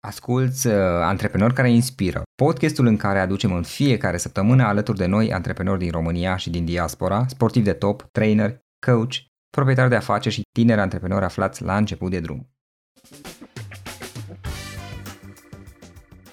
Asculți 0.00 0.66
uh, 0.66 0.74
Antreprenori 1.02 1.54
care 1.54 1.70
inspiră, 1.70 2.22
podcastul 2.34 2.86
în 2.86 2.96
care 2.96 3.18
aducem 3.18 3.52
în 3.52 3.62
fiecare 3.62 4.16
săptămână 4.16 4.62
alături 4.62 4.98
de 4.98 5.06
noi 5.06 5.32
antreprenori 5.32 5.78
din 5.78 5.90
România 5.90 6.36
și 6.36 6.50
din 6.50 6.64
diaspora, 6.64 7.26
sportivi 7.26 7.64
de 7.64 7.72
top, 7.72 8.02
trainer, 8.12 8.58
coach, 8.86 9.14
proprietari 9.50 9.88
de 9.88 9.94
afaceri 9.94 10.34
și 10.34 10.42
tineri 10.52 10.80
antreprenori 10.80 11.24
aflați 11.24 11.62
la 11.62 11.76
început 11.76 12.10
de 12.10 12.20
drum. 12.20 12.50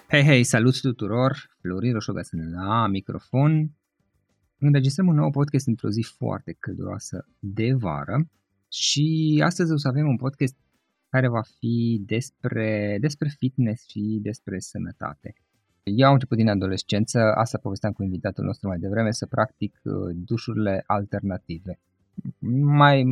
Hei, 0.07 0.23
hei, 0.23 0.43
salut 0.43 0.81
tuturor! 0.81 1.37
Florin 1.61 1.93
Roșogasen 1.93 2.51
la 2.51 2.87
microfon. 2.87 3.71
Înregistrăm 4.57 5.07
un 5.07 5.15
nou 5.15 5.29
podcast 5.29 5.67
într-o 5.67 5.89
zi 5.89 6.07
foarte 6.17 6.55
călduroasă 6.59 7.27
de 7.39 7.73
vară 7.73 8.29
și 8.69 9.41
astăzi 9.45 9.71
o 9.71 9.77
să 9.77 9.87
avem 9.87 10.07
un 10.07 10.17
podcast 10.17 10.55
care 11.15 11.27
va 11.27 11.41
fi 11.59 12.01
despre, 12.05 12.97
despre 12.99 13.29
fitness 13.37 13.89
și 13.89 14.19
despre 14.21 14.59
sănătate. 14.59 15.35
Eu 15.83 16.07
am 16.07 16.13
început 16.13 16.37
din 16.37 16.49
adolescență, 16.49 17.19
asta 17.19 17.57
povesteam 17.57 17.91
cu 17.93 18.03
invitatul 18.03 18.43
nostru 18.43 18.67
mai 18.67 18.77
devreme, 18.77 19.11
să 19.11 19.25
practic 19.25 19.79
uh, 19.83 19.93
dușurile 20.13 20.83
alternative. 20.85 21.79
Mai, 22.61 23.03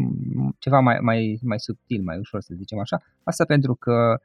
ceva 0.59 0.79
mai, 0.79 0.97
mai, 1.01 1.39
mai 1.41 1.59
subtil, 1.59 2.01
mai 2.03 2.17
ușor 2.17 2.41
să 2.41 2.53
zicem 2.55 2.79
așa. 2.79 3.01
Asta 3.23 3.45
pentru 3.45 3.75
că 3.75 4.19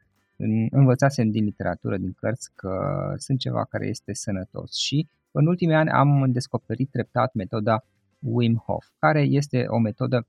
învățasem 0.70 1.30
din 1.30 1.44
literatură, 1.44 1.96
din 1.96 2.12
cărți, 2.12 2.50
că 2.54 2.72
sunt 3.16 3.38
ceva 3.38 3.64
care 3.64 3.86
este 3.86 4.12
sănătos 4.12 4.76
și 4.76 5.08
în 5.30 5.46
ultimii 5.46 5.74
ani 5.74 5.90
am 5.90 6.32
descoperit 6.32 6.90
treptat 6.90 7.34
metoda 7.34 7.84
Wim 8.18 8.56
Hof, 8.66 8.86
care 8.98 9.22
este 9.22 9.64
o 9.68 9.78
metodă 9.78 10.26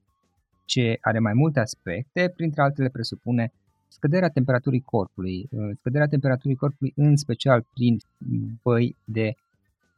ce 0.70 0.98
are 1.02 1.20
mai 1.20 1.34
multe 1.34 1.60
aspecte, 1.60 2.34
printre 2.36 2.62
altele 2.62 2.90
presupune 2.90 3.52
scăderea 3.88 4.30
temperaturii 4.30 4.82
corpului, 4.82 5.48
uh, 5.52 5.70
scăderea 5.80 6.08
temperaturii 6.08 6.56
corpului 6.56 6.94
în 6.96 7.16
special 7.16 7.66
prin 7.74 7.98
băi 8.64 8.96
de 9.04 9.34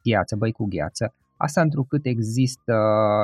gheață, 0.02 0.36
băi 0.36 0.52
cu 0.52 0.64
gheață. 0.64 1.14
Asta 1.36 1.60
întrucât 1.60 2.06
există 2.06 2.74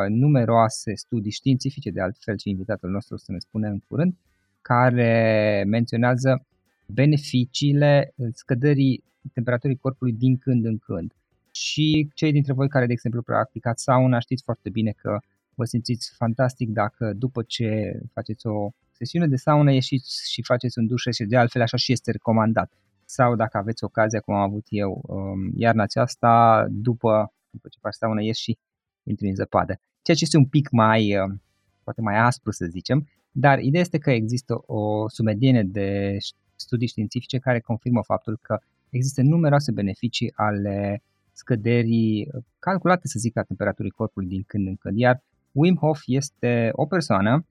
numeroase 0.09 0.95
studii 0.95 1.31
științifice, 1.31 1.91
de 1.91 2.01
altfel 2.01 2.39
și 2.39 2.49
invitatul 2.49 2.91
nostru 2.91 3.17
să 3.17 3.33
ne 3.33 3.39
spune 3.39 3.69
în 3.69 3.81
curând, 3.89 4.15
care 4.63 5.65
menționează 5.67 6.47
beneficiile 6.87 8.15
scăderii 8.33 9.05
temperaturii 9.33 9.77
corpului 9.77 10.13
din 10.13 10.39
când 10.39 10.65
în 10.65 10.79
când. 10.79 11.13
Și 11.53 12.11
cei 12.15 12.33
dintre 12.33 12.53
voi 12.53 12.69
care, 12.69 12.87
de 12.87 12.93
exemplu, 12.93 13.23
practicați 13.23 13.83
sauna, 13.83 14.19
știți 14.19 14.43
foarte 14.43 14.71
bine 14.71 14.91
că 14.91 15.19
vă 15.59 15.65
simțiți 15.65 16.15
fantastic 16.17 16.69
dacă 16.69 17.13
după 17.13 17.43
ce 17.43 18.01
faceți 18.13 18.47
o 18.47 18.71
sesiune 18.91 19.27
de 19.27 19.37
saună 19.37 19.73
ieșiți 19.73 20.33
și 20.33 20.43
faceți 20.43 20.79
un 20.79 20.87
duș 20.87 21.03
și 21.11 21.25
de 21.25 21.37
altfel 21.37 21.63
așa 21.63 21.77
și 21.77 21.93
este 21.93 22.11
recomandat. 22.11 22.73
Sau 23.05 23.37
dacă 23.37 23.57
aveți 23.57 23.85
ocazia, 23.85 24.21
cum 24.21 24.35
am 24.35 24.41
avut 24.41 24.67
eu 24.69 25.03
um, 25.07 25.51
iarna 25.55 25.83
aceasta, 25.83 26.67
după, 26.71 27.33
după 27.51 27.69
ce 27.69 27.79
faci 27.81 27.95
saună 27.95 28.23
ieși 28.23 28.43
și 28.43 28.59
intri 29.03 29.29
în 29.29 29.35
zăpadă. 29.35 29.81
Ceea 30.03 30.17
ce 30.17 30.25
este 30.25 30.37
un 30.37 30.47
pic 30.47 30.71
mai, 30.71 31.19
um, 31.19 31.43
poate 31.85 32.01
mai 32.01 32.17
aspru 32.19 32.51
să 32.51 32.65
zicem, 32.67 33.09
dar 33.31 33.59
ideea 33.59 33.83
este 33.83 33.99
că 33.99 34.11
există 34.11 34.63
o 34.67 35.09
sumedenie 35.09 35.63
de 35.63 36.17
studii 36.55 36.89
științifice 36.89 37.39
care 37.39 37.61
confirmă 37.61 38.03
faptul 38.03 38.39
că 38.43 38.59
există 38.91 39.23
numeroase 39.23 39.73
beneficii 39.73 40.33
ale 40.35 41.03
scăderii 41.33 42.29
calculate, 42.59 43.09
să 43.09 43.19
zic, 43.19 43.37
a 43.37 43.43
temperaturii 43.43 43.91
corpului 43.91 44.29
din 44.29 44.43
când 44.47 44.67
în 44.67 44.77
când, 44.77 44.99
iar 44.99 45.23
Wim 45.59 45.77
Hof 45.77 46.01
este 46.07 46.71
o 46.73 46.87
persoană, 46.87 47.47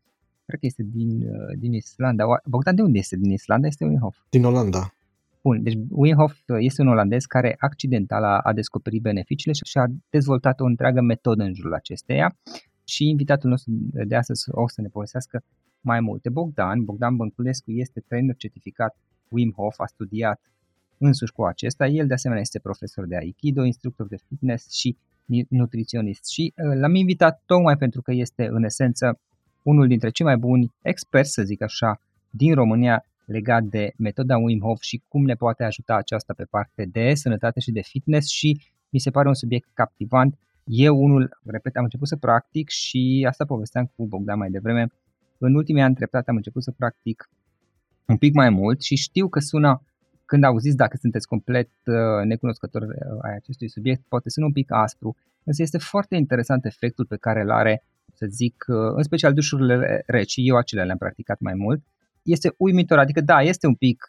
cred 0.45 0.59
că 0.59 0.65
este 0.65 0.83
din, 0.83 1.21
uh, 1.21 1.57
din 1.57 1.73
Islanda. 1.73 2.23
Bogdan, 2.45 2.75
de 2.75 2.81
unde 2.81 2.97
este 2.97 3.15
din 3.15 3.31
Islanda? 3.31 3.67
Este 3.67 3.85
Wim 3.85 3.99
Hof? 3.99 4.17
Din 4.29 4.43
Olanda. 4.43 4.93
Bun, 5.41 5.63
deci 5.63 5.77
Wim 5.89 6.15
Hof 6.15 6.37
este 6.59 6.81
un 6.81 6.87
olandez 6.87 7.23
care 7.23 7.55
accidental 7.59 8.23
a, 8.23 8.37
a 8.37 8.53
descoperit 8.53 9.01
beneficiile 9.01 9.53
și 9.65 9.77
a 9.77 9.85
dezvoltat 10.09 10.59
o 10.59 10.65
întreagă 10.65 11.01
metodă 11.01 11.43
în 11.43 11.53
jurul 11.53 11.73
acesteia 11.73 12.37
și 12.83 13.09
invitatul 13.09 13.49
nostru 13.49 13.71
de 13.91 14.15
astăzi 14.15 14.43
o 14.51 14.67
să 14.67 14.81
ne 14.81 14.87
povestească 14.87 15.43
mai 15.81 15.99
multe. 15.99 16.29
Bogdan, 16.29 16.83
Bogdan 16.83 17.15
Bănculescu 17.15 17.71
este 17.71 17.99
trainer 18.07 18.35
certificat 18.35 18.97
Wim 19.27 19.53
Hof, 19.55 19.79
a 19.79 19.85
studiat 19.85 20.41
însuși 20.97 21.31
cu 21.31 21.43
acesta. 21.43 21.87
El 21.87 22.07
de 22.07 22.13
asemenea 22.13 22.41
este 22.41 22.59
profesor 22.59 23.05
de 23.07 23.15
Aikido, 23.15 23.63
instructor 23.63 24.07
de 24.07 24.17
fitness 24.27 24.71
și 24.71 24.97
nutriționist 25.49 26.29
și 26.29 26.53
uh, 26.55 26.79
l-am 26.79 26.95
invitat 26.95 27.41
tocmai 27.45 27.77
pentru 27.77 28.01
că 28.01 28.11
este 28.11 28.47
în 28.47 28.63
esență 28.63 29.19
unul 29.63 29.87
dintre 29.87 30.09
cei 30.09 30.25
mai 30.25 30.37
buni 30.37 30.73
experți, 30.81 31.31
să 31.31 31.43
zic 31.43 31.61
așa, 31.61 32.01
din 32.29 32.53
România 32.53 33.05
legat 33.25 33.63
de 33.63 33.93
metoda 33.97 34.37
Wim 34.37 34.59
Hof 34.59 34.81
și 34.81 35.01
cum 35.07 35.25
ne 35.25 35.33
poate 35.33 35.63
ajuta 35.63 35.95
aceasta 35.95 36.33
pe 36.33 36.43
parte 36.43 36.85
de 36.91 37.13
sănătate 37.13 37.59
și 37.59 37.71
de 37.71 37.81
fitness 37.81 38.29
și 38.29 38.61
mi 38.89 38.99
se 38.99 39.11
pare 39.11 39.27
un 39.27 39.33
subiect 39.33 39.69
captivant. 39.73 40.37
Eu 40.63 41.03
unul, 41.03 41.39
repet, 41.45 41.75
am 41.75 41.83
început 41.83 42.07
să 42.07 42.15
practic 42.15 42.69
și 42.69 43.25
asta 43.27 43.45
povesteam 43.45 43.91
cu 43.95 44.07
Bogdan 44.07 44.37
mai 44.37 44.49
devreme. 44.49 44.91
În 45.37 45.55
ultimii 45.55 45.81
ani 45.81 45.95
treptat 45.95 46.27
am 46.27 46.35
început 46.35 46.63
să 46.63 46.71
practic 46.71 47.29
un 48.05 48.17
pic 48.17 48.33
mai 48.33 48.49
mult 48.49 48.81
și 48.81 48.95
știu 48.95 49.27
că 49.27 49.39
sună 49.39 49.81
când 50.27 50.43
auziți 50.43 50.75
dacă 50.75 50.97
sunteți 50.99 51.27
complet 51.27 51.69
uh, 51.85 52.23
necunoscători 52.25 52.85
uh, 52.85 52.93
ai 53.21 53.35
acestui 53.35 53.69
subiect, 53.69 54.01
poate 54.07 54.29
sună 54.29 54.45
un 54.45 54.51
pic 54.51 54.71
aspru, 54.71 55.15
însă 55.43 55.61
este 55.61 55.77
foarte 55.77 56.15
interesant 56.15 56.65
efectul 56.65 57.05
pe 57.05 57.17
care 57.17 57.41
îl 57.41 57.51
are, 57.51 57.83
să 58.13 58.25
zic, 58.29 58.65
uh, 58.67 58.75
în 58.95 59.03
special 59.03 59.33
dușurile 59.33 60.03
reci, 60.05 60.33
eu 60.35 60.55
acelea 60.55 60.85
le-am 60.85 60.97
practicat 60.97 61.39
mai 61.39 61.53
mult. 61.53 61.83
Este 62.21 62.53
uimitor, 62.57 62.97
adică 62.97 63.21
da, 63.21 63.41
este 63.41 63.67
un 63.67 63.75
pic 63.75 64.03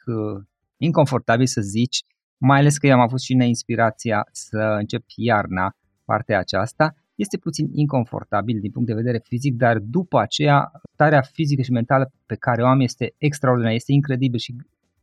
inconfortabil 0.77 1.47
să 1.47 1.61
zici, 1.61 2.05
mai 2.37 2.59
ales 2.59 2.79
că 2.79 2.87
eu 2.87 2.95
am 2.95 3.01
avut 3.01 3.21
și 3.21 3.35
neinspirația 3.35 4.27
să 4.33 4.77
încep 4.79 5.03
iarna 5.17 5.77
partea 6.05 6.39
aceasta, 6.39 6.95
este 7.15 7.37
puțin 7.37 7.69
inconfortabil 7.73 8.59
din 8.61 8.71
punct 8.71 8.89
de 8.89 8.95
vedere 8.95 9.21
fizic, 9.25 9.55
dar 9.57 9.79
după 9.79 10.21
aceea 10.21 10.71
starea 10.93 11.21
fizică 11.21 11.63
și 11.63 11.71
mentală 11.71 12.13
pe 12.27 12.35
care 12.35 12.63
o 12.63 12.67
am 12.67 12.81
este 12.81 13.15
extraordinară, 13.19 13.75
este 13.75 13.93
incredibil 13.93 14.39
și 14.39 14.57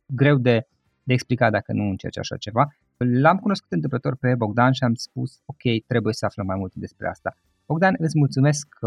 greu 0.06 0.36
de 0.36 0.66
de 1.06 1.12
explicat 1.12 1.50
dacă 1.50 1.72
nu 1.72 1.88
încerci 1.88 2.18
așa 2.18 2.36
ceva. 2.36 2.74
L-am 2.96 3.38
cunoscut 3.38 3.72
întâmplător 3.72 4.16
pe 4.16 4.34
Bogdan 4.34 4.72
și 4.72 4.84
am 4.84 4.94
spus, 4.94 5.40
ok, 5.44 5.84
trebuie 5.86 6.14
să 6.14 6.24
aflăm 6.24 6.46
mai 6.46 6.56
multe 6.56 6.74
despre 6.78 7.08
asta. 7.08 7.36
Bogdan, 7.66 7.94
îți 7.98 8.18
mulțumesc 8.18 8.66
că 8.68 8.86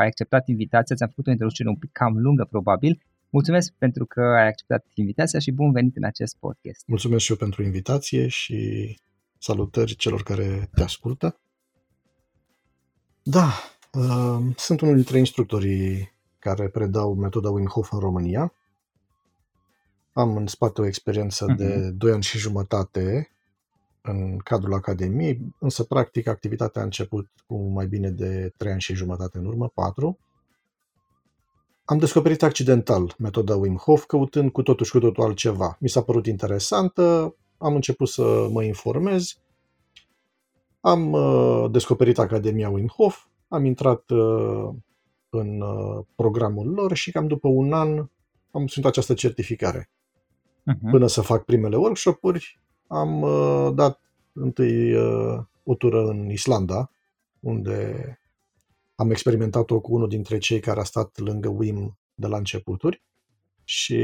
ai 0.00 0.06
acceptat 0.06 0.48
invitația, 0.48 0.96
ți-am 0.96 1.08
făcut 1.08 1.26
o 1.26 1.30
introducere 1.30 1.68
un 1.68 1.76
pic 1.76 1.92
cam 1.92 2.18
lungă 2.18 2.44
probabil. 2.44 3.00
Mulțumesc 3.30 3.72
pentru 3.78 4.04
că 4.06 4.20
ai 4.20 4.46
acceptat 4.46 4.84
invitația 4.94 5.38
și 5.38 5.50
bun 5.52 5.72
venit 5.72 5.96
în 5.96 6.04
acest 6.04 6.36
podcast. 6.38 6.84
Mulțumesc 6.86 7.24
și 7.24 7.30
eu 7.30 7.36
pentru 7.36 7.62
invitație 7.62 8.28
și 8.28 8.58
salutări 9.38 9.94
celor 9.94 10.22
care 10.22 10.68
te 10.74 10.82
ascultă. 10.82 11.40
Da, 13.22 13.52
uh, 13.92 14.54
sunt 14.56 14.80
unul 14.80 14.94
dintre 14.94 15.18
instructorii 15.18 16.12
care 16.38 16.68
predau 16.68 17.14
metoda 17.14 17.50
Wim 17.50 17.66
Hof 17.66 17.92
în 17.92 17.98
România 17.98 18.52
am 20.12 20.36
în 20.36 20.46
spate 20.46 20.80
o 20.80 20.86
experiență 20.86 21.46
uh-huh. 21.46 21.56
de 21.56 21.90
2 21.90 22.12
ani 22.12 22.22
și 22.22 22.38
jumătate 22.38 23.30
în 24.02 24.38
cadrul 24.38 24.74
Academiei, 24.74 25.54
însă 25.58 25.82
practic 25.84 26.26
activitatea 26.26 26.80
a 26.80 26.84
început 26.84 27.28
cu 27.46 27.56
mai 27.56 27.86
bine 27.86 28.10
de 28.10 28.52
3 28.56 28.72
ani 28.72 28.80
și 28.80 28.94
jumătate 28.94 29.38
în 29.38 29.46
urmă, 29.46 29.68
4. 29.68 30.18
Am 31.84 31.98
descoperit 31.98 32.42
accidental 32.42 33.14
metoda 33.18 33.56
Wim 33.56 33.76
Hof, 33.76 34.04
căutând 34.04 34.50
cu 34.50 34.62
totul 34.62 34.86
și 34.86 34.92
cu 34.92 34.98
totul 34.98 35.24
altceva. 35.24 35.76
Mi 35.80 35.88
s-a 35.88 36.02
părut 36.02 36.26
interesantă, 36.26 37.34
am 37.58 37.74
început 37.74 38.08
să 38.08 38.48
mă 38.50 38.62
informez, 38.62 39.38
am 40.80 41.12
uh, 41.12 41.70
descoperit 41.70 42.18
Academia 42.18 42.70
Wim 42.70 42.86
Hof, 42.86 43.24
am 43.48 43.64
intrat 43.64 44.10
uh, 44.10 44.68
în 45.30 45.60
uh, 45.60 46.04
programul 46.14 46.68
lor 46.68 46.94
și 46.94 47.10
cam 47.10 47.26
după 47.26 47.48
un 47.48 47.72
an 47.72 48.08
am 48.50 48.62
obținut 48.62 48.88
această 48.88 49.14
certificare. 49.14 49.90
Uh-huh. 50.74 50.90
Până 50.90 51.06
să 51.06 51.20
fac 51.20 51.44
primele 51.44 51.76
workshop-uri, 51.76 52.60
am 52.86 53.22
uh, 53.22 53.70
dat 53.74 54.00
întâi 54.32 54.94
uh, 54.94 55.38
o 55.64 55.74
tură 55.74 56.08
în 56.08 56.30
Islanda, 56.30 56.90
unde 57.40 58.18
am 58.94 59.10
experimentat-o 59.10 59.80
cu 59.80 59.94
unul 59.94 60.08
dintre 60.08 60.38
cei 60.38 60.60
care 60.60 60.80
a 60.80 60.84
stat 60.84 61.18
lângă 61.18 61.48
Wim 61.48 61.98
de 62.14 62.26
la 62.26 62.36
începuturi 62.36 63.02
și 63.64 64.02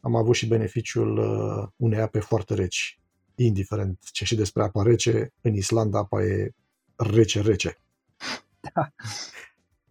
am 0.00 0.16
avut 0.16 0.34
și 0.34 0.46
beneficiul 0.46 1.18
uh, 1.18 1.68
unei 1.76 2.00
ape 2.00 2.20
foarte 2.20 2.54
reci. 2.54 3.00
Indiferent 3.34 3.98
ce 4.12 4.24
și 4.24 4.34
despre 4.34 4.62
apa 4.62 4.82
rece, 4.82 5.32
în 5.40 5.54
Islanda 5.54 5.98
apa 5.98 6.22
e 6.22 6.54
rece-rece. 6.96 7.78
Da. 8.74 8.92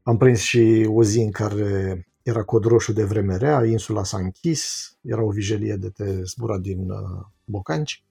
Am 0.04 0.18
prins 0.18 0.40
și 0.40 0.86
o 0.90 1.04
zi 1.04 1.20
în 1.20 1.32
care 1.32 2.08
era 2.24 2.44
cod 2.44 2.64
roșu 2.64 2.94
de 2.94 3.04
vreme 3.04 3.36
rea, 3.36 3.66
insula 3.66 4.04
s-a 4.04 4.18
închis, 4.18 4.94
era 5.02 5.24
o 5.24 5.30
vijelie 5.30 5.76
de 5.76 5.90
te 5.90 6.24
zbura 6.24 6.58
din 6.58 6.90
uh, 6.90 7.26
Bocanci. 7.46 8.04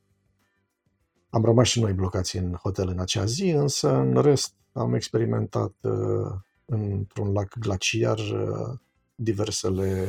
Am 1.31 1.45
rămas 1.45 1.69
și 1.69 1.81
noi 1.81 1.93
blocați 1.93 2.37
în 2.37 2.53
hotel 2.53 2.89
în 2.89 2.99
acea 2.99 3.25
zi, 3.25 3.49
însă 3.49 3.95
în 3.95 4.23
rest 4.23 4.55
am 4.73 4.95
experimentat 4.95 5.75
uh, 5.81 6.33
într-un 6.65 7.33
lac 7.33 7.59
glaciar 7.59 8.19
uh, 8.19 8.79
diversele 9.15 10.07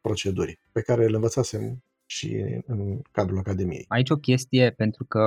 proceduri 0.00 0.60
pe 0.72 0.80
care 0.80 1.06
le 1.06 1.14
învățasem 1.14 1.82
și 2.06 2.62
în 2.66 3.00
cadrul 3.10 3.38
Academiei. 3.38 3.84
Aici 3.88 4.10
o 4.10 4.16
chestie, 4.16 4.70
pentru 4.70 5.04
că 5.04 5.22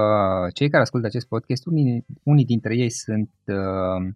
cei 0.53 0.69
care 0.69 0.81
ascultă 0.81 1.07
acest 1.07 1.27
podcast, 1.27 1.65
unii, 1.65 2.05
unii 2.23 2.45
dintre 2.45 2.75
ei 2.75 2.89
sunt 2.89 3.31
uh, 3.45 4.13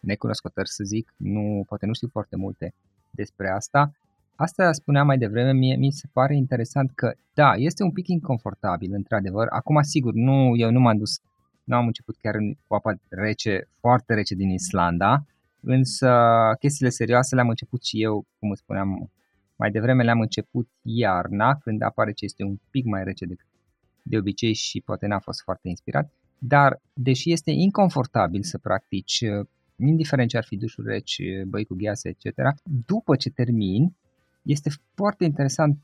necunoscători, 0.00 0.68
să 0.68 0.84
zic, 0.84 1.14
nu, 1.16 1.64
poate 1.66 1.86
nu 1.86 1.92
știu 1.92 2.08
foarte 2.12 2.36
multe 2.36 2.74
despre 3.18 3.48
asta. 3.50 3.92
Asta 4.36 4.72
spuneam 4.72 5.06
mai 5.06 5.18
devreme, 5.18 5.52
mie, 5.52 5.76
mi 5.76 5.90
se 5.90 6.08
pare 6.12 6.34
interesant 6.36 6.90
că, 6.94 7.12
da, 7.34 7.52
este 7.54 7.82
un 7.82 7.92
pic 7.92 8.08
inconfortabil, 8.08 8.90
într-adevăr. 8.94 9.46
Acum, 9.50 9.82
sigur, 9.82 10.12
nu, 10.14 10.56
eu 10.56 10.70
nu 10.70 10.80
m-am 10.80 10.96
dus, 10.96 11.20
nu 11.64 11.76
am 11.76 11.86
început 11.86 12.16
chiar 12.22 12.34
cu 12.66 12.74
apa 12.74 12.94
rece, 13.08 13.68
foarte 13.80 14.14
rece 14.14 14.34
din 14.34 14.50
Islanda, 14.50 15.24
însă 15.60 16.10
chestiile 16.58 16.90
serioase 16.90 17.34
le-am 17.34 17.48
început 17.48 17.84
și 17.84 18.02
eu, 18.02 18.26
cum 18.38 18.54
spuneam 18.54 19.10
mai 19.56 19.70
devreme, 19.70 20.02
le-am 20.02 20.20
început 20.20 20.68
iarna, 20.82 21.54
când 21.54 21.82
apare 21.82 22.12
ce 22.12 22.24
este 22.24 22.42
un 22.42 22.56
pic 22.70 22.84
mai 22.84 23.04
rece 23.04 23.24
decât 23.24 23.46
de 24.02 24.18
obicei 24.18 24.52
și 24.52 24.80
poate 24.80 25.06
n-a 25.06 25.18
fost 25.18 25.42
foarte 25.42 25.68
inspirat. 25.68 26.12
Dar, 26.38 26.80
deși 26.92 27.32
este 27.32 27.50
inconfortabil 27.50 28.42
să 28.42 28.58
practici, 28.58 29.24
indiferent 29.86 30.28
ce 30.28 30.36
ar 30.36 30.44
fi 30.44 30.56
dușul 30.56 30.84
reci, 30.84 31.20
băi 31.46 31.64
cu 31.64 31.74
ghease, 31.74 32.08
etc., 32.08 32.38
după 32.86 33.16
ce 33.16 33.30
termin, 33.30 33.94
este 34.42 34.70
foarte 34.94 35.24
interesant 35.24 35.78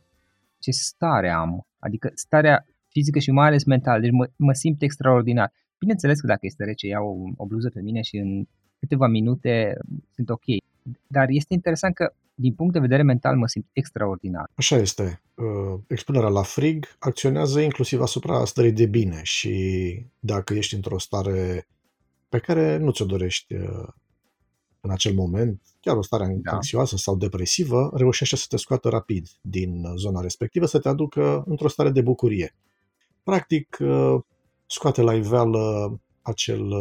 ce 0.59 0.71
stare 0.71 1.31
am, 1.31 1.67
adică 1.79 2.11
starea 2.15 2.67
fizică 2.89 3.19
și 3.19 3.31
mai 3.31 3.47
ales 3.47 3.65
mentală, 3.65 4.01
deci 4.01 4.11
mă, 4.11 4.31
mă 4.37 4.53
simt 4.53 4.83
extraordinar. 4.83 5.53
Bineînțeles 5.79 6.21
că 6.21 6.27
dacă 6.27 6.41
este 6.43 6.65
rece, 6.65 6.87
iau 6.87 7.07
o, 7.07 7.43
o 7.43 7.47
bluză 7.47 7.71
pe 7.71 7.81
mine 7.81 8.01
și 8.03 8.17
în 8.17 8.47
câteva 8.79 9.07
minute 9.07 9.77
sunt 10.15 10.31
ok. 10.31 10.45
Dar 11.07 11.27
este 11.29 11.55
interesant 11.55 11.95
că 11.95 12.13
din 12.35 12.55
punct 12.55 12.73
de 12.73 12.79
vedere 12.79 13.03
mental 13.03 13.37
mă 13.37 13.47
simt 13.47 13.67
extraordinar. 13.73 14.51
Așa 14.55 14.77
este. 14.77 15.21
Uh, 15.35 15.81
expunerea 15.89 16.29
la 16.29 16.43
frig 16.43 16.87
acționează 16.99 17.61
inclusiv 17.61 18.01
asupra 18.01 18.45
stării 18.45 18.73
de 18.73 18.87
bine 18.87 19.21
și 19.23 19.53
dacă 20.19 20.55
ești 20.55 20.75
într-o 20.75 20.99
stare 20.99 21.67
pe 22.29 22.39
care 22.39 22.77
nu 22.77 22.91
ți-o 22.91 23.05
dorești 23.05 23.55
uh, 23.55 23.89
în 24.81 24.91
acel 24.91 25.15
moment, 25.15 25.61
chiar 25.81 25.97
o 25.97 26.03
stare 26.03 26.39
da. 26.43 26.53
anxioasă 26.53 26.97
sau 26.97 27.17
depresivă, 27.17 27.91
reușește 27.95 28.37
să 28.37 28.47
te 28.49 28.57
scoată 28.57 28.89
rapid 28.89 29.29
din 29.41 29.85
zona 29.97 30.21
respectivă, 30.21 30.67
să 30.67 30.79
te 30.79 30.89
aducă 30.89 31.45
într-o 31.47 31.69
stare 31.69 31.91
de 31.91 32.01
bucurie. 32.01 32.55
Practic, 33.23 33.77
uh, 33.81 34.21
scoate 34.67 35.03
la 35.03 35.15
iveală 35.15 36.01
acel 36.23 36.73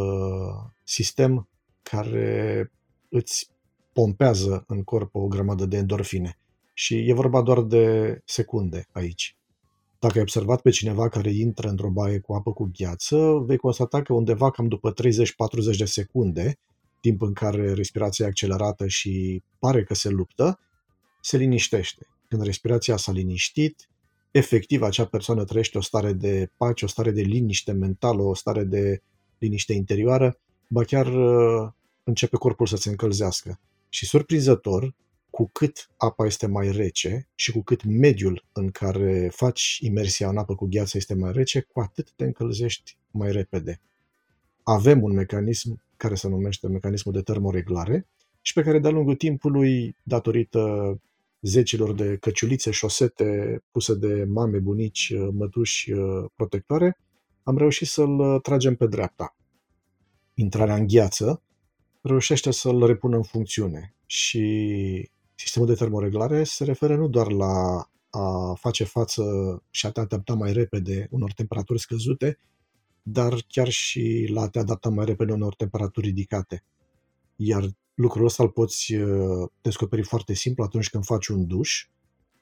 sistem 0.84 1.48
care 1.82 2.72
îți 3.10 3.50
pompează 3.94 4.64
în 4.68 4.84
corp 4.84 5.16
o 5.16 5.28
grămadă 5.28 5.66
de 5.66 5.78
endorfine. 5.78 6.38
Și 6.74 7.10
e 7.10 7.14
vorba 7.14 7.42
doar 7.42 7.62
de 7.62 8.18
secunde 8.26 8.88
aici. 8.92 9.38
Dacă 10.04 10.16
ai 10.16 10.22
observat 10.22 10.62
pe 10.62 10.70
cineva 10.70 11.10
care 11.10 11.32
intră 11.32 11.68
într-o 11.68 11.90
baie 11.90 12.20
cu 12.20 12.34
apă 12.34 12.54
cu 12.54 12.72
gheață, 12.78 13.44
vei 13.46 13.58
constata 13.58 14.02
că 14.02 14.14
undeva 14.14 14.52
cam 14.52 14.68
după 14.68 14.94
30-40 15.74 15.78
de 15.78 15.86
secunde, 15.86 16.60
timp 17.00 17.22
în 17.22 17.34
care 17.34 17.74
respirația 17.74 18.26
e 18.26 18.28
accelerată 18.28 18.88
și 18.88 19.44
pare 19.60 19.84
că 19.84 19.94
se 19.94 20.10
luptă, 20.10 20.60
se 21.22 21.38
liniștește. 21.38 22.08
Când 22.28 22.42
respirația 22.42 22.98
s-a 22.98 23.12
liniștit, 23.12 23.90
efectiv 24.32 24.82
acea 24.82 25.06
persoană 25.06 25.44
trăiește 25.44 25.78
o 25.78 25.82
stare 25.82 26.14
de 26.14 26.50
pace, 26.58 26.86
o 26.86 26.88
stare 26.88 27.12
de 27.12 27.22
liniște 27.22 27.72
mentală, 27.72 28.22
o 28.22 28.34
stare 28.34 28.64
de 28.64 29.02
liniște 29.38 29.74
interioară, 29.74 30.40
ba 30.68 30.84
chiar 30.84 31.08
uh, 31.08 31.72
începe 32.04 32.38
corpul 32.38 32.68
să 32.68 32.76
se 32.76 32.90
încălzească. 32.90 33.60
Și 33.90 34.06
surprinzător, 34.06 34.96
cu 35.34 35.50
cât 35.54 35.90
apa 35.98 36.26
este 36.26 36.48
mai 36.48 36.72
rece 36.72 37.28
și 37.36 37.52
cu 37.52 37.62
cât 37.62 37.84
mediul 37.84 38.46
în 38.52 38.70
care 38.70 39.30
faci 39.32 39.78
imersia 39.82 40.30
în 40.30 40.38
apă 40.38 40.56
cu 40.56 40.66
gheață 40.66 40.98
este 40.98 41.16
mai 41.16 41.32
rece, 41.32 41.62
cu 41.62 41.80
atât 41.80 42.12
te 42.12 42.24
încălzești 42.24 42.98
mai 43.12 43.32
repede. 43.32 43.82
Avem 44.64 45.04
un 45.04 45.14
mecanism 45.14 45.84
care 45.98 46.16
se 46.16 46.28
numește 46.28 46.68
mecanismul 46.68 47.14
de 47.14 47.22
termoreglare 47.22 48.08
și 48.42 48.54
pe 48.54 48.62
care 48.62 48.80
de-a 48.80 48.92
lungul 48.92 49.16
timpului, 49.16 49.96
datorită 50.04 50.96
zecilor 51.42 51.94
de 51.94 52.18
căciulițe, 52.18 52.72
șosete 52.72 53.60
puse 53.72 53.96
de 53.96 54.24
mame, 54.24 54.58
bunici, 54.58 55.14
mătuși 55.32 55.92
protectoare, 56.36 56.98
am 57.44 57.58
reușit 57.58 57.88
să-l 57.88 58.40
tragem 58.40 58.76
pe 58.76 58.88
dreapta. 58.88 59.36
Intrarea 60.34 60.76
în 60.76 60.88
gheață 60.88 61.42
reușește 62.02 62.52
să-l 62.52 62.86
repună 62.86 63.16
în 63.16 63.24
funcțiune. 63.24 63.96
Și 64.06 65.12
sistemul 65.44 65.68
de 65.68 65.74
termoreglare 65.74 66.44
se 66.44 66.64
referă 66.64 66.96
nu 66.96 67.08
doar 67.08 67.32
la 67.32 67.88
a 68.10 68.54
face 68.60 68.84
față 68.84 69.24
și 69.70 69.86
a 69.86 69.92
te 69.92 70.00
adapta 70.00 70.34
mai 70.34 70.54
repede 70.54 71.08
unor 71.12 71.34
temperaturi 71.34 71.80
scăzute, 71.80 72.40
dar 73.02 73.44
chiar 73.48 73.70
și 73.70 74.30
la 74.34 74.42
a 74.42 74.50
te 74.50 74.60
adapta 74.60 74.90
mai 74.90 75.06
repede 75.06 75.32
unor 75.32 75.56
temperaturi 75.56 76.08
ridicate. 76.08 76.64
Iar 77.36 77.70
lucrul 77.94 78.26
ăsta 78.26 78.44
îl 78.44 78.50
poți 78.50 78.94
uh, 78.94 79.50
descoperi 79.62 80.04
foarte 80.04 80.34
simplu 80.34 80.64
atunci 80.64 80.90
când 80.90 81.06
faci 81.06 81.28
un 81.28 81.48
duș 81.48 81.88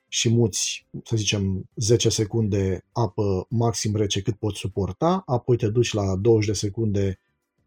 și 0.07 0.29
muți, 0.29 0.87
să 1.03 1.15
zicem, 1.15 1.69
10 1.75 2.09
secunde 2.09 2.85
apă 2.91 3.45
maxim 3.49 3.95
rece 3.95 4.21
cât 4.21 4.35
poți 4.35 4.59
suporta, 4.59 5.23
apoi 5.25 5.57
te 5.57 5.69
duci 5.69 5.93
la 5.93 6.15
20 6.15 6.47
de 6.47 6.53
secunde 6.53 7.19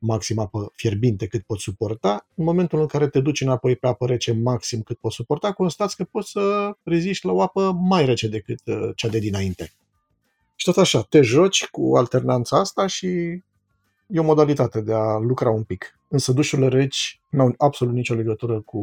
maxim 0.05 0.39
apă 0.39 0.73
fierbinte 0.75 1.27
cât 1.27 1.43
poți 1.43 1.63
suporta, 1.63 2.27
în 2.35 2.45
momentul 2.45 2.81
în 2.81 2.87
care 2.87 3.09
te 3.09 3.21
duci 3.21 3.41
înapoi 3.41 3.77
pe 3.77 3.87
apă 3.87 4.07
rece 4.07 4.33
maxim 4.33 4.81
cât 4.81 4.99
poți 4.99 5.15
suporta, 5.15 5.53
constați 5.53 5.97
că 5.97 6.05
poți 6.05 6.31
să 6.31 6.77
reziști 6.83 7.27
la 7.27 7.33
o 7.33 7.43
apă 7.43 7.73
mai 7.73 8.05
rece 8.05 8.29
decât 8.29 8.61
uh, 8.67 8.91
cea 8.97 9.09
de 9.09 9.19
dinainte. 9.19 9.73
Și 10.55 10.67
tot 10.67 10.77
așa, 10.77 11.03
te 11.03 11.21
joci 11.21 11.67
cu 11.67 11.97
alternanța 11.97 12.59
asta 12.59 12.87
și 12.87 13.07
e 14.07 14.19
o 14.19 14.23
modalitate 14.23 14.81
de 14.81 14.93
a 14.93 15.19
lucra 15.19 15.51
un 15.51 15.63
pic. 15.63 15.99
Însă 16.09 16.33
dușurile 16.33 16.69
reci 16.69 17.21
nu 17.31 17.43
au 17.43 17.55
absolut 17.59 17.95
nicio 17.95 18.15
legătură 18.15 18.61
cu 18.61 18.81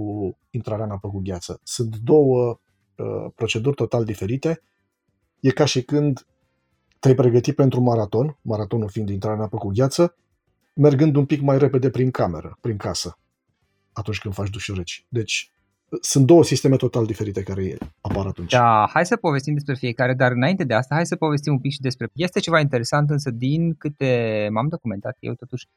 intrarea 0.50 0.86
în 0.86 0.92
apă 0.92 1.08
cu 1.10 1.22
gheață. 1.24 1.60
Sunt 1.64 1.96
două 1.98 2.60
uh, 2.96 3.32
proceduri 3.36 3.76
total 3.76 4.06
diferite. 4.06 4.62
E 5.40 5.52
ca 5.52 5.66
și 5.66 5.82
când 5.82 6.26
te-ai 7.00 7.16
pregătit 7.16 7.56
pentru 7.56 7.82
maraton, 7.82 8.38
maratonul 8.42 8.90
fiind 8.90 9.10
intrarea 9.10 9.38
în 9.38 9.44
apă 9.44 9.58
cu 9.58 9.72
gheață, 9.74 10.16
mergând 10.74 11.16
un 11.16 11.26
pic 11.26 11.42
mai 11.42 11.58
repede 11.58 11.90
prin 11.90 12.12
cameră, 12.12 12.58
prin 12.62 12.78
casă, 12.78 13.18
atunci 13.94 14.20
când 14.20 14.34
faci 14.34 14.50
dușuri 14.50 14.78
reci. 14.78 15.06
Deci, 15.10 15.52
sunt 16.02 16.26
două 16.26 16.44
sisteme 16.44 16.76
total 16.76 17.06
diferite 17.06 17.44
care 17.44 17.78
apar 18.02 18.26
atunci. 18.26 18.52
Da, 18.52 18.90
hai 18.94 19.06
să 19.06 19.16
povestim 19.16 19.54
despre 19.54 19.76
fiecare, 19.76 20.14
dar 20.14 20.32
înainte 20.32 20.64
de 20.64 20.74
asta, 20.74 20.96
hai 20.96 21.06
să 21.06 21.16
povestim 21.16 21.54
un 21.54 21.60
pic 21.60 21.72
și 21.72 21.80
despre... 21.80 22.08
Este 22.14 22.40
ceva 22.40 22.60
interesant, 22.60 23.10
însă 23.10 23.32
din 23.32 23.74
câte 23.74 24.48
m-am 24.52 24.68
documentat 24.68 25.18
eu, 25.20 25.34
totuși, 25.34 25.68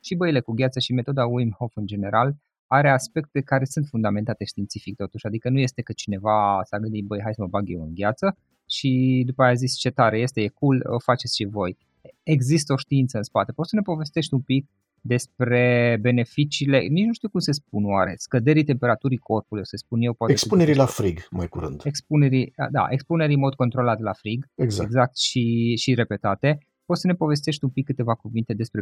și 0.00 0.14
băile 0.14 0.40
cu 0.40 0.52
gheață 0.52 0.78
și 0.78 0.92
metoda 0.92 1.26
Wim 1.26 1.54
Hof 1.58 1.72
în 1.74 1.86
general, 1.86 2.36
are 2.66 2.90
aspecte 2.90 3.40
care 3.40 3.64
sunt 3.64 3.86
fundamentate 3.86 4.44
științific 4.44 4.96
totuși, 4.96 5.26
adică 5.26 5.48
nu 5.48 5.58
este 5.58 5.82
că 5.82 5.92
cineva 5.92 6.60
s-a 6.64 6.78
gândit, 6.78 7.04
băi, 7.04 7.20
hai 7.22 7.34
să 7.34 7.40
mă 7.42 7.48
bag 7.48 7.64
eu 7.66 7.82
în 7.82 7.94
gheață 7.94 8.36
și 8.68 9.22
după 9.26 9.42
aia 9.42 9.50
a 9.50 9.54
zis 9.54 9.76
ce 9.76 9.90
tare 9.90 10.18
este, 10.18 10.40
e 10.40 10.48
cool, 10.48 10.82
o 10.86 10.98
faceți 10.98 11.36
și 11.36 11.44
voi 11.44 11.76
există 12.22 12.72
o 12.72 12.76
știință 12.76 13.16
în 13.16 13.22
spate. 13.22 13.52
Poți 13.52 13.68
să 13.68 13.76
ne 13.76 13.82
povestești 13.82 14.34
un 14.34 14.40
pic 14.40 14.66
despre 15.00 15.98
beneficiile, 16.00 16.78
nici 16.80 17.06
nu 17.06 17.12
știu 17.12 17.28
cum 17.28 17.40
se 17.40 17.52
spun 17.52 17.84
oare, 17.84 18.14
scăderii 18.16 18.64
temperaturii 18.64 19.16
corpului, 19.16 19.66
să 19.66 19.76
spun 19.76 20.00
eu. 20.00 20.12
Poate 20.12 20.32
expunerii 20.32 20.74
la 20.74 20.86
frig, 20.86 21.26
mai 21.30 21.48
curând. 21.48 21.82
Expunerii, 21.84 22.52
da, 22.70 22.86
expunerii 22.90 23.34
în 23.34 23.40
mod 23.40 23.54
controlat 23.54 24.00
la 24.00 24.12
frig, 24.12 24.46
exact, 24.54 24.88
exact 24.88 25.16
și, 25.16 25.74
și 25.76 25.94
repetate. 25.94 26.58
Poți 26.84 27.00
să 27.00 27.06
ne 27.06 27.14
povestești 27.14 27.64
un 27.64 27.70
pic 27.70 27.84
câteva 27.86 28.14
cuvinte 28.14 28.54
despre 28.54 28.80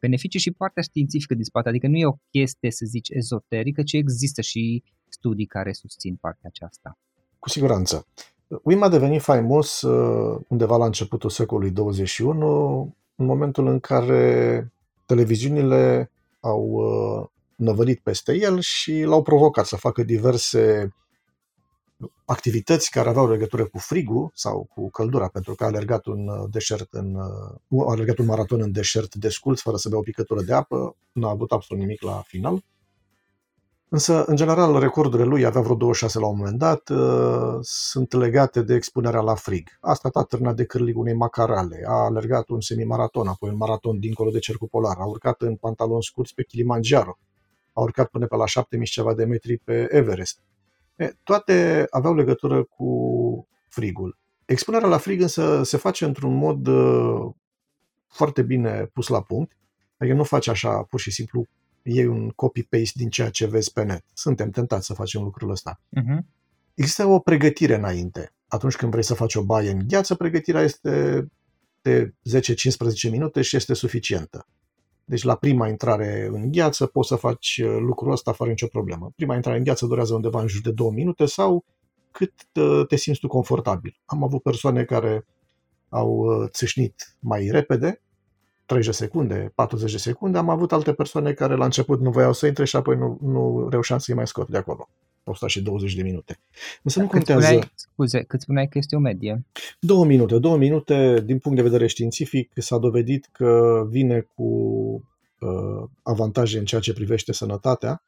beneficii 0.00 0.40
și 0.40 0.50
partea 0.50 0.82
științifică 0.82 1.34
din 1.34 1.44
spate, 1.44 1.68
adică 1.68 1.88
nu 1.88 1.96
e 1.96 2.06
o 2.06 2.18
chestie, 2.30 2.70
să 2.70 2.84
zici, 2.86 3.08
ezoterică, 3.08 3.82
ci 3.82 3.92
există 3.92 4.40
și 4.40 4.82
studii 5.08 5.46
care 5.46 5.72
susțin 5.72 6.16
partea 6.16 6.50
aceasta. 6.52 6.98
Cu 7.38 7.48
siguranță. 7.48 8.06
Wim 8.50 8.82
a 8.82 8.88
devenit 8.88 9.22
faimos 9.22 9.82
uh, 9.82 10.40
undeva 10.48 10.76
la 10.76 10.84
începutul 10.84 11.30
secolului 11.30 11.70
21, 11.70 12.94
în 13.14 13.26
momentul 13.26 13.66
în 13.66 13.80
care 13.80 14.72
televiziunile 15.06 16.10
au 16.40 16.62
uh, 16.62 17.26
năvălit 17.56 18.00
peste 18.00 18.36
el 18.36 18.60
și 18.60 19.02
l-au 19.02 19.22
provocat 19.22 19.66
să 19.66 19.76
facă 19.76 20.02
diverse 20.02 20.94
activități 22.24 22.90
care 22.90 23.08
aveau 23.08 23.30
legătură 23.30 23.64
cu 23.64 23.78
frigul 23.78 24.30
sau 24.34 24.68
cu 24.74 24.90
căldura, 24.90 25.28
pentru 25.28 25.54
că 25.54 25.64
a 25.64 25.66
alergat 25.66 26.06
un 26.06 26.28
uh, 26.28 26.48
deșert 26.50 26.92
în, 26.92 27.16
a 27.86 27.90
alergat 27.90 28.18
un 28.18 28.26
maraton 28.26 28.60
în 28.60 28.72
deșert 28.72 29.14
desculț, 29.14 29.60
fără 29.60 29.76
să 29.76 29.88
bea 29.88 29.98
o 29.98 30.02
picătură 30.02 30.42
de 30.42 30.52
apă, 30.52 30.96
nu 31.12 31.26
a 31.26 31.30
avut 31.30 31.52
absolut 31.52 31.82
nimic 31.82 32.02
la 32.02 32.22
final. 32.26 32.64
Însă, 33.92 34.24
în 34.24 34.36
general, 34.36 34.78
recordurile 34.78 35.28
lui, 35.28 35.44
avea 35.44 35.60
vreo 35.60 35.74
26 35.74 36.18
la 36.18 36.26
un 36.26 36.36
moment 36.36 36.58
dat, 36.58 36.88
uh, 36.88 37.58
sunt 37.60 38.12
legate 38.12 38.62
de 38.62 38.74
expunerea 38.74 39.20
la 39.20 39.34
frig. 39.34 39.68
A 39.80 39.94
stat 39.94 40.16
atârnat 40.16 40.56
de 40.56 40.64
cârligul 40.64 41.00
unei 41.00 41.14
macarale, 41.14 41.84
a 41.86 41.92
alergat 41.92 42.48
un 42.48 42.60
semimaraton, 42.60 43.26
apoi 43.26 43.50
un 43.50 43.56
maraton 43.56 43.98
dincolo 43.98 44.30
de 44.30 44.38
cercul 44.38 44.68
polar, 44.68 44.96
a 44.98 45.04
urcat 45.04 45.40
în 45.40 45.56
pantaloni 45.56 46.02
scurți 46.02 46.34
pe 46.34 46.44
Kilimanjaro, 46.44 47.18
a 47.72 47.80
urcat 47.80 48.08
până 48.08 48.26
pe 48.26 48.36
la 48.36 48.46
7000 48.46 48.86
ceva 48.86 49.14
de 49.14 49.24
metri 49.24 49.58
pe 49.58 49.86
Everest. 49.90 50.40
E, 50.96 51.12
toate 51.22 51.86
aveau 51.90 52.14
legătură 52.14 52.64
cu 52.64 52.88
frigul. 53.68 54.18
Expunerea 54.44 54.88
la 54.88 54.98
frig 54.98 55.20
însă 55.20 55.62
se 55.62 55.76
face 55.76 56.04
într-un 56.04 56.34
mod 56.34 56.66
uh, 56.66 57.30
foarte 58.08 58.42
bine 58.42 58.90
pus 58.92 59.08
la 59.08 59.22
punct. 59.22 59.56
Adică 59.96 60.16
nu 60.16 60.24
faci 60.24 60.48
așa 60.48 60.82
pur 60.82 61.00
și 61.00 61.10
simplu 61.10 61.46
iei 61.82 62.06
un 62.06 62.28
copy-paste 62.28 62.92
din 62.94 63.08
ceea 63.08 63.30
ce 63.30 63.46
vezi 63.46 63.72
pe 63.72 63.82
net. 63.82 64.04
Suntem 64.12 64.50
tentați 64.50 64.86
să 64.86 64.94
facem 64.94 65.22
lucrul 65.22 65.50
ăsta. 65.50 65.80
Uh-huh. 66.00 66.18
Există 66.74 67.06
o 67.06 67.18
pregătire 67.18 67.74
înainte. 67.74 68.32
Atunci 68.48 68.76
când 68.76 68.90
vrei 68.90 69.04
să 69.04 69.14
faci 69.14 69.34
o 69.34 69.44
baie 69.44 69.70
în 69.70 69.88
gheață, 69.88 70.14
pregătirea 70.14 70.62
este 70.62 71.26
de 71.82 72.14
10-15 73.08 73.10
minute 73.10 73.42
și 73.42 73.56
este 73.56 73.74
suficientă. 73.74 74.46
Deci 75.04 75.22
la 75.22 75.34
prima 75.34 75.68
intrare 75.68 76.28
în 76.32 76.52
gheață 76.52 76.86
poți 76.86 77.08
să 77.08 77.16
faci 77.16 77.60
uh, 77.64 77.76
lucrul 77.78 78.12
ăsta 78.12 78.32
fără 78.32 78.50
nicio 78.50 78.66
problemă. 78.66 79.12
Prima 79.16 79.34
intrare 79.34 79.58
în 79.58 79.64
gheață 79.64 79.86
durează 79.86 80.14
undeva 80.14 80.40
în 80.40 80.48
jur 80.48 80.62
de 80.62 80.70
2 80.70 80.90
minute 80.90 81.26
sau 81.26 81.64
cât 82.10 82.32
uh, 82.54 82.86
te 82.86 82.96
simți 82.96 83.20
tu 83.20 83.28
confortabil. 83.28 84.00
Am 84.04 84.22
avut 84.22 84.42
persoane 84.42 84.84
care 84.84 85.26
au 85.88 86.08
uh, 86.10 86.48
țâșnit 86.50 87.16
mai 87.18 87.48
repede, 87.50 88.02
30 88.70 88.86
de 88.86 89.04
secunde, 89.04 89.52
40 89.54 89.92
de 89.92 89.98
secunde. 89.98 90.38
Am 90.38 90.48
avut 90.48 90.72
alte 90.72 90.92
persoane 90.92 91.32
care 91.32 91.54
la 91.54 91.64
început 91.64 92.00
nu 92.00 92.10
voiau 92.10 92.32
să 92.32 92.46
intre 92.46 92.64
și 92.64 92.76
apoi 92.76 92.96
nu, 92.96 93.18
nu 93.22 93.68
reușeam 93.70 93.98
să-i 93.98 94.14
mai 94.14 94.26
scot 94.26 94.48
de 94.48 94.56
acolo. 94.56 94.88
Au 95.24 95.34
stat 95.34 95.48
și 95.48 95.62
20 95.62 95.94
de 95.94 96.02
minute. 96.02 96.38
Însă 96.82 97.00
nu 97.00 97.04
cât 97.04 97.14
contează... 97.14 97.44
Spuneai, 97.44 97.72
scuze, 97.74 98.22
cât 98.22 98.40
spuneai 98.40 98.68
că 98.68 98.78
este 98.78 98.96
o 98.96 98.98
medie? 98.98 99.44
Două 99.80 100.04
minute. 100.04 100.38
Două 100.38 100.56
minute, 100.56 101.22
din 101.24 101.38
punct 101.38 101.56
de 101.56 101.62
vedere 101.64 101.86
științific, 101.86 102.52
s-a 102.54 102.78
dovedit 102.78 103.28
că 103.32 103.82
vine 103.88 104.26
cu 104.34 104.44
uh, 105.38 105.88
avantaje 106.02 106.58
în 106.58 106.64
ceea 106.64 106.80
ce 106.80 106.92
privește 106.92 107.32
sănătatea 107.32 108.02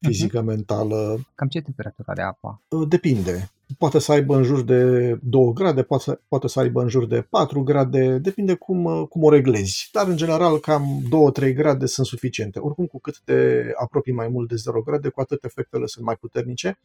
fizică, 0.00 0.40
uh-huh. 0.40 0.44
mentală. 0.44 1.26
Cam 1.34 1.48
ce 1.48 1.60
temperatură 1.60 2.10
are 2.10 2.22
apa? 2.22 2.62
Uh, 2.68 2.88
depinde. 2.88 3.50
Poate 3.78 3.98
să 3.98 4.12
aibă 4.12 4.36
în 4.36 4.42
jur 4.42 4.62
de 4.62 5.12
2 5.22 5.52
grade, 5.52 5.82
poate 5.82 6.02
să, 6.02 6.20
poate 6.28 6.48
să 6.48 6.60
aibă 6.60 6.82
în 6.82 6.88
jur 6.88 7.06
de 7.06 7.20
4 7.20 7.62
grade, 7.62 8.18
depinde 8.18 8.54
cum, 8.54 8.84
uh, 8.84 9.08
cum 9.08 9.22
o 9.22 9.30
reglezi. 9.30 9.88
Dar, 9.92 10.06
în 10.06 10.16
general, 10.16 10.58
cam 10.58 11.02
2-3 11.50 11.54
grade 11.54 11.86
sunt 11.86 12.06
suficiente. 12.06 12.58
Oricum, 12.58 12.86
cu 12.86 13.00
cât 13.00 13.20
te 13.24 13.62
apropii 13.80 14.12
mai 14.12 14.28
mult 14.28 14.48
de 14.48 14.56
0 14.56 14.82
grade, 14.82 15.08
cu 15.08 15.20
atât 15.20 15.44
efectele 15.44 15.86
sunt 15.86 16.04
mai 16.04 16.16
puternice 16.16 16.78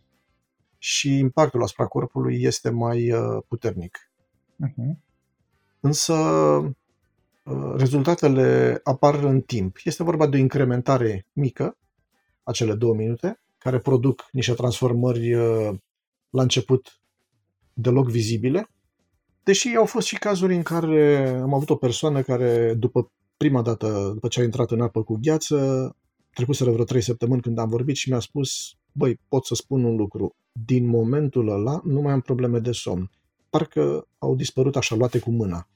și 0.78 1.18
impactul 1.18 1.64
asupra 1.64 1.86
corpului 1.86 2.42
este 2.42 2.70
mai 2.70 3.12
uh, 3.12 3.44
puternic. 3.48 4.12
Uh-huh. 4.66 4.98
Însă, 5.80 6.16
rezultatele 7.78 8.80
apar 8.84 9.16
în 9.24 9.42
timp. 9.42 9.78
Este 9.84 10.04
vorba 10.04 10.28
de 10.28 10.38
o 10.38 10.40
incrementare 10.40 11.26
mică, 11.34 11.78
acele 12.44 12.74
două 12.74 12.94
minute, 12.94 13.42
care 13.58 13.80
produc 13.80 14.26
niște 14.32 14.54
transformări 14.54 15.34
uh, 15.34 15.76
la 16.30 16.42
început 16.42 17.02
deloc 17.74 18.10
vizibile, 18.10 18.70
deși 19.44 19.76
au 19.76 19.86
fost 19.86 20.08
și 20.08 20.18
cazuri 20.18 20.56
în 20.56 20.62
care 20.62 21.28
am 21.42 21.54
avut 21.54 21.70
o 21.70 21.76
persoană 21.76 22.22
care, 22.22 22.74
după 22.74 23.12
prima 23.38 23.62
dată, 23.62 24.12
după 24.14 24.28
ce 24.28 24.40
a 24.40 24.44
intrat 24.44 24.72
în 24.72 24.82
apă 24.82 25.04
cu 25.04 25.18
gheață, 25.22 25.96
trecuseră 26.34 26.72
vreo 26.72 26.84
trei 26.84 27.02
săptămâni 27.02 27.42
când 27.42 27.58
am 27.58 27.70
vorbit 27.70 27.96
și 27.96 28.10
mi-a 28.10 28.20
spus, 28.20 28.76
băi, 28.92 29.20
pot 29.28 29.46
să 29.46 29.56
spun 29.56 29.84
un 29.84 29.96
lucru, 29.96 30.36
din 30.66 30.86
momentul 30.86 31.50
ăla 31.50 31.82
nu 31.84 32.02
mai 32.02 32.14
am 32.14 32.22
probleme 32.22 32.60
de 32.60 32.72
somn. 32.72 33.12
Parcă 33.50 34.08
au 34.18 34.36
dispărut 34.36 34.76
așa 34.76 34.96
luate 34.96 35.20
cu 35.20 35.32
mâna. 35.32 35.68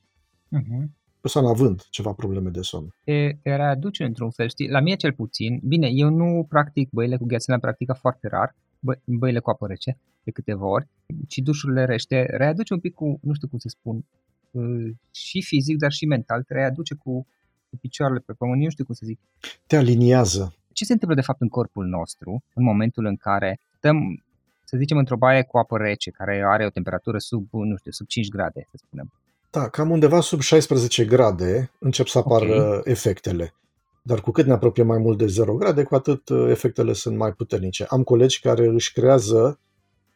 Uh-huh 0.58 1.05
persoana 1.26 1.50
având 1.50 1.88
ceva 1.90 2.12
probleme 2.14 2.50
de 2.50 2.62
somn. 2.62 2.94
Te, 3.04 3.38
te 3.44 3.56
readuce 3.56 4.04
într-un 4.04 4.32
fel, 4.32 4.48
știi, 4.50 4.70
la 4.70 4.80
mine 4.80 4.96
cel 4.96 5.14
puțin, 5.14 5.60
bine, 5.64 5.88
eu 5.92 6.10
nu 6.10 6.46
practic 6.50 6.90
băile 6.92 7.18
cu 7.18 7.26
gheață, 7.26 7.46
le-am 7.48 7.60
practicat 7.60 7.98
foarte 7.98 8.28
rar, 8.28 8.56
bă, 8.80 8.98
băile 9.06 9.40
cu 9.40 9.50
apă 9.50 9.68
rece, 9.68 9.98
de 10.24 10.32
câteva 10.32 10.66
ori, 10.66 10.88
ci 11.28 11.38
dușurile 11.38 11.86
rește, 11.86 12.26
readuce 12.30 12.74
un 12.74 12.80
pic 12.80 12.94
cu, 12.94 13.20
nu 13.22 13.34
știu 13.34 13.48
cum 13.48 13.60
să 13.60 13.68
spun, 13.68 14.06
uh, 14.52 14.92
și 15.12 15.42
fizic, 15.42 15.78
dar 15.78 15.92
și 15.92 16.06
mental, 16.06 16.44
te 16.44 16.54
readuce 16.54 16.94
cu, 16.96 17.28
cu 17.70 17.78
picioarele 17.82 18.20
pe 18.20 18.34
pământ, 18.34 18.62
nu 18.62 18.70
știu 18.70 18.86
cum 18.86 18.96
să 18.96 19.06
zic. 19.06 19.20
Te 19.68 19.76
aliniază. 19.76 20.56
Ce 20.74 20.86
se 20.86 20.94
întâmplă 20.94 21.18
de 21.18 21.26
fapt 21.26 21.42
în 21.42 21.50
corpul 21.50 21.86
nostru 21.86 22.44
în 22.54 22.64
momentul 22.64 23.06
în 23.06 23.16
care 23.16 23.60
stăm, 23.78 24.24
să 24.64 24.78
zicem, 24.78 24.98
într-o 24.98 25.18
baie 25.18 25.44
cu 25.44 25.58
apă 25.58 25.78
rece, 25.78 26.10
care 26.10 26.44
are 26.48 26.66
o 26.66 26.70
temperatură 26.70 27.18
sub, 27.18 27.48
nu 27.52 27.76
știu, 27.76 27.92
sub 27.92 28.08
5 28.08 28.28
grade, 28.28 28.68
să 28.72 28.78
spunem. 28.86 29.14
Da, 29.56 29.70
cam 29.70 29.92
undeva 29.92 30.22
sub 30.22 30.40
16 30.40 31.06
grade 31.06 31.72
încep 31.80 32.08
să 32.08 32.18
apară 32.18 32.66
okay. 32.66 32.82
efectele. 32.84 33.54
Dar 34.02 34.22
cu 34.22 34.32
cât 34.32 34.46
ne 34.46 34.54
apropiem 34.54 34.88
mai 34.88 34.98
mult 34.98 35.18
de 35.18 35.26
0 35.26 35.54
grade, 35.54 35.84
cu 35.84 35.96
atât 35.96 36.30
uh, 36.30 36.50
efectele 36.50 36.94
sunt 36.94 37.18
mai 37.18 37.32
puternice. 37.32 37.86
Am 37.90 38.04
colegi 38.04 38.40
care 38.40 38.68
își 38.68 38.94
creează 38.94 39.60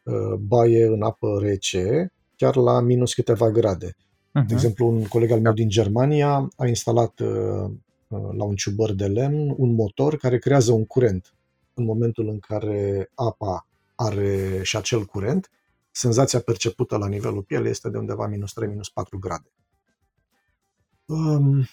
uh, 0.02 0.34
baie 0.38 0.84
în 0.84 1.02
apă 1.02 1.38
rece 1.42 2.12
chiar 2.36 2.56
la 2.56 2.80
minus 2.80 3.14
câteva 3.14 3.50
grade. 3.50 3.90
Uh-huh. 3.90 4.46
De 4.46 4.54
exemplu, 4.54 4.86
un 4.86 5.04
coleg 5.04 5.30
al 5.30 5.40
meu 5.40 5.52
din 5.52 5.68
Germania 5.68 6.48
a 6.56 6.66
instalat 6.66 7.20
uh, 7.20 7.70
la 8.08 8.44
un 8.44 8.54
ciubăr 8.54 8.92
de 8.92 9.06
lemn 9.06 9.54
un 9.56 9.74
motor 9.74 10.16
care 10.16 10.38
creează 10.38 10.72
un 10.72 10.84
curent. 10.84 11.34
În 11.74 11.84
momentul 11.84 12.28
în 12.28 12.38
care 12.38 13.10
apa 13.14 13.66
are 13.94 14.60
și 14.62 14.76
acel 14.76 15.04
curent, 15.04 15.50
senzația 15.90 16.40
percepută 16.40 16.96
la 16.96 17.08
nivelul 17.08 17.42
pielei 17.42 17.70
este 17.70 17.88
de 17.88 17.98
undeva 17.98 18.26
minus 18.26 18.52
3, 18.52 18.68
minus 18.68 18.88
4 18.88 19.18
grade. 19.18 19.52
Um, 21.04 21.64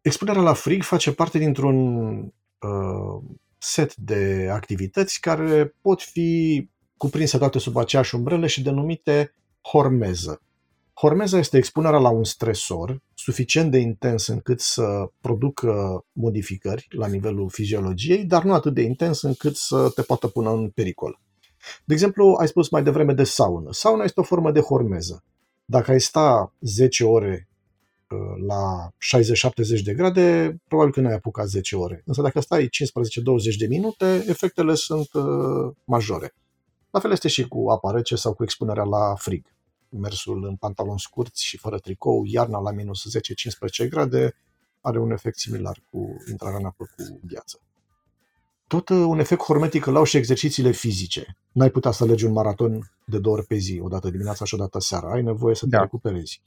expunerea 0.00 0.42
la 0.42 0.52
frig 0.52 0.82
face 0.82 1.12
parte 1.12 1.38
dintr-un 1.38 2.16
uh, 2.58 3.22
set 3.58 3.96
de 3.96 4.48
activități 4.52 5.20
care 5.20 5.74
pot 5.80 6.02
fi 6.02 6.68
cuprinse 6.96 7.38
toate 7.38 7.58
sub 7.58 7.76
aceeași 7.76 8.14
umbrelă 8.14 8.46
și 8.46 8.62
denumite 8.62 9.34
hormeză. 9.60 10.42
Hormeza 10.92 11.38
este 11.38 11.56
expunerea 11.56 11.98
la 11.98 12.08
un 12.08 12.24
stresor 12.24 13.02
suficient 13.14 13.70
de 13.70 13.78
intens 13.78 14.26
încât 14.26 14.60
să 14.60 15.10
producă 15.20 16.04
modificări 16.12 16.86
la 16.90 17.06
nivelul 17.06 17.50
fiziologiei, 17.50 18.24
dar 18.24 18.44
nu 18.44 18.52
atât 18.52 18.74
de 18.74 18.82
intens 18.82 19.22
încât 19.22 19.56
să 19.56 19.90
te 19.94 20.02
poată 20.02 20.26
pune 20.26 20.48
în 20.48 20.70
pericol. 20.70 21.20
De 21.84 21.94
exemplu, 21.94 22.36
ai 22.40 22.48
spus 22.48 22.70
mai 22.70 22.82
devreme 22.82 23.12
de 23.12 23.24
saună. 23.24 23.72
Sauna 23.72 24.04
este 24.04 24.20
o 24.20 24.22
formă 24.22 24.52
de 24.52 24.60
hormeză. 24.60 25.24
Dacă 25.64 25.90
ai 25.90 26.00
sta 26.00 26.52
10 26.60 27.04
ore 27.04 27.48
uh, 28.10 28.44
la 28.46 28.88
60-70 29.80 29.82
de 29.84 29.94
grade, 29.94 30.56
probabil 30.68 30.92
că 30.92 31.00
nu 31.00 31.08
ai 31.08 31.14
apucat 31.14 31.46
10 31.46 31.76
ore. 31.76 32.02
Însă 32.06 32.22
dacă 32.22 32.40
stai 32.40 32.64
15-20 32.64 32.68
de 33.58 33.66
minute, 33.66 34.24
efectele 34.28 34.74
sunt 34.74 35.12
uh, 35.12 35.74
majore. 35.84 36.34
La 36.90 37.00
fel 37.00 37.10
este 37.10 37.28
și 37.28 37.48
cu 37.48 37.70
apa 37.70 37.90
rece 37.90 38.14
sau 38.16 38.34
cu 38.34 38.42
expunerea 38.42 38.84
la 38.84 39.14
frig. 39.14 39.46
Mersul 39.88 40.44
în 40.44 40.56
pantaloni 40.56 41.00
scurți 41.00 41.44
și 41.44 41.56
fără 41.56 41.78
tricou, 41.78 42.24
iarna 42.26 42.60
la 42.60 42.70
minus 42.70 43.18
10-15 43.84 43.88
grade, 43.88 44.34
are 44.80 44.98
un 44.98 45.10
efect 45.10 45.38
similar 45.38 45.82
cu 45.90 46.16
intrarea 46.30 46.58
în 46.58 46.64
apă 46.64 46.84
cu 46.96 47.20
gheață 47.22 47.60
tot 48.68 48.88
uh, 48.88 48.96
un 48.96 49.18
efect 49.18 49.42
hormetic 49.42 49.86
îl 49.86 49.96
au 49.96 50.04
și 50.04 50.16
exercițiile 50.16 50.70
fizice. 50.70 51.36
N-ai 51.52 51.70
putea 51.70 51.90
să 51.90 52.04
alegi 52.04 52.24
un 52.24 52.32
maraton 52.32 52.90
de 53.04 53.18
două 53.18 53.36
ori 53.36 53.46
pe 53.46 53.56
zi, 53.56 53.80
o 53.82 53.88
dată 53.88 54.10
dimineața 54.10 54.44
și 54.44 54.54
o 54.54 54.56
dată 54.56 54.80
seara. 54.80 55.12
Ai 55.12 55.22
nevoie 55.22 55.54
să 55.54 55.64
te 55.64 55.76
da. 55.76 55.80
recuperezi. 55.80 56.42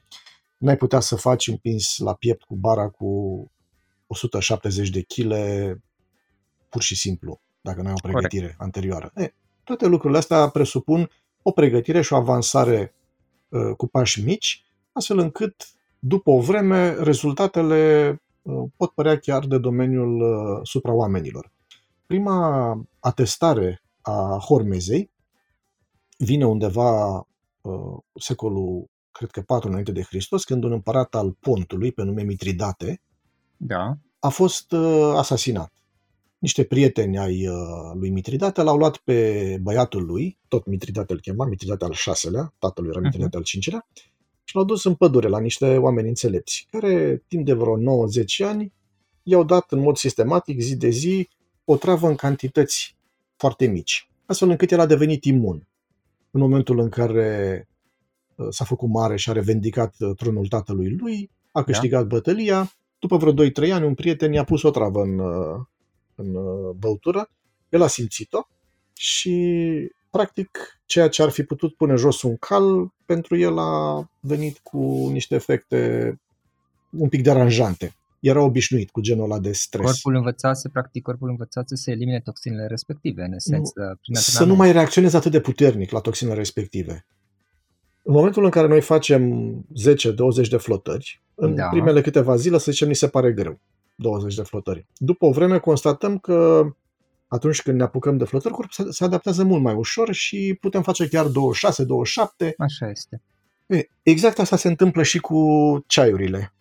N-ai 0.58 0.78
putea 0.78 1.00
să 1.00 1.16
faci 1.16 1.48
împins 1.48 1.98
la 1.98 2.14
piept 2.14 2.44
cu 2.44 2.56
bara 2.56 2.90
cu 2.90 3.08
170 4.08 4.90
de 4.90 5.02
kg 5.02 5.34
pur 6.70 6.82
și 6.82 6.96
simplu, 6.96 7.42
dacă 7.62 7.82
nu 7.82 7.88
ai 7.88 7.94
o 7.94 8.08
pregătire 8.08 8.42
Corect. 8.42 8.62
anterioară. 8.62 9.12
E, 9.16 9.34
toate 9.64 9.86
lucrurile 9.86 10.20
astea 10.20 10.50
presupun 10.50 11.10
o 11.42 11.52
pregătire 11.52 12.02
și 12.02 12.14
o 12.14 12.16
avansare 12.16 12.94
uh, 13.50 13.76
cu 13.78 13.88
pași 13.88 14.24
mici, 14.24 14.66
astfel 14.92 15.18
încât, 15.18 15.68
după 16.00 16.30
o 16.30 16.40
vreme, 16.40 16.94
rezultatele 16.94 18.22
uh, 18.42 18.64
pot 18.78 18.92
părea 18.92 19.18
chiar 19.18 19.46
de 19.46 19.58
domeniul 19.58 20.22
uh, 20.22 20.60
supra-oamenilor. 20.64 21.52
Prima 22.12 22.82
atestare 23.00 23.84
a 24.02 24.38
Hormezei 24.48 25.12
vine 26.18 26.46
undeva 26.46 27.18
uh, 27.62 27.98
secolul, 28.20 28.90
cred 29.12 29.30
că 29.30 29.42
4 29.42 29.70
înainte 29.70 29.92
de 29.92 30.02
Hristos, 30.02 30.44
când 30.44 30.64
un 30.64 30.72
împărat 30.72 31.16
al 31.16 31.32
Pontului, 31.32 31.92
pe 31.92 32.04
nume 32.04 32.24
Mitridate, 32.24 33.02
da. 33.58 33.98
a 34.20 34.30
fost 34.30 34.72
uh, 34.72 35.14
asasinat. 35.16 35.74
Niște 36.38 36.64
prieteni 36.64 37.18
ai 37.18 37.48
uh, 37.48 37.56
lui 37.94 38.10
Mitridate 38.10 38.62
l-au 38.62 38.78
luat 38.78 38.98
pe 38.98 39.58
băiatul 39.62 40.06
lui, 40.06 40.40
tot 40.48 40.66
Mitridate 40.66 41.14
îl 41.14 41.20
chema, 41.20 41.46
Mitridate 41.46 41.86
al 41.86 41.94
șaselea, 41.94 42.54
tatălui 42.60 42.90
era 42.90 43.00
mhm. 43.00 43.08
Mitridate 43.08 43.36
uh-huh. 43.36 43.40
al 43.40 43.46
cincelea, 43.46 43.88
și 44.44 44.56
l-au 44.56 44.66
dus 44.66 44.84
în 44.84 44.96
pădure 44.96 45.28
la 45.28 45.40
niște 45.40 45.78
oameni 45.78 46.08
înțelepți, 46.08 46.68
care 46.70 47.24
timp 47.28 47.46
de 47.46 47.54
vreo 47.54 47.78
9-10 47.78 47.82
ani 48.48 48.74
i-au 49.24 49.44
dat 49.44 49.72
în 49.72 49.80
mod 49.80 49.98
sistematic, 49.98 50.60
zi 50.60 50.76
de 50.76 50.90
zi, 50.90 51.30
o 51.72 51.78
travă 51.78 52.08
în 52.08 52.16
cantități 52.16 52.96
foarte 53.36 53.66
mici, 53.66 54.10
astfel 54.26 54.50
încât 54.50 54.72
el 54.72 54.80
a 54.80 54.86
devenit 54.86 55.26
imun. 55.26 55.68
În 56.32 56.42
momentul 56.42 56.80
în 56.80 56.90
care 56.90 57.68
uh, 58.36 58.48
s-a 58.50 58.66
făcut 58.66 58.90
mare 58.90 59.16
și 59.16 59.30
a 59.30 59.34
revendicat 59.34 59.96
uh, 60.00 60.16
tronul 60.16 60.48
tatălui 60.48 60.96
lui, 60.96 61.30
a 61.52 61.60
da. 61.60 61.64
câștigat 61.64 62.02
da. 62.02 62.08
bătălia, 62.08 62.72
după 63.00 63.18
vreo 63.18 63.34
2-3 63.50 63.72
ani 63.72 63.86
un 63.86 63.94
prieten 63.94 64.34
i-a 64.34 64.44
pus 64.44 64.64
o 64.64 64.70
travă 64.70 65.02
în, 65.02 65.20
uh, 65.20 65.60
în 66.16 66.34
băutură, 66.78 67.30
el 67.70 67.82
a 67.82 67.88
simțit-o 67.88 68.48
și 68.94 69.56
practic, 70.10 70.80
ceea 70.86 71.10
ce 71.10 71.24
ar 71.24 71.30
fi 71.30 71.44
putut 71.44 71.76
pune 71.76 71.96
jos 71.96 72.22
un 72.22 72.38
cal, 72.38 72.94
pentru 73.06 73.38
el 73.38 73.58
a 73.58 74.06
venit 74.20 74.58
cu 74.58 75.10
niște 75.12 75.36
efecte 75.36 76.14
un 76.92 77.10
pic 77.10 77.22
deranjante. 77.22 77.96
Era 78.22 78.42
obișnuit 78.42 78.90
cu 78.90 79.02
genul 79.02 79.24
ăla 79.24 79.40
de 79.40 79.52
stres. 79.52 79.86
Corpul 79.86 80.16
învățase, 80.16 80.70
practic, 80.70 81.04
corpul 81.04 81.30
învățase 81.30 81.76
să 81.76 81.92
elimine 81.92 82.20
toxinele 82.20 82.68
respective, 82.68 83.24
în 83.24 83.34
esență, 83.34 83.74
nu, 83.76 83.96
prin 84.02 84.16
Să 84.16 84.46
nu 84.46 84.56
mai 84.56 84.72
reacționeze 84.72 85.18
atât 85.18 85.32
de 85.32 85.40
puternic 85.40 85.92
la 85.92 86.00
toxinele 86.00 86.36
respective. 86.36 87.06
În 88.04 88.14
momentul 88.14 88.44
în 88.44 88.50
care 88.50 88.68
noi 88.68 88.82
facem 88.82 89.52
10-20 90.46 90.50
de 90.50 90.58
flotări, 90.58 91.22
în 91.36 91.56
da. 91.56 91.68
primele 91.68 92.02
câteva 92.02 92.36
zile, 92.36 92.58
să 92.58 92.72
zicem, 92.72 92.88
ni 92.88 92.96
se 92.96 93.08
pare 93.08 93.32
greu. 93.34 93.60
20 93.96 94.36
de 94.36 94.42
flotări. 94.42 94.86
După 94.98 95.26
o 95.26 95.32
vreme 95.32 95.58
constatăm 95.58 96.18
că 96.18 96.64
atunci 97.28 97.62
când 97.62 97.78
ne 97.78 97.84
apucăm 97.84 98.18
de 98.18 98.24
flotări, 98.24 98.54
corpul 98.54 98.92
se 98.92 99.04
adaptează 99.04 99.44
mult 99.44 99.62
mai 99.62 99.74
ușor 99.74 100.14
și 100.14 100.58
putem 100.62 100.82
face 100.82 101.08
chiar 101.08 101.26
26-27. 101.26 101.30
Așa 102.58 102.90
este. 102.90 103.22
Exact 104.04 104.40
asta 104.40 104.56
se 104.56 104.68
întâmplă 104.68 105.04
și 105.04 105.20
cu 105.20 105.40
ceaiurile, 105.88 106.54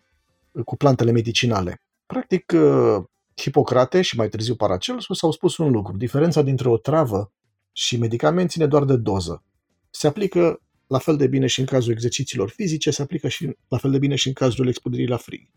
cu 0.64 0.76
plantele 0.76 1.10
medicinale. 1.10 1.82
Practic, 2.06 2.52
uh, 2.54 3.04
Hipocrate 3.40 4.02
și 4.02 4.16
mai 4.16 4.28
târziu 4.28 4.54
Paracelsus 4.54 5.18
s-au 5.18 5.30
spus 5.30 5.56
un 5.56 5.70
lucru. 5.70 5.96
Diferența 5.96 6.42
dintre 6.42 6.68
o 6.68 6.76
travă 6.76 7.32
și 7.72 7.96
medicament 7.96 8.50
ține 8.50 8.66
doar 8.66 8.84
de 8.84 8.96
doză. 8.96 9.44
Se 9.90 10.06
aplică 10.06 10.60
la 10.86 10.98
fel 10.98 11.16
de 11.16 11.26
bine 11.26 11.46
și 11.46 11.60
în 11.60 11.66
cazul 11.66 11.92
exercițiilor 11.92 12.48
fizice, 12.48 12.90
se 12.90 13.02
aplică 13.02 13.28
și 13.28 13.56
la 13.68 13.78
fel 13.78 13.90
de 13.90 13.98
bine 13.98 14.14
și 14.14 14.26
în 14.26 14.32
cazul 14.32 14.68
expunerii 14.68 15.06
la 15.06 15.16
frig. 15.16 15.48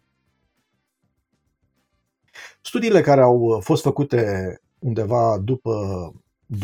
Studiile 2.61 3.01
care 3.01 3.21
au 3.21 3.59
fost 3.63 3.81
făcute 3.81 4.21
undeva 4.79 5.37
după 5.43 5.71
2008-2009 6.53 6.57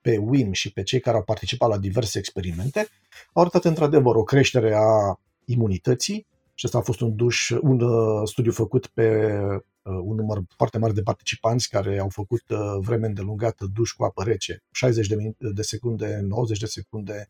pe 0.00 0.16
WIM 0.16 0.52
și 0.52 0.72
pe 0.72 0.82
cei 0.82 1.00
care 1.00 1.16
au 1.16 1.22
participat 1.22 1.68
la 1.68 1.78
diverse 1.78 2.18
experimente 2.18 2.88
au 3.32 3.42
arătat 3.42 3.64
într-adevăr 3.64 4.16
o 4.16 4.22
creștere 4.22 4.74
a 4.74 5.20
imunității 5.44 6.26
și 6.54 6.66
asta 6.66 6.78
a 6.78 6.82
fost 6.82 7.00
un, 7.00 7.16
duș, 7.16 7.50
un 7.50 7.80
uh, 7.80 8.28
studiu 8.28 8.52
făcut 8.52 8.86
pe 8.86 9.38
uh, 9.82 10.00
un 10.02 10.14
număr 10.16 10.42
foarte 10.56 10.78
mare 10.78 10.92
de 10.92 11.02
participanți 11.02 11.68
care 11.68 11.98
au 11.98 12.08
făcut 12.08 12.42
uh, 12.48 12.58
vreme 12.78 13.06
îndelungată 13.06 13.66
duș 13.74 13.90
cu 13.92 14.04
apă 14.04 14.22
rece, 14.22 14.62
60 14.70 15.06
de, 15.06 15.16
min- 15.16 15.52
de 15.54 15.62
secunde, 15.62 16.20
90 16.22 16.58
de 16.58 16.66
secunde 16.66 17.28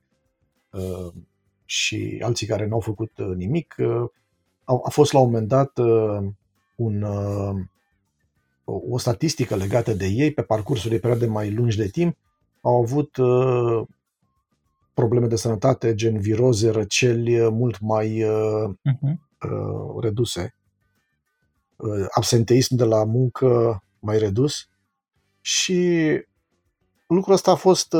și 1.64 2.20
alții 2.22 2.46
care 2.46 2.66
n-au 2.66 2.80
făcut 2.80 3.10
nimic. 3.34 3.76
A 4.64 4.88
fost 4.88 5.12
la 5.12 5.18
un 5.18 5.24
moment 5.24 5.48
dat 5.48 5.78
un, 6.76 7.04
o 8.64 8.98
statistică 8.98 9.56
legată 9.56 9.92
de 9.92 10.06
ei 10.06 10.32
pe 10.32 10.42
parcursul 10.42 10.90
de 10.90 10.98
perioade 10.98 11.26
mai 11.26 11.50
lungi 11.50 11.76
de 11.76 11.88
timp, 11.88 12.16
au 12.60 12.82
avut 12.82 13.16
probleme 14.94 15.26
de 15.26 15.36
sănătate, 15.36 15.94
gen 15.94 16.20
viroze, 16.20 16.70
răceli 16.70 17.50
mult 17.50 17.80
mai 17.80 18.22
uh-huh. 18.22 19.14
reduse, 20.00 20.54
absenteism 22.10 22.74
de 22.74 22.84
la 22.84 23.04
muncă 23.04 23.82
mai 23.98 24.18
redus 24.18 24.68
și 25.40 26.10
lucrul 27.06 27.34
ăsta 27.34 27.50
a 27.50 27.54
fost, 27.54 27.94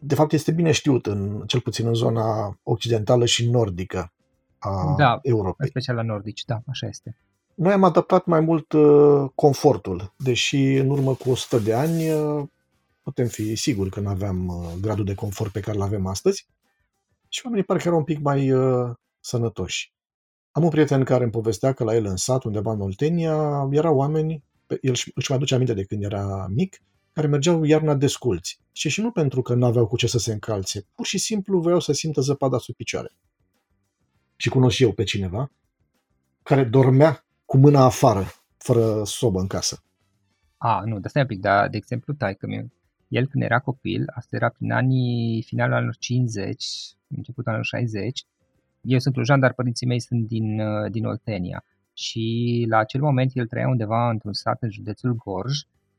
de 0.00 0.14
fapt 0.14 0.32
este 0.32 0.52
bine 0.52 0.72
știut, 0.72 1.06
în, 1.06 1.42
cel 1.46 1.60
puțin 1.60 1.86
în 1.86 1.94
zona 1.94 2.58
occidentală 2.62 3.24
și 3.24 3.50
nordică 3.50 4.12
a 4.58 4.94
da, 4.98 5.18
Europei. 5.22 5.54
în 5.58 5.66
special 5.66 5.96
la 5.96 6.02
nordici, 6.02 6.44
da, 6.44 6.60
așa 6.66 6.86
este. 6.86 7.16
Noi 7.54 7.72
am 7.72 7.84
adaptat 7.84 8.26
mai 8.26 8.40
mult 8.40 8.72
uh, 8.72 9.30
confortul, 9.34 10.12
deși 10.16 10.74
în 10.74 10.90
urmă 10.90 11.14
cu 11.14 11.30
100 11.30 11.58
de 11.58 11.74
ani 11.74 12.10
uh, 12.10 12.42
putem 13.10 13.26
fi 13.26 13.54
siguri 13.54 13.90
că 13.90 14.00
nu 14.00 14.08
aveam 14.08 14.46
uh, 14.46 14.72
gradul 14.80 15.04
de 15.04 15.14
confort 15.14 15.52
pe 15.52 15.60
care 15.60 15.76
îl 15.76 15.82
avem 15.82 16.06
astăzi 16.06 16.46
și 17.28 17.40
oamenii 17.44 17.64
parcă 17.64 17.82
erau 17.86 17.98
un 17.98 18.04
pic 18.04 18.20
mai 18.20 18.52
uh, 18.52 18.90
sănătoși. 19.20 19.92
Am 20.50 20.62
un 20.62 20.70
prieten 20.70 21.04
care 21.04 21.22
îmi 21.22 21.32
povestea 21.32 21.72
că 21.72 21.84
la 21.84 21.94
el 21.94 22.04
în 22.04 22.16
sat, 22.16 22.44
undeva 22.44 22.72
în 22.72 22.80
Oltenia, 22.80 23.68
erau 23.70 23.96
oameni, 23.96 24.44
el 24.80 24.94
își 25.14 25.26
mai 25.28 25.36
aduce 25.36 25.54
aminte 25.54 25.74
de 25.74 25.84
când 25.84 26.02
era 26.02 26.46
mic, 26.50 26.82
care 27.12 27.26
mergeau 27.26 27.64
iarna 27.64 27.94
desculți. 27.94 28.60
Și 28.72 28.88
și 28.88 29.00
nu 29.00 29.10
pentru 29.10 29.42
că 29.42 29.54
nu 29.54 29.66
aveau 29.66 29.86
cu 29.86 29.96
ce 29.96 30.06
să 30.06 30.18
se 30.18 30.32
încalțe, 30.32 30.86
pur 30.94 31.06
și 31.06 31.18
simplu 31.18 31.60
voiau 31.60 31.80
să 31.80 31.92
simtă 31.92 32.20
zăpada 32.20 32.58
sub 32.58 32.74
picioare. 32.74 33.12
Și 34.36 34.48
cunosc 34.48 34.76
și 34.76 34.82
eu 34.82 34.92
pe 34.92 35.04
cineva 35.04 35.52
care 36.42 36.64
dormea 36.64 37.24
cu 37.44 37.56
mâna 37.56 37.84
afară, 37.84 38.26
fără 38.56 39.04
sobă 39.04 39.40
în 39.40 39.46
casă. 39.46 39.82
A, 40.56 40.82
nu, 40.84 40.98
dar 41.00 41.10
stai 41.10 41.22
un 41.22 41.28
pic, 41.28 41.40
dar, 41.40 41.68
de 41.68 41.76
exemplu, 41.76 42.14
taică 42.14 42.46
mi 42.46 42.72
el 43.10 43.26
când 43.26 43.42
era 43.42 43.58
copil, 43.58 44.04
asta 44.14 44.36
era 44.36 44.48
prin 44.48 44.72
anii 44.72 45.42
finalul 45.42 45.74
anilor 45.74 45.96
50, 45.96 46.64
începutul 47.08 47.46
anilor 47.46 47.64
60, 47.64 48.24
eu 48.80 48.98
sunt 48.98 49.14
clujan, 49.14 49.40
dar 49.40 49.52
părinții 49.52 49.86
mei 49.86 50.00
sunt 50.00 50.26
din, 50.26 50.60
uh, 50.60 50.90
din 50.90 51.04
Oltenia. 51.04 51.64
Și 51.94 52.66
la 52.68 52.78
acel 52.78 53.00
moment 53.00 53.30
el 53.34 53.46
trăia 53.46 53.68
undeva 53.68 54.10
într-un 54.10 54.32
sat 54.32 54.62
în 54.62 54.70
județul 54.70 55.14
Gorj 55.14 55.58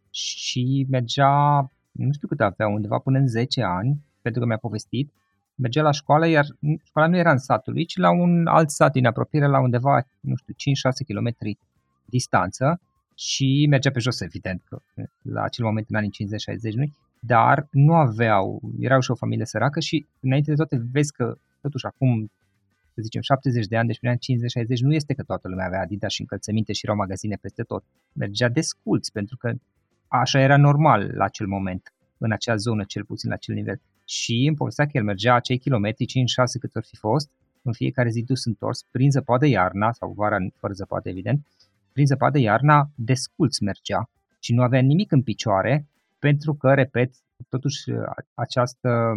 și 0.10 0.86
mergea, 0.90 1.60
nu 1.92 2.12
știu 2.12 2.28
cât 2.28 2.42
avea, 2.42 2.68
undeva 2.68 2.98
până 2.98 3.18
în 3.18 3.28
10 3.28 3.62
ani, 3.62 4.06
pentru 4.22 4.42
că 4.42 4.48
mi-a 4.48 4.58
povestit, 4.58 5.12
mergea 5.56 5.82
la 5.82 5.92
școală, 5.92 6.28
iar 6.28 6.46
școala 6.84 7.08
nu 7.08 7.18
era 7.18 7.32
în 7.32 7.38
satul 7.38 7.74
lui, 7.74 7.86
ci 7.86 7.98
la 7.98 8.12
un 8.12 8.48
alt 8.48 8.70
sat 8.70 8.92
din 8.92 9.06
apropiere, 9.06 9.48
la 9.48 9.60
undeva, 9.60 10.08
nu 10.20 10.36
știu, 10.36 10.54
5-6 10.54 11.06
km 11.08 11.58
distanță 12.06 12.82
și 13.16 13.66
mergea 13.70 13.92
pe 13.92 14.00
jos, 14.00 14.20
evident, 14.20 14.62
că 14.66 14.82
la 15.22 15.42
acel 15.42 15.66
moment 15.66 15.90
în 15.90 15.96
anii 15.96 16.12
50-60 16.72 16.74
nu 16.74 16.86
dar 17.24 17.68
nu 17.72 17.94
aveau, 17.94 18.62
erau 18.80 19.00
și 19.00 19.12
o 19.12 19.16
familie 19.16 19.46
săracă 19.46 19.80
și 19.80 20.06
înainte 20.20 20.50
de 20.50 20.56
toate 20.56 20.82
vezi 20.92 21.12
că 21.12 21.38
totuși 21.62 21.86
acum 21.86 22.32
să 22.94 23.02
zicem 23.02 23.22
70 23.22 23.66
de 23.66 23.78
ani, 23.78 23.88
deci 23.88 24.00
prin 24.00 24.10
anii 24.10 24.76
50-60 24.78 24.80
nu 24.80 24.94
este 24.94 25.14
că 25.14 25.24
toată 25.24 25.48
lumea 25.48 25.66
avea 25.66 25.82
Adidas 25.82 26.12
și 26.12 26.22
încălțăminte 26.22 26.74
și 26.74 26.82
erau 26.84 26.98
magazine 26.98 27.36
peste 27.42 27.64
tot. 27.64 27.84
Mergea 28.14 28.50
desculți 28.50 29.12
pentru 29.12 29.38
că 29.38 29.54
așa 30.08 30.40
era 30.40 30.58
normal 30.58 31.12
la 31.14 31.24
acel 31.24 31.48
moment, 31.48 31.94
în 32.18 32.32
acea 32.32 32.56
zonă, 32.56 32.84
cel 32.84 33.06
puțin 33.06 33.30
la 33.30 33.36
acel 33.36 33.56
nivel. 33.56 33.82
Și 34.06 34.46
îmi 34.48 34.56
povestea 34.56 34.86
că 34.86 34.92
el 34.94 35.04
mergea 35.04 35.36
acei 35.36 35.58
kilometri, 35.58 36.06
5-6 36.06 36.10
cât 36.60 36.76
or 36.76 36.84
fi 36.84 36.96
fost, 36.96 37.30
în 37.62 37.74
fiecare 37.74 38.10
zi 38.10 38.24
dus 38.24 38.46
întors, 38.46 38.84
prin 38.92 39.12
zăpadă 39.12 39.46
iarna, 39.46 39.92
sau 39.92 40.12
vara 40.12 40.38
fără 40.56 40.74
zăpadă 40.74 41.10
evident, 41.10 41.48
prin 41.94 42.06
zăpadă 42.06 42.40
iarna 42.40 42.90
desculț 42.96 43.58
mergea 43.60 44.10
și 44.40 44.54
nu 44.54 44.62
avea 44.62 44.80
nimic 44.80 45.12
în 45.12 45.22
picioare, 45.22 45.88
pentru 46.20 46.54
că, 46.54 46.74
repet, 46.74 47.12
totuși 47.50 47.84
această 48.34 49.14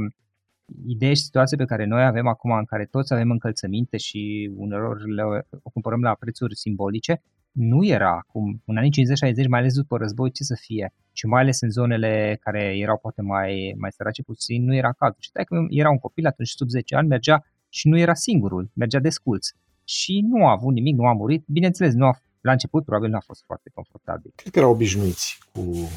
idee 0.86 1.14
și 1.14 1.22
situație 1.22 1.56
pe 1.56 1.64
care 1.64 1.84
noi 1.84 2.04
avem 2.04 2.26
acum, 2.26 2.50
în 2.50 2.64
care 2.64 2.84
toți 2.84 3.12
avem 3.12 3.30
încălțăminte 3.30 3.96
și 3.96 4.50
uneori 4.56 5.14
le 5.14 5.22
o 5.62 5.70
cumpărăm 5.72 6.00
la 6.00 6.14
prețuri 6.14 6.56
simbolice, 6.56 7.22
nu 7.52 7.84
era 7.84 8.10
acum, 8.10 8.62
în 8.64 8.76
anii 8.76 8.90
50-60, 8.90 9.48
mai 9.48 9.60
ales 9.60 9.74
după 9.74 9.96
război, 9.96 10.30
ce 10.30 10.42
să 10.42 10.56
fie. 10.60 10.92
Și 11.12 11.26
mai 11.26 11.40
ales 11.40 11.60
în 11.60 11.70
zonele 11.70 12.38
care 12.40 12.78
erau 12.78 12.98
poate 12.98 13.22
mai, 13.22 13.74
mai 13.78 13.92
sărace 13.92 14.22
puțin, 14.22 14.64
nu 14.64 14.74
era 14.74 14.92
cald. 14.92 15.14
Și 15.18 15.30
dacă 15.32 15.66
era 15.68 15.90
un 15.90 15.98
copil 15.98 16.26
atunci 16.26 16.48
sub 16.48 16.68
10 16.68 16.94
ani, 16.94 17.08
mergea 17.08 17.44
și 17.68 17.88
nu 17.88 17.98
era 17.98 18.14
singurul, 18.14 18.70
mergea 18.74 18.98
desculț. 18.98 19.48
Și 19.84 20.20
nu 20.20 20.46
a 20.46 20.50
avut 20.50 20.72
nimic, 20.72 20.96
nu 20.96 21.06
a 21.06 21.12
murit. 21.12 21.44
Bineînțeles, 21.46 21.94
nu 21.94 22.06
a, 22.06 22.18
la 22.44 22.52
început 22.52 22.84
probabil 22.84 23.10
nu 23.10 23.16
a 23.16 23.20
fost 23.20 23.42
foarte 23.46 23.70
confortabil. 23.74 24.32
Cred 24.34 24.52
că 24.52 24.58
erau 24.58 24.70
obișnuiți 24.70 25.38
cu... 25.52 25.90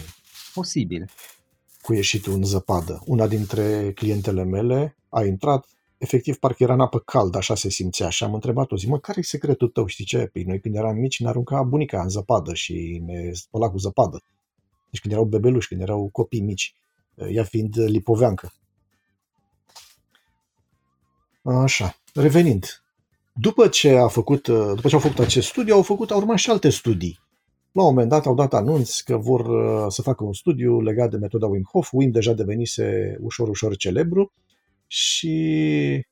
Posibil. 0.54 1.10
Cu 1.82 1.94
ieșitul 1.94 2.34
în 2.34 2.44
zăpadă. 2.44 3.02
Una 3.06 3.28
dintre 3.28 3.92
clientele 3.92 4.44
mele 4.44 4.98
a 5.10 5.24
intrat, 5.24 5.68
efectiv 5.98 6.38
parcă 6.38 6.64
era 6.64 6.74
în 6.74 6.80
apă 6.80 7.00
caldă, 7.00 7.38
așa 7.38 7.56
se 7.56 7.70
simțea 7.70 8.10
și 8.10 8.24
am 8.24 8.34
întrebat-o, 8.34 8.78
zi, 8.78 8.88
mă, 8.88 9.00
care 9.00 9.20
e 9.20 9.24
secretul 9.24 9.68
tău, 9.68 9.86
știi 9.86 10.06
ce? 10.06 10.26
Păi 10.26 10.44
noi 10.44 10.60
când 10.60 10.76
eram 10.76 10.96
mici 10.96 11.20
ne 11.20 11.28
arunca 11.28 11.64
bunica 11.64 12.02
în 12.02 12.10
zăpadă 12.10 12.54
și 12.54 13.02
ne 13.06 13.32
spăla 13.34 13.70
cu 13.70 13.78
zăpadă. 13.78 14.24
Deci 14.90 15.02
când 15.02 15.14
erau 15.14 15.26
bebeluși, 15.26 15.68
când 15.68 15.82
erau 15.82 16.10
copii 16.12 16.42
mici, 16.42 16.76
ea 17.30 17.44
fiind 17.44 17.80
lipoveancă. 17.80 18.52
Așa, 21.44 21.96
revenind, 22.14 22.84
după 23.40 23.68
ce, 23.68 23.90
a 23.90 24.08
făcut, 24.08 24.48
după 24.48 24.88
ce 24.88 24.96
au 24.96 25.02
făcut 25.02 25.20
acest 25.20 25.48
studiu, 25.48 25.74
au 25.74 25.82
făcut, 25.82 26.12
au 26.12 26.20
urmat 26.20 26.38
și 26.38 26.50
alte 26.50 26.70
studii. 26.70 27.20
La 27.72 27.84
un 27.84 27.90
moment 27.90 28.10
dat 28.10 28.26
au 28.26 28.34
dat 28.34 28.54
anunț 28.54 29.00
că 29.00 29.18
vor 29.18 29.40
uh, 29.40 29.86
să 29.88 30.02
facă 30.02 30.24
un 30.24 30.34
studiu 30.34 30.82
legat 30.82 31.10
de 31.10 31.18
metoda 31.18 31.48
Wim 31.48 31.64
Hof. 31.72 31.90
Wim 31.92 32.12
deja 32.12 32.34
devenise 32.34 33.18
ușor, 33.22 33.48
ușor 33.48 33.76
celebru 33.76 34.32
și 34.88 36.06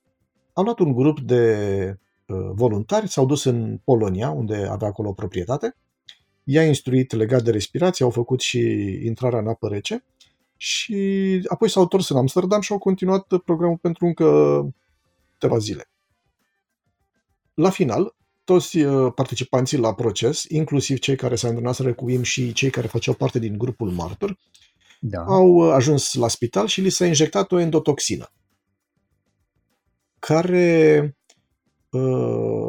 au 0.53 0.63
luat 0.63 0.79
un 0.79 0.93
grup 0.93 1.19
de 1.19 1.97
uh, 2.25 2.37
voluntari, 2.53 3.07
s-au 3.07 3.25
dus 3.25 3.43
în 3.43 3.79
Polonia, 3.83 4.29
unde 4.29 4.67
avea 4.69 4.87
acolo 4.87 5.09
o 5.09 5.13
proprietate, 5.13 5.75
i-a 6.43 6.65
instruit 6.65 7.11
legat 7.11 7.41
de 7.43 7.51
respirație, 7.51 8.05
au 8.05 8.11
făcut 8.11 8.39
și 8.39 8.59
intrarea 9.03 9.39
în 9.39 9.47
apă 9.47 9.67
rece 9.67 10.03
și 10.57 10.97
apoi 11.47 11.69
s-au 11.69 11.81
întors 11.81 12.09
în 12.09 12.17
Amsterdam 12.17 12.61
și 12.61 12.71
au 12.71 12.77
continuat 12.77 13.37
programul 13.45 13.77
pentru 13.77 14.05
încă 14.05 14.25
câteva 15.33 15.57
zile. 15.57 15.89
La 17.55 17.69
final, 17.69 18.15
toți 18.43 18.77
uh, 18.77 19.11
participanții 19.15 19.77
la 19.77 19.93
proces, 19.93 20.43
inclusiv 20.47 20.99
cei 20.99 21.15
care 21.15 21.35
se 21.35 21.47
antrenaseră 21.47 21.93
cu 21.93 22.09
IM 22.09 22.21
și 22.21 22.53
cei 22.53 22.69
care 22.69 22.87
făceau 22.87 23.13
parte 23.13 23.39
din 23.39 23.57
grupul 23.57 23.89
martor, 23.89 24.37
da. 24.99 25.23
au 25.23 25.71
ajuns 25.71 26.13
la 26.13 26.27
spital 26.27 26.67
și 26.67 26.81
li 26.81 26.89
s-a 26.89 27.05
injectat 27.05 27.51
o 27.51 27.59
endotoxină 27.59 28.29
care 30.25 31.15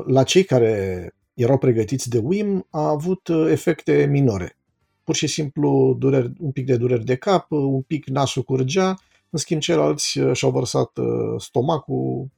la 0.06 0.22
cei 0.22 0.44
care 0.44 1.10
erau 1.34 1.58
pregătiți 1.58 2.08
de 2.08 2.18
WIM 2.18 2.66
a 2.70 2.88
avut 2.88 3.28
efecte 3.48 4.06
minore. 4.10 4.56
Pur 5.04 5.14
și 5.14 5.26
simplu 5.26 5.96
dureri, 5.98 6.32
un 6.38 6.50
pic 6.50 6.66
de 6.66 6.76
dureri 6.76 7.04
de 7.04 7.16
cap, 7.16 7.46
un 7.50 7.82
pic 7.82 8.06
nasul 8.06 8.42
curgea, 8.42 8.88
în 9.30 9.38
schimb 9.38 9.60
ceilalți 9.60 10.18
și-au 10.32 10.50
vărsat 10.50 10.90
stomacul, 11.38 12.28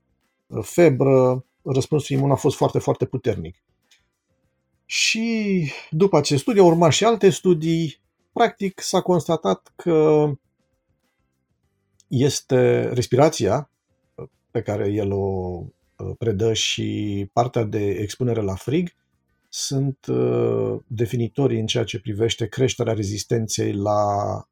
febră, 0.62 1.44
răspunsul 1.72 2.16
imun 2.16 2.30
a 2.30 2.34
fost 2.34 2.56
foarte, 2.56 2.78
foarte 2.78 3.04
puternic. 3.04 3.62
Și 4.84 5.70
după 5.90 6.16
acest 6.16 6.42
studiu 6.42 6.62
au 6.62 6.68
urmat 6.68 6.92
și 6.92 7.04
alte 7.04 7.30
studii. 7.30 8.00
Practic 8.32 8.80
s-a 8.80 9.00
constatat 9.00 9.72
că 9.76 10.30
este 12.08 12.88
respirația 12.92 13.70
pe 14.50 14.62
care 14.62 14.88
el 14.88 15.12
o 15.12 15.62
predă 16.18 16.52
și 16.52 17.28
partea 17.32 17.62
de 17.62 17.90
expunere 17.90 18.40
la 18.40 18.54
frig 18.54 18.94
sunt 19.48 20.06
definitorii 20.86 21.60
în 21.60 21.66
ceea 21.66 21.84
ce 21.84 22.00
privește 22.00 22.48
creșterea 22.48 22.92
rezistenței 22.92 23.72
la 23.72 24.02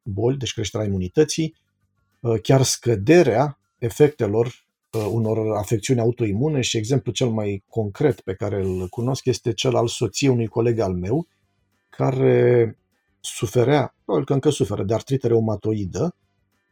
boli, 0.01 0.37
deci 0.37 0.53
creșterea 0.53 0.85
imunității, 0.85 1.55
chiar 2.41 2.61
scăderea 2.61 3.59
efectelor 3.77 4.66
unor 4.97 5.57
afecțiuni 5.57 5.99
autoimune 5.99 6.61
și 6.61 6.77
exemplul 6.77 7.13
cel 7.13 7.29
mai 7.29 7.63
concret 7.69 8.21
pe 8.21 8.33
care 8.33 8.63
îl 8.63 8.87
cunosc 8.87 9.25
este 9.25 9.53
cel 9.53 9.75
al 9.75 9.87
soției 9.87 10.29
unui 10.29 10.47
coleg 10.47 10.79
al 10.79 10.93
meu 10.93 11.27
care 11.89 12.77
suferea, 13.19 13.95
probabil 14.03 14.27
că 14.27 14.33
încă 14.33 14.49
suferă, 14.49 14.83
de 14.83 14.93
artrită 14.93 15.27
reumatoidă 15.27 16.15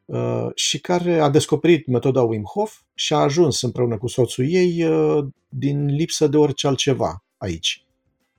uh, 0.05 0.47
și 0.55 0.79
care 0.79 1.19
a 1.19 1.29
descoperit 1.29 1.88
metoda 1.88 2.21
Wim 2.21 2.43
Hof 2.43 2.81
și 2.93 3.13
a 3.13 3.17
ajuns 3.17 3.61
împreună 3.61 3.97
cu 3.97 4.07
soțul 4.07 4.45
ei 4.49 4.83
uh, 4.83 5.25
din 5.49 5.85
lipsă 5.85 6.27
de 6.27 6.38
orice 6.38 6.67
altceva 6.67 7.23
aici. 7.38 7.85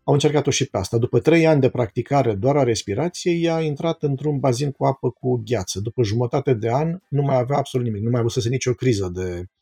Au 0.05 0.13
încercat-o 0.13 0.51
și 0.51 0.67
pe 0.67 0.79
asta. 0.79 0.99
După 0.99 1.21
trei 1.21 1.47
ani 1.47 1.61
de 1.61 1.69
practicare 1.69 2.35
doar 2.35 2.57
a 2.57 2.63
respirației, 2.63 3.43
ea 3.43 3.55
a 3.55 3.63
intrat 3.63 4.03
într-un 4.03 4.39
bazin 4.39 4.71
cu 4.71 4.85
apă 4.85 5.11
cu 5.11 5.43
gheață. 5.45 5.81
După 5.81 6.03
jumătate 6.03 6.55
de 6.55 6.71
an 6.71 6.99
nu 7.09 7.23
mai 7.23 7.37
avea 7.37 7.57
absolut 7.57 7.87
nimic, 7.87 8.03
nu 8.03 8.11
mai 8.11 8.21
avut 8.21 8.45
nicio 8.45 8.73
criză 8.73 9.11
de 9.15 9.39
Uh, 9.39 9.56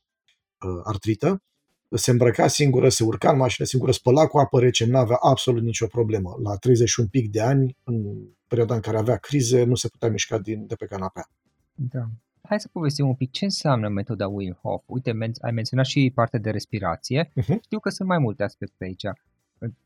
artrită, 0.85 1.43
se 1.91 2.11
îmbrăca 2.11 2.47
singură, 2.47 2.89
se 2.89 3.05
urca 3.05 3.31
în 3.31 3.37
mașină 3.37 3.67
singură, 3.67 3.93
spăla 3.93 4.27
cu 4.27 4.39
apă 4.39 4.61
rece, 4.61 4.87
nu 4.87 4.99
avea 4.99 5.17
absolut 5.21 5.63
nicio 5.63 5.87
problemă. 5.87 6.37
La 6.43 6.57
31 6.57 7.09
pic 7.09 7.31
de 7.31 7.41
ani, 7.41 7.77
în 7.85 8.17
perioada 8.47 8.75
în 8.75 8.81
care 8.81 8.99
avea 8.99 9.17
crize, 9.17 9.65
nu 9.65 9.75
se 9.75 9.89
putea 9.89 10.09
mișca 10.09 10.39
din, 10.39 10.67
de 10.67 10.75
pe 10.75 10.87
canapea. 10.87 11.29
Da. 11.75 12.05
Hai 12.43 12.61
să 12.61 12.69
povestim 12.73 13.07
un 13.07 13.15
pic 13.15 13.31
ce 13.31 13.45
înseamnă 13.45 13.89
metoda 13.89 14.29
Wim 14.29 14.59
Hof. 14.63 14.83
Uite, 14.87 15.13
men- 15.13 15.41
ai 15.41 15.53
menționat 15.53 15.87
și 15.87 16.13
partea 16.15 16.39
de 16.39 16.51
respirație. 16.51 17.25
Uh-huh. 17.25 17.61
Știu 17.63 17.79
că 17.79 17.91
sunt 17.91 18.09
mai 18.09 18.19
multe 18.19 18.43
aspecte 18.43 18.85
aici. 18.85 19.03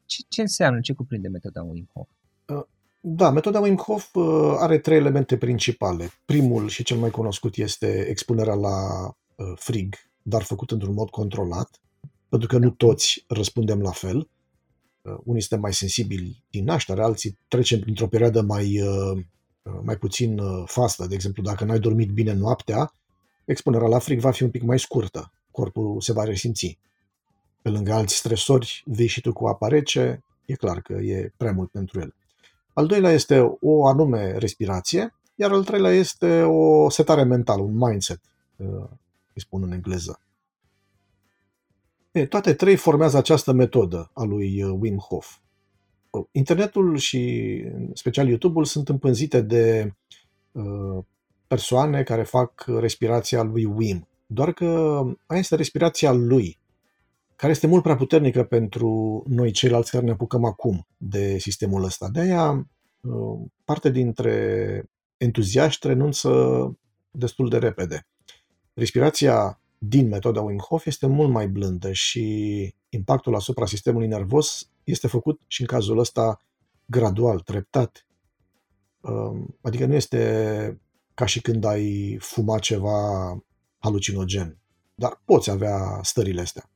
Ce, 0.04 0.22
ce 0.28 0.40
înseamnă, 0.40 0.80
ce 0.80 0.92
cuprinde 0.92 1.28
metoda 1.28 1.62
Wim 1.62 1.88
Hof? 1.92 2.08
Uh, 2.46 2.64
da, 3.00 3.30
metoda 3.30 3.60
Wim 3.60 3.76
Hof 3.76 4.14
uh, 4.14 4.54
are 4.58 4.78
trei 4.78 4.96
elemente 4.96 5.36
principale. 5.36 6.10
Primul 6.24 6.68
și 6.68 6.82
cel 6.82 6.96
mai 6.96 7.10
cunoscut 7.10 7.56
este 7.56 8.06
expunerea 8.08 8.54
la 8.54 9.06
uh, 9.06 9.52
frig, 9.54 9.94
dar 10.28 10.42
făcut 10.42 10.70
într-un 10.70 10.94
mod 10.94 11.10
controlat, 11.10 11.80
pentru 12.28 12.48
că 12.48 12.58
nu 12.58 12.70
toți 12.70 13.24
răspundem 13.28 13.80
la 13.80 13.90
fel. 13.90 14.28
Uh, 15.02 15.16
unii 15.24 15.40
suntem 15.40 15.60
mai 15.60 15.72
sensibili 15.72 16.44
din 16.50 16.64
naștere, 16.64 17.02
alții 17.02 17.38
trecem 17.48 17.80
printr-o 17.80 18.06
perioadă 18.06 18.42
mai, 18.42 18.80
uh, 18.80 19.18
uh, 19.62 19.80
mai 19.82 19.96
puțin 19.96 20.40
fastă. 20.64 21.06
De 21.06 21.14
exemplu, 21.14 21.42
dacă 21.42 21.64
n-ai 21.64 21.78
dormit 21.78 22.10
bine 22.10 22.32
noaptea, 22.32 22.92
expunerea 23.44 23.88
la 23.88 23.98
frig 23.98 24.20
va 24.20 24.30
fi 24.30 24.42
un 24.42 24.50
pic 24.50 24.62
mai 24.62 24.78
scurtă. 24.78 25.32
Corpul 25.50 26.00
se 26.00 26.12
va 26.12 26.24
resimți. 26.24 26.78
Pe 27.62 27.68
lângă 27.68 27.92
alți 27.92 28.16
stresori, 28.16 28.82
vei 28.86 29.06
și 29.06 29.20
tu 29.20 29.32
cu 29.32 29.46
apa 29.46 29.68
rece, 29.68 30.24
e 30.46 30.54
clar 30.54 30.80
că 30.80 30.92
e 30.92 31.32
prea 31.36 31.52
mult 31.52 31.70
pentru 31.70 32.00
el. 32.00 32.14
Al 32.72 32.86
doilea 32.86 33.10
este 33.10 33.56
o 33.60 33.86
anume 33.86 34.32
respirație, 34.32 35.14
iar 35.34 35.52
al 35.52 35.64
treilea 35.64 35.90
este 35.90 36.42
o 36.42 36.90
setare 36.90 37.22
mentală, 37.22 37.62
un 37.62 37.76
mindset, 37.76 38.20
îi 39.38 39.44
spun 39.44 39.62
în 39.62 39.72
engleză. 39.72 40.20
E, 42.12 42.26
toate 42.26 42.54
trei 42.54 42.76
formează 42.76 43.16
această 43.16 43.52
metodă 43.52 44.10
a 44.14 44.22
lui 44.22 44.62
uh, 44.62 44.76
Wim 44.80 44.96
Hof. 44.96 45.36
Uh, 46.10 46.24
internetul 46.32 46.96
și 46.96 47.62
special 47.92 48.28
YouTube-ul 48.28 48.64
sunt 48.64 48.88
împânzite 48.88 49.40
de 49.40 49.94
uh, 50.52 51.04
persoane 51.46 52.02
care 52.02 52.22
fac 52.22 52.64
respirația 52.66 53.42
lui 53.42 53.64
Wim. 53.64 54.08
Doar 54.26 54.52
că 54.52 55.00
aia 55.26 55.40
este 55.40 55.56
respirația 55.56 56.12
lui, 56.12 56.58
care 57.36 57.52
este 57.52 57.66
mult 57.66 57.82
prea 57.82 57.96
puternică 57.96 58.44
pentru 58.44 59.22
noi 59.26 59.50
ceilalți 59.50 59.90
care 59.90 60.04
ne 60.04 60.10
apucăm 60.10 60.44
acum 60.44 60.86
de 60.96 61.38
sistemul 61.38 61.84
ăsta. 61.84 62.08
De 62.08 62.20
aia, 62.20 62.68
parte 63.64 63.90
dintre 63.90 64.84
entuziaști 65.16 65.86
renunță 65.86 66.30
destul 67.10 67.48
de 67.48 67.58
repede. 67.58 68.06
Respirația 68.78 69.60
din 69.78 70.08
metoda 70.08 70.40
Wim 70.40 70.58
Hof 70.58 70.86
este 70.86 71.06
mult 71.06 71.30
mai 71.30 71.48
blândă 71.48 71.92
și 71.92 72.74
impactul 72.88 73.34
asupra 73.34 73.66
sistemului 73.66 74.06
nervos 74.06 74.68
este 74.84 75.06
făcut 75.06 75.40
și 75.46 75.60
în 75.60 75.66
cazul 75.66 75.98
ăsta 75.98 76.40
gradual, 76.86 77.40
treptat. 77.40 78.06
Um, 79.00 79.58
adică 79.60 79.86
nu 79.86 79.94
este 79.94 80.80
ca 81.14 81.26
și 81.26 81.40
când 81.40 81.64
ai 81.64 82.16
fuma 82.20 82.58
ceva 82.58 82.98
halucinogen, 83.78 84.58
dar 84.94 85.20
poți 85.24 85.50
avea 85.50 86.00
stările 86.02 86.40
astea. 86.40 86.70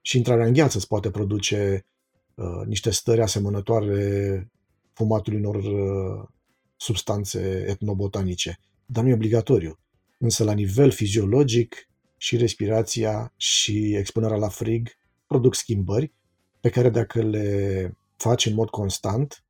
Și 0.00 0.16
intrarea 0.16 0.46
în 0.46 0.52
gheață 0.52 0.76
îți 0.76 0.88
poate 0.88 1.10
produce 1.10 1.86
uh, 2.34 2.66
niște 2.66 2.90
stări 2.90 3.22
asemănătoare 3.22 4.50
fumatului 4.92 5.38
unor 5.38 5.56
uh, 5.56 6.28
substanțe 6.76 7.64
etnobotanice, 7.68 8.58
dar 8.86 9.02
nu 9.02 9.10
e 9.10 9.14
obligatoriu. 9.14 9.76
Însă, 10.22 10.44
la 10.44 10.52
nivel 10.52 10.90
fiziologic, 10.90 11.86
și 12.22 12.36
respirația 12.36 13.32
și 13.36 13.94
expunerea 13.94 14.36
la 14.36 14.48
frig 14.48 14.88
produc 15.26 15.54
schimbări 15.54 16.12
pe 16.60 16.70
care 16.70 16.88
dacă 16.90 17.22
le 17.22 17.96
faci 18.16 18.46
în 18.46 18.54
mod 18.54 18.70
constant, 18.70 19.44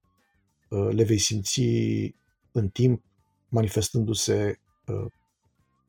uh, 0.68 0.88
le 0.90 1.04
vei 1.04 1.18
simți 1.18 1.60
în 2.52 2.68
timp 2.68 3.02
manifestându-se 3.48 4.60
uh, 4.86 5.10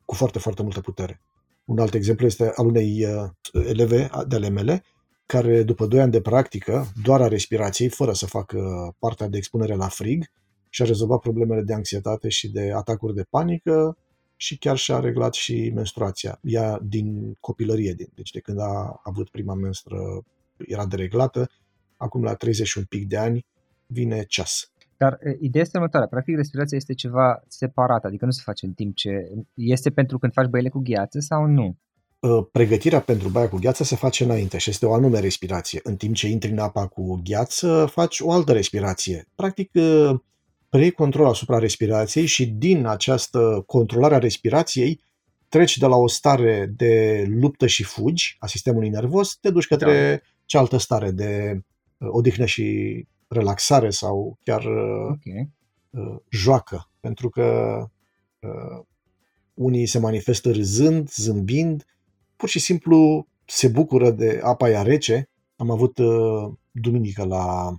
cu 0.04 0.14
foarte, 0.14 0.38
foarte 0.38 0.62
multă 0.62 0.80
putere. 0.80 1.20
Un 1.64 1.78
alt 1.78 1.94
exemplu 1.94 2.26
este 2.26 2.52
al 2.54 2.66
unei 2.66 3.04
uh, 3.04 3.30
eleve 3.52 4.10
de 4.26 4.36
ale 4.36 4.48
mele, 4.48 4.84
care 5.26 5.62
după 5.62 5.86
2 5.86 6.00
ani 6.00 6.12
de 6.12 6.20
practică, 6.20 6.92
doar 7.02 7.20
a 7.20 7.28
respirației, 7.28 7.88
fără 7.88 8.12
să 8.12 8.26
facă 8.26 8.58
partea 8.98 9.28
de 9.28 9.36
expunere 9.36 9.74
la 9.74 9.88
frig, 9.88 10.30
și-a 10.68 10.84
rezolvat 10.84 11.20
problemele 11.20 11.62
de 11.62 11.74
anxietate 11.74 12.28
și 12.28 12.48
de 12.48 12.72
atacuri 12.72 13.14
de 13.14 13.26
panică 13.30 13.96
și 14.36 14.58
chiar 14.58 14.76
și-a 14.76 15.00
reglat 15.00 15.34
și 15.34 15.72
menstruația. 15.74 16.38
Ea 16.42 16.78
din 16.82 17.36
copilărie, 17.40 17.94
deci 18.14 18.30
de 18.30 18.40
când 18.40 18.60
a 18.60 19.00
avut 19.02 19.28
prima 19.28 19.54
menstră 19.54 19.98
era 20.66 20.86
dereglată, 20.86 21.50
acum 21.96 22.22
la 22.22 22.34
31 22.34 22.86
pic 22.86 23.08
de 23.08 23.16
ani 23.16 23.46
vine 23.86 24.24
ceas. 24.28 24.72
Dar 24.96 25.18
ideea 25.40 25.62
este 25.62 25.76
următoarea. 25.76 26.08
Practic, 26.08 26.36
respirația 26.36 26.76
este 26.76 26.94
ceva 26.94 27.42
separat, 27.48 28.04
adică 28.04 28.24
nu 28.24 28.30
se 28.30 28.42
face 28.44 28.66
în 28.66 28.72
timp 28.72 28.94
ce... 28.94 29.30
Este 29.54 29.90
pentru 29.90 30.18
când 30.18 30.32
faci 30.32 30.48
băile 30.48 30.68
cu 30.68 30.78
gheață 30.78 31.18
sau 31.20 31.46
nu? 31.46 31.76
Pregătirea 32.52 33.00
pentru 33.00 33.28
baia 33.28 33.48
cu 33.48 33.56
gheață 33.56 33.84
se 33.84 33.96
face 33.96 34.24
înainte 34.24 34.58
și 34.58 34.70
este 34.70 34.86
o 34.86 34.92
anume 34.92 35.20
respirație. 35.20 35.80
În 35.82 35.96
timp 35.96 36.14
ce 36.14 36.28
intri 36.28 36.50
în 36.50 36.58
apa 36.58 36.86
cu 36.86 37.20
gheață, 37.24 37.86
faci 37.90 38.20
o 38.20 38.32
altă 38.32 38.52
respirație. 38.52 39.26
Practic, 39.34 39.70
preiei 40.74 40.92
control 40.92 41.26
asupra 41.26 41.58
respirației 41.58 42.26
și 42.26 42.46
din 42.46 42.86
această 42.86 43.62
controlare 43.66 44.14
a 44.14 44.18
respirației 44.18 45.00
treci 45.48 45.78
de 45.78 45.86
la 45.86 45.96
o 45.96 46.08
stare 46.08 46.72
de 46.76 47.24
luptă 47.28 47.66
și 47.66 47.82
fugi 47.82 48.36
a 48.38 48.46
sistemului 48.46 48.88
nervos, 48.88 49.36
te 49.36 49.50
duci 49.50 49.66
către 49.66 50.10
da. 50.10 50.28
cealaltă 50.44 50.76
stare 50.76 51.10
de 51.10 51.60
uh, 51.98 52.08
odihnă 52.10 52.44
și 52.44 53.06
relaxare 53.28 53.90
sau 53.90 54.38
chiar 54.44 54.64
uh, 54.64 55.10
okay. 55.10 55.50
uh, 55.90 56.16
joacă. 56.28 56.90
Pentru 57.00 57.28
că 57.28 57.78
uh, 58.38 58.84
unii 59.54 59.86
se 59.86 59.98
manifestă 59.98 60.50
râzând, 60.50 61.10
zâmbind, 61.10 61.84
pur 62.36 62.48
și 62.48 62.58
simplu 62.58 63.26
se 63.44 63.68
bucură 63.68 64.10
de 64.10 64.40
apa 64.42 64.66
aia 64.66 64.82
rece. 64.82 65.28
Am 65.56 65.70
avut 65.70 65.98
uh, 65.98 66.52
duminică 66.70 67.24
la 67.24 67.74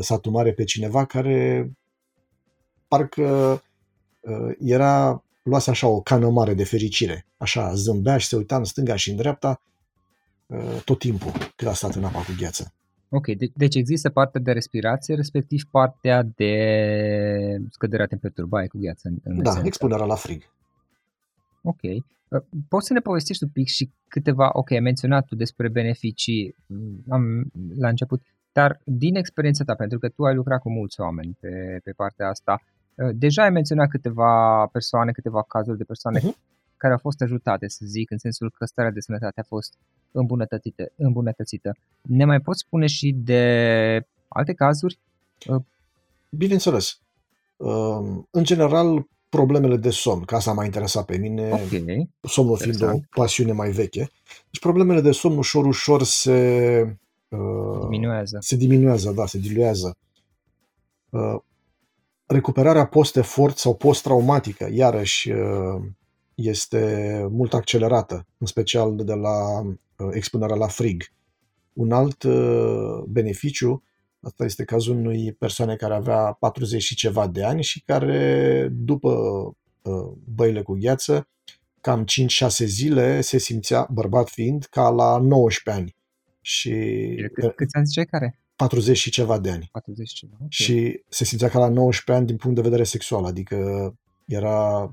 satul 0.00 0.32
mare 0.32 0.52
pe 0.52 0.64
cineva 0.64 1.04
care 1.04 1.70
parcă 2.88 3.62
uh, 4.20 4.54
era 4.58 5.22
luase 5.42 5.70
așa 5.70 5.86
o 5.86 6.00
cană 6.00 6.28
mare 6.30 6.54
de 6.54 6.64
fericire. 6.64 7.26
Așa 7.36 7.74
zâmbea 7.74 8.16
și 8.16 8.26
se 8.26 8.36
uita 8.36 8.56
în 8.56 8.64
stânga 8.64 8.96
și 8.96 9.10
în 9.10 9.16
dreapta 9.16 9.60
uh, 10.46 10.80
tot 10.84 10.98
timpul 10.98 11.30
când 11.56 11.70
a 11.70 11.74
stat 11.74 11.94
în 11.94 12.04
apa 12.04 12.18
cu 12.18 12.34
gheață. 12.38 12.72
Ok, 13.08 13.26
de- 13.26 13.50
deci 13.54 13.74
există 13.74 14.10
partea 14.10 14.40
de 14.40 14.52
respirație, 14.52 15.14
respectiv 15.14 15.62
partea 15.70 16.22
de 16.36 16.52
scăderea 17.70 18.06
temperaturii, 18.06 18.50
baie 18.50 18.66
cu 18.66 18.78
gheață. 18.78 19.08
În, 19.08 19.16
în 19.22 19.42
Da, 19.42 19.50
esență. 19.50 19.66
expunerea 19.66 20.04
la 20.04 20.14
frig. 20.14 20.42
Ok. 21.62 21.82
Uh, 21.82 22.40
Poți 22.68 22.86
să 22.86 22.92
ne 22.92 23.00
povestești 23.00 23.42
un 23.44 23.48
pic 23.50 23.66
și 23.66 23.90
câteva, 24.08 24.50
ok, 24.52 24.70
ai 24.70 24.80
menționat 24.80 25.24
tu 25.26 25.34
despre 25.34 25.68
beneficii 25.68 26.54
mm, 26.66 27.04
am, 27.08 27.44
la 27.78 27.88
început, 27.88 28.22
dar 28.52 28.80
din 28.84 29.14
experiența 29.16 29.64
ta, 29.64 29.74
pentru 29.74 29.98
că 29.98 30.08
tu 30.08 30.24
ai 30.24 30.34
lucrat 30.34 30.60
cu 30.60 30.70
mulți 30.70 31.00
oameni 31.00 31.36
pe, 31.40 31.80
pe 31.84 31.92
partea 31.92 32.28
asta, 32.28 32.60
uh, 32.62 32.73
deja 33.14 33.42
ai 33.42 33.50
menționat 33.50 33.88
câteva 33.88 34.66
persoane, 34.72 35.12
câteva 35.12 35.42
cazuri 35.42 35.78
de 35.78 35.84
persoane 35.84 36.20
Mhm. 36.22 36.36
care 36.76 36.92
au 36.92 36.98
fost 36.98 37.20
ajutate, 37.20 37.68
să 37.68 37.80
zic, 37.86 38.10
în 38.10 38.18
sensul 38.18 38.50
că 38.58 38.64
starea 38.64 38.90
de 38.90 39.00
sănătate 39.00 39.40
a 39.40 39.44
fost 39.46 39.72
îmbunătățită. 40.12 40.92
îmbunătățită. 40.96 41.76
Ne 42.02 42.24
mai 42.24 42.40
poți 42.40 42.58
spune 42.58 42.86
și 42.86 43.12
de 43.18 44.06
alte 44.28 44.52
cazuri? 44.52 44.98
Bineînțeles. 46.30 46.98
Um, 47.56 48.26
În 48.30 48.44
general, 48.44 49.06
problemele 49.28 49.76
de 49.76 49.90
somn, 49.90 50.22
că 50.24 50.34
asta 50.34 50.52
m-a 50.52 50.64
interesat 50.64 51.04
pe 51.04 51.16
mine, 51.16 51.50
Ok, 51.50 51.60
somnul 52.30 52.56
fiind 52.56 52.74
o 52.74 52.84
Interesant. 52.84 53.06
pasiune 53.10 53.52
mai 53.52 53.70
veche. 53.70 54.10
Deci 54.50 54.60
problemele 54.60 55.00
de 55.00 55.10
somn 55.12 55.36
ușor, 55.38 55.64
ușor 55.66 56.02
se, 56.02 56.80
uh, 57.28 57.80
diminuează. 57.88 58.38
se 58.40 58.56
diminuează, 58.56 59.10
da, 59.12 59.26
se 59.26 59.38
diluează. 59.38 59.96
Uh, 61.10 61.36
recuperarea 62.26 62.86
post-efort 62.86 63.56
sau 63.56 63.76
post-traumatică, 63.76 64.68
iarăși, 64.72 65.30
uh, 65.30 65.82
este 66.34 67.26
mult 67.30 67.54
accelerată, 67.54 68.26
în 68.38 68.46
special 68.46 68.96
de 68.96 69.14
la 69.14 69.60
uh, 69.60 70.08
expunerea 70.10 70.56
la 70.56 70.66
frig. 70.66 71.02
Un 71.72 71.92
alt 71.92 72.22
uh, 72.22 73.02
beneficiu, 73.08 73.82
asta 74.20 74.44
este 74.44 74.64
cazul 74.64 74.96
unui 74.96 75.32
persoane 75.32 75.76
care 75.76 75.94
avea 75.94 76.32
40 76.32 76.82
și 76.82 76.94
ceva 76.94 77.26
de 77.26 77.44
ani 77.44 77.62
și 77.62 77.82
care, 77.82 78.68
după 78.72 79.10
uh, 79.82 80.12
băile 80.34 80.62
cu 80.62 80.76
gheață, 80.80 81.28
cam 81.80 82.04
5-6 82.04 82.48
zile 82.48 83.20
se 83.20 83.38
simțea, 83.38 83.86
bărbat 83.90 84.28
fiind, 84.28 84.64
ca 84.64 84.88
la 84.88 85.18
19 85.18 85.82
ani. 85.82 85.96
Și 86.40 86.70
Cât, 87.32 87.54
câți 87.54 87.76
ani 87.76 87.86
ziceai 87.86 88.04
care? 88.04 88.38
40 88.56 88.96
și 88.96 89.10
ceva 89.10 89.38
de 89.38 89.50
ani. 89.50 89.68
40 89.72 90.08
și 90.08 90.14
ceva. 90.14 90.32
ok. 90.42 90.50
Și 90.50 91.02
se 91.08 91.24
simțea 91.24 91.48
ca 91.48 91.58
la 91.58 91.68
19 91.68 92.12
ani 92.12 92.26
din 92.26 92.36
punct 92.36 92.56
de 92.56 92.62
vedere 92.62 92.84
sexual, 92.84 93.24
adică 93.24 93.58
era 94.26 94.90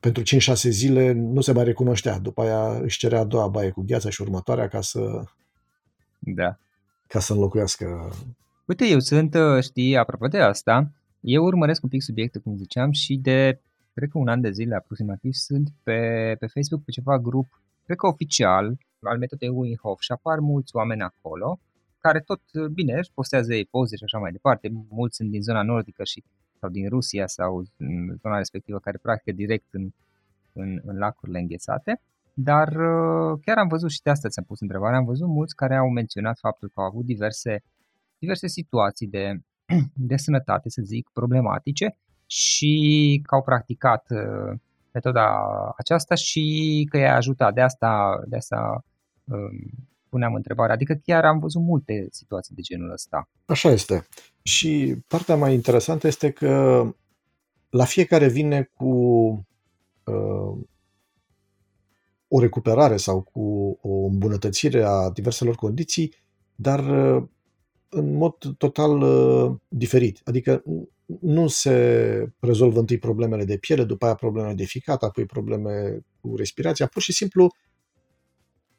pentru 0.00 0.22
5-6 0.22 0.54
zile 0.54 1.12
nu 1.12 1.40
se 1.40 1.52
mai 1.52 1.64
recunoștea. 1.64 2.18
După 2.18 2.42
aia 2.42 2.78
își 2.78 2.98
cerea 2.98 3.20
a 3.20 3.24
doua 3.24 3.48
baie 3.48 3.70
cu 3.70 3.82
gheață 3.86 4.10
și 4.10 4.22
următoarea 4.22 4.68
ca 4.68 4.80
să, 4.80 5.24
Da. 6.18 6.58
ca 7.06 7.20
să 7.20 7.32
înlocuiască. 7.32 8.12
Uite, 8.64 8.86
eu 8.86 8.98
sunt, 8.98 9.34
uh, 9.34 9.62
știi, 9.62 9.96
apropo 9.96 10.26
de 10.28 10.38
asta, 10.38 10.90
eu 11.20 11.44
urmăresc 11.44 11.82
un 11.82 11.88
pic 11.88 12.02
subiectul, 12.02 12.40
cum 12.40 12.56
ziceam, 12.56 12.90
și 12.90 13.16
de, 13.16 13.60
cred 13.94 14.08
că 14.08 14.18
un 14.18 14.28
an 14.28 14.40
de 14.40 14.50
zile 14.50 14.74
aproximativ, 14.74 15.32
sunt 15.32 15.68
pe, 15.82 16.00
pe 16.38 16.46
Facebook 16.46 16.84
pe 16.84 16.90
ceva 16.90 17.18
grup, 17.18 17.60
cred 17.84 17.96
că 17.96 18.06
oficial, 18.06 18.78
al 19.00 19.18
metodei 19.18 19.48
Winghoff 19.48 20.00
și 20.02 20.12
apar 20.12 20.38
mulți 20.38 20.76
oameni 20.76 21.02
acolo, 21.02 21.58
care 22.02 22.20
tot, 22.20 22.40
uh, 22.52 22.66
bine, 22.66 22.98
își 22.98 23.10
postează 23.14 23.54
ei 23.54 23.64
poze 23.64 23.96
și 23.96 24.04
așa 24.04 24.18
mai 24.18 24.32
departe, 24.32 24.68
mulți 24.88 25.16
sunt 25.16 25.30
din 25.30 25.42
zona 25.42 25.62
nordică 25.62 26.04
și 26.04 26.22
sau 26.58 26.70
din 26.70 26.88
Rusia 26.88 27.26
sau 27.26 27.64
în 27.76 28.16
zona 28.22 28.36
respectivă 28.36 28.78
care 28.78 28.98
practică 29.02 29.36
direct 29.36 29.66
în, 29.70 29.90
în, 30.52 30.80
în 30.84 30.98
lacurile 30.98 31.38
înghețate, 31.38 32.00
dar 32.34 32.68
uh, 32.68 33.38
chiar 33.44 33.58
am 33.58 33.68
văzut 33.68 33.90
și 33.90 34.02
de 34.02 34.10
asta 34.10 34.28
ți-am 34.28 34.44
pus 34.44 34.60
întrebarea, 34.60 34.98
am 34.98 35.04
văzut 35.04 35.28
mulți 35.28 35.54
care 35.54 35.76
au 35.76 35.88
menționat 35.90 36.38
faptul 36.38 36.68
că 36.74 36.80
au 36.80 36.86
avut 36.86 37.04
diverse 37.04 37.62
diverse 38.22 38.46
situații 38.46 39.06
de, 39.06 39.40
de 40.10 40.16
sănătate, 40.16 40.68
să 40.68 40.82
zic, 40.84 41.08
problematice 41.12 41.96
și 42.26 42.74
că 43.26 43.34
au 43.34 43.42
practicat 43.42 44.06
uh, 44.10 44.58
metoda 44.92 45.26
aceasta 45.76 46.14
și 46.14 46.86
că 46.90 46.96
i-a 46.96 47.16
ajutat. 47.16 47.54
De 47.54 47.60
asta, 47.60 48.22
de 48.26 48.36
asta 48.36 48.84
um, 49.24 49.58
puneam 50.12 50.34
întrebarea. 50.34 50.74
Adică 50.74 50.94
chiar 51.04 51.24
am 51.24 51.38
văzut 51.38 51.62
multe 51.62 52.06
situații 52.10 52.54
de 52.54 52.60
genul 52.60 52.92
ăsta. 52.92 53.28
Așa 53.44 53.70
este. 53.70 54.06
Și 54.42 54.96
partea 55.06 55.36
mai 55.36 55.54
interesantă 55.54 56.06
este 56.06 56.30
că 56.30 56.84
la 57.70 57.84
fiecare 57.84 58.28
vine 58.28 58.70
cu 58.74 58.86
uh, 60.04 60.58
o 62.28 62.40
recuperare 62.40 62.96
sau 62.96 63.22
cu 63.22 63.78
o 63.82 64.06
îmbunătățire 64.06 64.82
a 64.82 65.10
diverselor 65.10 65.54
condiții, 65.54 66.14
dar 66.54 66.80
uh, 66.88 67.22
în 67.88 68.14
mod 68.14 68.34
total 68.58 69.00
uh, 69.00 69.56
diferit. 69.68 70.20
Adică 70.24 70.62
nu 71.20 71.46
se 71.48 71.76
rezolvă 72.38 72.78
întâi 72.78 72.98
problemele 72.98 73.44
de 73.44 73.56
piele, 73.56 73.84
după 73.84 74.04
aia 74.04 74.14
problemele 74.14 74.54
de 74.54 74.64
ficat, 74.64 75.02
apoi 75.02 75.24
probleme 75.24 76.00
cu 76.20 76.36
respirația. 76.36 76.86
Pur 76.86 77.02
și 77.02 77.12
simplu 77.12 77.54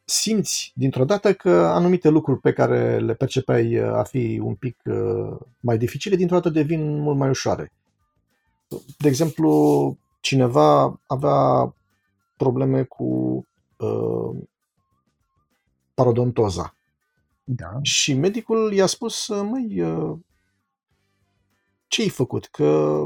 simți 0.06 0.72
dintr-o 0.76 1.06
dată 1.06 1.34
că 1.34 1.50
anumite 1.50 2.10
lucruri 2.10 2.40
pe 2.40 2.54
care 2.54 3.00
le 3.00 3.14
percepeai 3.14 3.78
uh, 3.78 3.94
a 3.94 4.04
fi 4.04 4.40
un 4.44 4.56
pic 4.56 4.78
uh, 4.86 5.38
mai 5.60 5.78
dificile, 5.78 6.16
dintr-o 6.16 6.36
dată 6.36 6.50
devin 6.50 7.00
mult 7.00 7.18
mai 7.18 7.30
ușoare. 7.30 7.74
De 8.98 9.08
exemplu, 9.08 9.98
cineva 10.20 11.00
avea 11.08 11.76
probleme 12.38 12.84
cu 12.84 13.04
uh, 13.78 14.44
parodontoza. 15.94 16.76
Da. 17.44 17.80
Și 17.82 18.14
medicul 18.14 18.74
i-a 18.74 18.86
spus, 18.86 19.28
măi, 19.28 19.82
uh, 19.82 20.18
ce-ai 21.88 22.10
făcut? 22.10 22.46
Că 22.46 23.06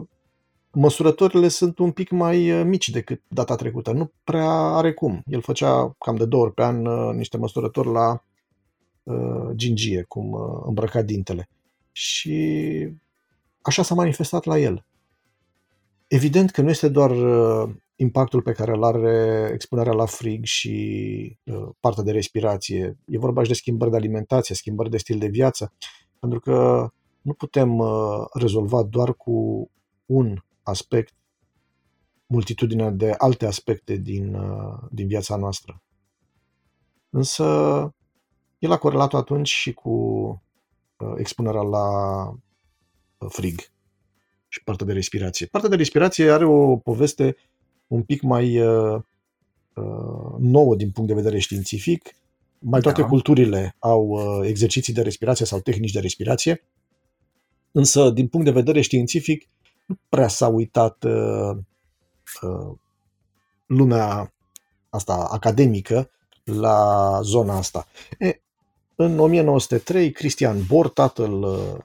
măsurătorile 0.79 1.47
sunt 1.47 1.79
un 1.79 1.91
pic 1.91 2.09
mai 2.09 2.51
uh, 2.51 2.65
mici 2.65 2.89
decât 2.89 3.21
data 3.27 3.55
trecută. 3.55 3.91
Nu 3.91 4.11
prea 4.23 4.49
are 4.51 4.93
cum. 4.93 5.21
El 5.25 5.41
făcea 5.41 5.95
cam 5.97 6.15
de 6.15 6.25
două 6.25 6.43
ori 6.43 6.53
pe 6.53 6.63
an 6.63 6.85
uh, 6.85 7.13
niște 7.13 7.37
măsurători 7.37 7.91
la 7.91 8.23
uh, 9.03 9.49
gingie, 9.55 10.05
cum 10.07 10.31
uh, 10.31 10.39
îmbrăca 10.65 11.01
dintele. 11.01 11.49
Și 11.91 12.89
așa 13.61 13.83
s-a 13.83 13.95
manifestat 13.95 14.43
la 14.43 14.59
el. 14.59 14.85
Evident 16.07 16.51
că 16.51 16.61
nu 16.61 16.69
este 16.69 16.89
doar 16.89 17.11
uh, 17.11 17.75
impactul 17.95 18.41
pe 18.41 18.51
care 18.51 18.71
îl 18.71 18.83
are 18.83 19.49
expunerea 19.53 19.93
la 19.93 20.05
frig 20.05 20.43
și 20.43 21.37
uh, 21.43 21.69
partea 21.79 22.03
de 22.03 22.11
respirație. 22.11 22.97
E 23.05 23.17
vorba 23.17 23.41
și 23.41 23.47
de 23.47 23.55
schimbări 23.55 23.91
de 23.91 23.97
alimentație, 23.97 24.55
schimbări 24.55 24.89
de 24.89 24.97
stil 24.97 25.17
de 25.17 25.27
viață, 25.27 25.73
pentru 26.19 26.39
că 26.39 26.87
nu 27.21 27.33
putem 27.33 27.77
uh, 27.77 28.25
rezolva 28.33 28.83
doar 28.83 29.13
cu 29.13 29.69
un 30.05 30.37
aspect 30.67 31.13
multitudinea 32.25 32.89
de 32.89 33.11
alte 33.17 33.45
aspecte 33.45 33.95
din, 33.95 34.33
uh, 34.33 34.77
din 34.91 35.07
viața 35.07 35.35
noastră. 35.35 35.81
Însă 37.09 37.45
el 38.59 38.71
a 38.71 38.77
corelat 38.77 39.13
atunci 39.13 39.49
și 39.49 39.73
cu 39.73 39.89
uh, 40.97 41.13
expunerea 41.17 41.61
la 41.61 41.87
uh, 43.17 43.29
frig 43.29 43.59
și 44.47 44.63
partea 44.63 44.85
de 44.85 44.93
respirație. 44.93 45.45
Partea 45.45 45.69
de 45.69 45.75
respirație 45.75 46.31
are 46.31 46.45
o 46.45 46.77
poveste 46.77 47.35
un 47.87 48.03
pic 48.03 48.21
mai 48.21 48.59
uh, 48.59 49.01
uh, 49.73 50.35
nouă 50.39 50.75
din 50.75 50.91
punct 50.91 51.09
de 51.09 51.15
vedere 51.15 51.39
științific. 51.39 52.15
Mai 52.59 52.81
toate 52.81 53.01
Da. 53.01 53.07
culturile 53.07 53.75
au 53.79 54.07
uh, 54.07 54.47
exerciții 54.47 54.93
de 54.93 55.01
respirație 55.01 55.45
sau 55.45 55.59
tehnici 55.59 55.91
de 55.91 55.99
respirație, 55.99 56.63
însă 57.71 58.09
din 58.09 58.27
punct 58.27 58.45
de 58.45 58.51
vedere 58.51 58.81
științific 58.81 59.49
nu 59.87 59.97
prea 60.09 60.27
s-a 60.27 60.47
uitat 60.47 61.03
uh, 61.03 61.57
uh, 62.41 62.75
lumea 63.65 64.33
asta 64.89 65.27
academică 65.31 66.09
la 66.43 67.19
zona 67.23 67.57
asta. 67.57 67.87
E, 68.19 68.41
în 68.95 69.19
1903, 69.19 70.11
Christian 70.11 70.57
Bohr, 70.67 70.87
tatăl 70.87 71.41
uh, 71.43 71.75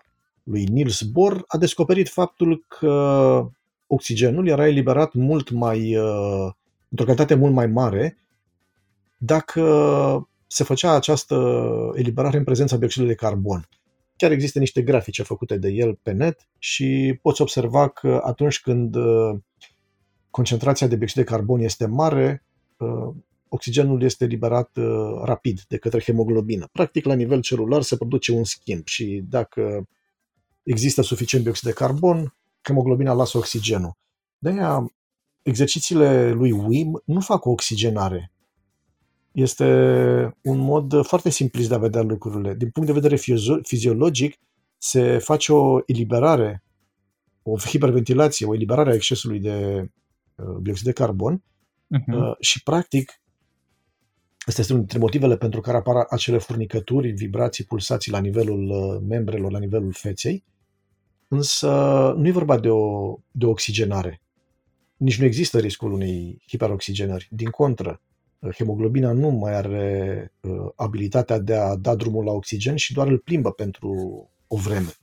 lui 0.43 0.65
Niels 0.65 1.01
Bohr, 1.01 1.45
a 1.47 1.57
descoperit 1.57 2.09
faptul 2.09 2.65
că 2.69 3.47
oxigenul 3.87 4.49
era 4.49 4.67
eliberat 4.67 5.13
mult 5.13 5.51
mai, 5.51 5.97
uh, 5.97 6.53
într-o 6.89 7.05
cantitate 7.05 7.35
mult 7.35 7.53
mai 7.53 7.67
mare 7.67 8.17
dacă 9.17 10.29
se 10.47 10.65
făcea 10.65 10.93
această 10.93 11.37
eliberare 11.95 12.37
în 12.37 12.45
prezența 12.45 12.77
dioxidului 12.77 13.15
de 13.15 13.21
carbon. 13.27 13.69
Chiar 14.23 14.31
există 14.31 14.59
niște 14.59 14.83
grafice 14.83 15.23
făcute 15.23 15.57
de 15.57 15.69
el 15.69 15.95
pe 16.03 16.13
net 16.13 16.49
și 16.59 17.19
poți 17.23 17.41
observa 17.41 17.89
că 17.89 18.21
atunci 18.25 18.61
când 18.61 18.95
uh, 18.95 19.39
concentrația 20.31 20.87
de 20.87 20.97
dioxid 20.97 21.17
de 21.17 21.31
carbon 21.31 21.61
este 21.61 21.87
mare, 21.87 22.45
uh, 22.77 23.15
oxigenul 23.49 24.03
este 24.03 24.25
eliberat 24.25 24.77
uh, 24.77 25.21
rapid 25.25 25.61
de 25.69 25.77
către 25.77 26.01
hemoglobină. 26.01 26.69
Practic, 26.73 27.05
la 27.05 27.15
nivel 27.15 27.41
celular 27.41 27.83
se 27.83 27.97
produce 27.97 28.33
un 28.33 28.45
schimb 28.45 28.87
și 28.87 29.23
dacă 29.29 29.89
există 30.63 31.03
suficient 31.03 31.45
dioxid 31.45 31.69
de 31.69 31.75
carbon, 31.75 32.35
hemoglobina 32.61 33.13
lasă 33.13 33.39
oxigenul. 33.39 33.97
De 34.39 34.51
aia, 34.51 34.93
exercițiile 35.43 36.33
lui 36.33 36.51
Wim 36.51 37.03
nu 37.05 37.21
fac 37.21 37.45
o 37.45 37.51
oxigenare. 37.51 38.33
Este 39.33 39.65
un 40.43 40.59
mod 40.59 41.05
foarte 41.07 41.31
simplist 41.31 41.69
de 41.69 41.75
a 41.75 41.79
vedea 41.79 42.03
lucrurile. 42.03 42.55
Din 42.55 42.71
punct 42.71 42.89
de 42.89 43.01
vedere 43.01 43.17
fiziologic, 43.63 44.39
se 44.79 45.19
face 45.19 45.53
o 45.53 45.81
eliberare, 45.87 46.65
o 47.43 47.59
hiperventilație, 47.59 48.47
o 48.47 48.55
eliberare 48.55 48.91
a 48.91 48.95
excesului 48.95 49.41
de 49.41 49.89
uh, 50.35 50.57
dioxid 50.61 50.85
de 50.85 50.93
carbon 50.93 51.43
uh-huh. 51.97 52.39
și, 52.41 52.63
practic, 52.63 53.23
Asta 54.47 54.61
este 54.61 54.73
unul 54.73 54.85
dintre 54.85 55.05
motivele 55.05 55.37
pentru 55.37 55.61
care 55.61 55.77
apar 55.77 56.07
acele 56.11 56.39
furnicături, 56.39 57.11
vibrații, 57.11 57.65
pulsații 57.65 58.13
la 58.13 58.19
nivelul 58.19 58.71
uh, 58.71 59.03
membrelor, 59.09 59.51
la 59.53 59.59
nivelul 59.59 59.93
feței, 59.93 60.45
însă 61.29 61.69
nu 62.17 62.27
e 62.27 62.31
vorba 62.31 62.59
de 62.59 62.69
o, 62.69 63.17
de 63.31 63.47
o 63.47 63.51
oxigenare. 63.51 64.23
Nici 64.97 65.19
nu 65.19 65.25
există 65.25 65.59
riscul 65.59 65.93
unei 65.93 66.43
hiperoxigenări. 66.49 67.29
Din 67.31 67.51
contră, 67.51 68.01
hemoglobina 68.51 69.13
nu 69.13 69.29
mai 69.29 69.55
are 69.55 70.33
uh, 70.41 70.71
abilitatea 70.77 71.39
de 71.39 71.57
a 71.57 71.77
da 71.77 71.95
drumul 71.95 72.25
la 72.25 72.33
oxigen 72.33 72.77
și 72.77 72.93
doar 72.93 73.07
îl 73.07 73.19
plimbă 73.19 73.51
pentru 73.51 73.91
o 74.47 74.57
vreme. 74.57 74.95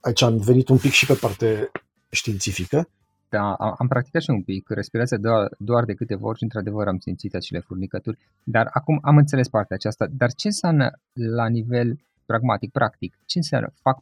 Aici 0.00 0.22
am 0.22 0.36
venit 0.36 0.68
un 0.68 0.78
pic 0.78 0.90
și 0.90 1.06
pe 1.06 1.14
parte 1.14 1.70
științifică. 2.10 2.88
Da, 3.28 3.54
am 3.54 3.88
practicat 3.88 4.22
și 4.22 4.30
un 4.30 4.42
pic 4.42 4.68
respirația 4.68 5.16
doar, 5.16 5.54
doar 5.58 5.84
de 5.84 5.94
câteva 5.94 6.26
ori 6.26 6.36
și 6.36 6.42
într-adevăr 6.42 6.86
am 6.86 6.98
simțit 6.98 7.34
acele 7.34 7.60
furnicături. 7.60 8.18
Dar 8.42 8.68
acum 8.72 8.98
am 9.02 9.16
înțeles 9.16 9.48
partea 9.48 9.76
aceasta. 9.76 10.06
Dar 10.10 10.32
ce 10.32 10.46
înseamnă 10.46 10.90
la 11.12 11.48
nivel 11.48 11.98
pragmatic, 12.26 12.70
practic. 12.70 13.18
Ce 13.26 13.38
înseamnă? 13.38 13.72
Fac, 13.82 14.00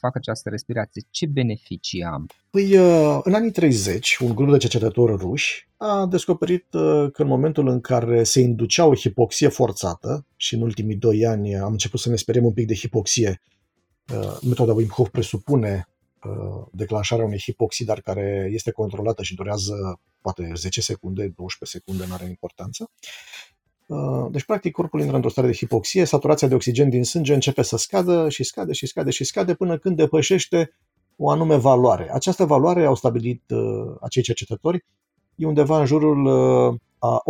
fac 0.00 0.16
această 0.16 0.48
respirație. 0.48 1.02
Ce 1.10 1.26
beneficii 1.26 2.02
am? 2.02 2.26
Păi, 2.50 2.76
uh, 2.76 3.20
în 3.22 3.34
anii 3.34 3.50
30, 3.50 4.16
un 4.16 4.34
grup 4.34 4.50
de 4.50 4.56
cercetători 4.56 5.16
ruși 5.16 5.68
a 5.76 6.06
descoperit 6.06 6.74
uh, 6.74 7.10
că 7.12 7.22
în 7.22 7.28
momentul 7.28 7.68
în 7.68 7.80
care 7.80 8.22
se 8.22 8.40
inducea 8.40 8.86
o 8.86 8.94
hipoxie 8.94 9.48
forțată, 9.48 10.26
și 10.36 10.54
în 10.54 10.62
ultimii 10.62 10.96
doi 10.96 11.26
ani 11.26 11.56
am 11.56 11.70
început 11.70 12.00
să 12.00 12.08
ne 12.08 12.16
speriem 12.16 12.44
un 12.44 12.52
pic 12.52 12.66
de 12.66 12.74
hipoxie, 12.74 13.42
uh, 14.14 14.38
metoda 14.48 14.72
Wim 14.72 14.88
Hof 14.88 15.08
presupune 15.08 15.86
declanșarea 16.72 17.24
unei 17.24 17.38
hipoxii, 17.38 17.84
dar 17.84 18.00
care 18.00 18.48
este 18.52 18.70
controlată 18.70 19.22
și 19.22 19.34
durează 19.34 20.00
poate 20.20 20.52
10 20.54 20.80
secunde, 20.80 21.32
12 21.36 21.78
secunde, 21.78 22.06
nu 22.06 22.14
are 22.14 22.24
importanță. 22.24 22.90
Uh, 23.92 24.28
deci, 24.30 24.44
practic, 24.44 24.72
corpul 24.72 24.98
intră 25.00 25.14
într-o 25.16 25.30
stare 25.30 25.46
de 25.46 25.52
hipoxie, 25.52 26.04
saturația 26.04 26.48
de 26.48 26.54
oxigen 26.54 26.88
din 26.88 27.04
sânge 27.04 27.34
începe 27.34 27.62
să 27.62 27.76
scadă 27.76 28.28
și 28.28 28.42
scade 28.42 28.72
și 28.72 28.86
scade 28.86 29.10
și 29.10 29.24
scade 29.24 29.54
până 29.54 29.78
când 29.78 29.96
depășește 29.96 30.76
o 31.16 31.30
anume 31.30 31.56
valoare. 31.56 32.12
Această 32.12 32.44
valoare, 32.44 32.84
au 32.84 32.94
stabilit 32.94 33.42
uh, 33.50 33.94
acei 34.00 34.22
cercetători, 34.22 34.84
e 35.34 35.46
undeva 35.46 35.80
în 35.80 35.86
jurul 35.86 36.24
uh, 36.24 36.78
a 36.98 37.22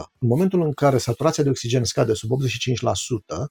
85%. 0.00 0.02
În 0.18 0.28
momentul 0.28 0.62
în 0.62 0.72
care 0.72 0.98
saturația 0.98 1.42
de 1.42 1.48
oxigen 1.48 1.84
scade 1.84 2.12
sub 2.14 2.30
85%, 2.30 3.50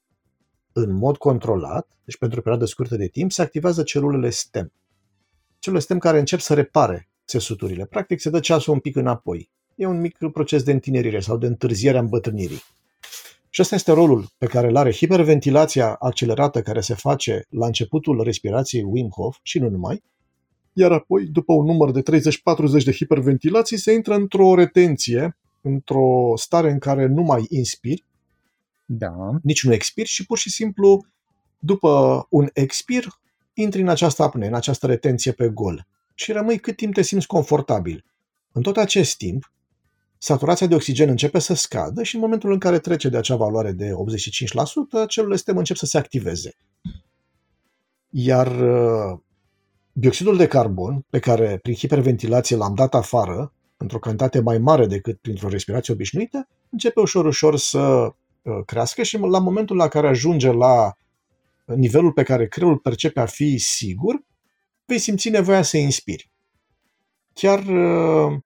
în 0.74 0.94
mod 0.94 1.18
controlat, 1.18 1.88
deci 2.04 2.18
pentru 2.18 2.40
o 2.40 2.42
perioadă 2.42 2.66
scurtă 2.68 2.96
de 2.96 3.08
timp, 3.08 3.32
se 3.32 3.42
activează 3.42 3.84
celulele 3.84 4.30
STEM. 4.30 4.72
Celulele 5.60 5.86
STEM 5.86 5.98
care 5.98 6.20
încep 6.20 6.40
să 6.40 6.54
repare 6.54 7.10
țesuturile. 7.28 7.86
Practic 7.86 8.20
se 8.20 8.30
dă 8.30 8.40
ceasul 8.40 8.74
un 8.74 8.80
pic 8.80 8.96
înapoi 8.96 9.54
e 9.76 9.86
un 9.86 10.00
mic 10.00 10.18
proces 10.34 10.64
de 10.64 10.72
întinerire 10.72 11.20
sau 11.20 11.38
de 11.38 11.46
întârziere 11.46 11.98
a 11.98 12.02
îmbătrânirii. 12.02 12.64
Și 13.50 13.62
ăsta 13.62 13.76
este 13.76 13.92
rolul 13.92 14.28
pe 14.38 14.46
care 14.46 14.68
îl 14.68 14.76
are 14.76 14.92
hiperventilația 14.92 15.94
accelerată 15.94 16.62
care 16.62 16.82
se 16.82 16.94
face 16.94 17.46
la 17.50 17.66
începutul 17.66 18.24
respirației 18.24 18.84
Wim 18.84 19.10
Hof 19.10 19.38
și 19.42 19.60
nu 19.60 19.70
numai, 19.70 20.04
iar 20.74 20.92
apoi, 20.92 21.26
după 21.26 21.54
un 21.54 21.66
număr 21.66 21.92
de 21.92 22.02
30-40 22.02 22.84
de 22.84 22.92
hiperventilații, 22.92 23.78
se 23.78 23.94
intră 23.94 24.14
într-o 24.14 24.56
retenție, 24.56 25.38
într-o 25.62 26.34
stare 26.36 26.72
în 26.72 26.80
care 26.80 27.06
nu 27.06 27.22
mai 27.22 27.46
inspiri, 27.50 28.04
da. 28.86 29.16
nici 29.44 29.64
nu 29.64 29.74
expiri 29.74 30.08
și 30.08 30.26
pur 30.26 30.38
și 30.38 30.50
simplu, 30.50 31.06
după 31.60 32.26
un 32.30 32.50
expir, 32.54 33.08
intri 33.54 33.82
în 33.82 33.90
această 33.90 34.24
apnee, 34.24 34.48
în 34.48 34.54
această 34.54 34.88
retenție 34.88 35.32
pe 35.32 35.50
gol 35.50 35.88
și 36.14 36.32
rămâi 36.32 36.60
cât 36.60 36.76
timp 36.76 36.94
te 36.94 37.02
simți 37.02 37.28
confortabil. 37.28 38.06
În 38.52 38.62
tot 38.62 38.78
acest 38.78 39.18
timp, 39.18 39.52
saturația 40.18 40.68
de 40.68 40.76
oxigen 40.76 41.10
începe 41.10 41.40
să 41.40 41.54
scadă 41.54 42.04
și 42.04 42.16
în 42.16 42.22
momentul 42.22 42.52
în 42.52 42.60
care 42.60 42.80
trece 42.80 43.10
de 43.10 43.18
acea 43.18 43.36
valoare 43.36 43.72
de 43.72 43.90
85%, 43.90 45.08
celulele 45.08 45.40
stem 45.40 45.58
încep 45.58 45.76
să 45.76 45.86
se 45.86 45.98
activeze. 45.98 46.56
Iar 48.10 48.48
uh, 48.48 49.20
dioxidul 49.92 50.38
de 50.38 50.48
carbon, 50.48 51.06
pe 51.10 51.20
care 51.20 51.60
prin 51.62 51.74
hiperventilație 51.74 52.56
l-am 52.56 52.76
dat 52.76 52.94
afară, 52.94 53.54
într-o 53.78 54.00
cantitate 54.00 54.40
mai 54.40 54.58
mare 54.58 54.86
decât 54.86 55.20
printr-o 55.20 55.48
respirație 55.48 55.94
obișnuită, 55.94 56.48
începe 56.70 57.00
ușor, 57.00 57.26
ușor 57.26 57.58
să 57.58 57.80
uh, 57.80 58.14
crească 58.66 59.04
și 59.04 59.18
la 59.18 59.40
momentul 59.40 59.76
la 59.76 59.88
care 59.88 60.08
ajunge 60.08 60.52
la 60.52 60.96
nivelul 61.66 62.12
pe 62.12 62.24
care 62.24 62.48
creierul 62.48 62.78
percepe 62.78 63.20
a 63.20 63.26
fi 63.26 63.58
sigur, 63.58 64.24
vei 64.86 65.00
simți 65.00 65.30
nevoia 65.30 65.62
să 65.62 65.78
inspiri. 65.78 66.32
Chiar 67.34 67.60
uh, 67.60 68.38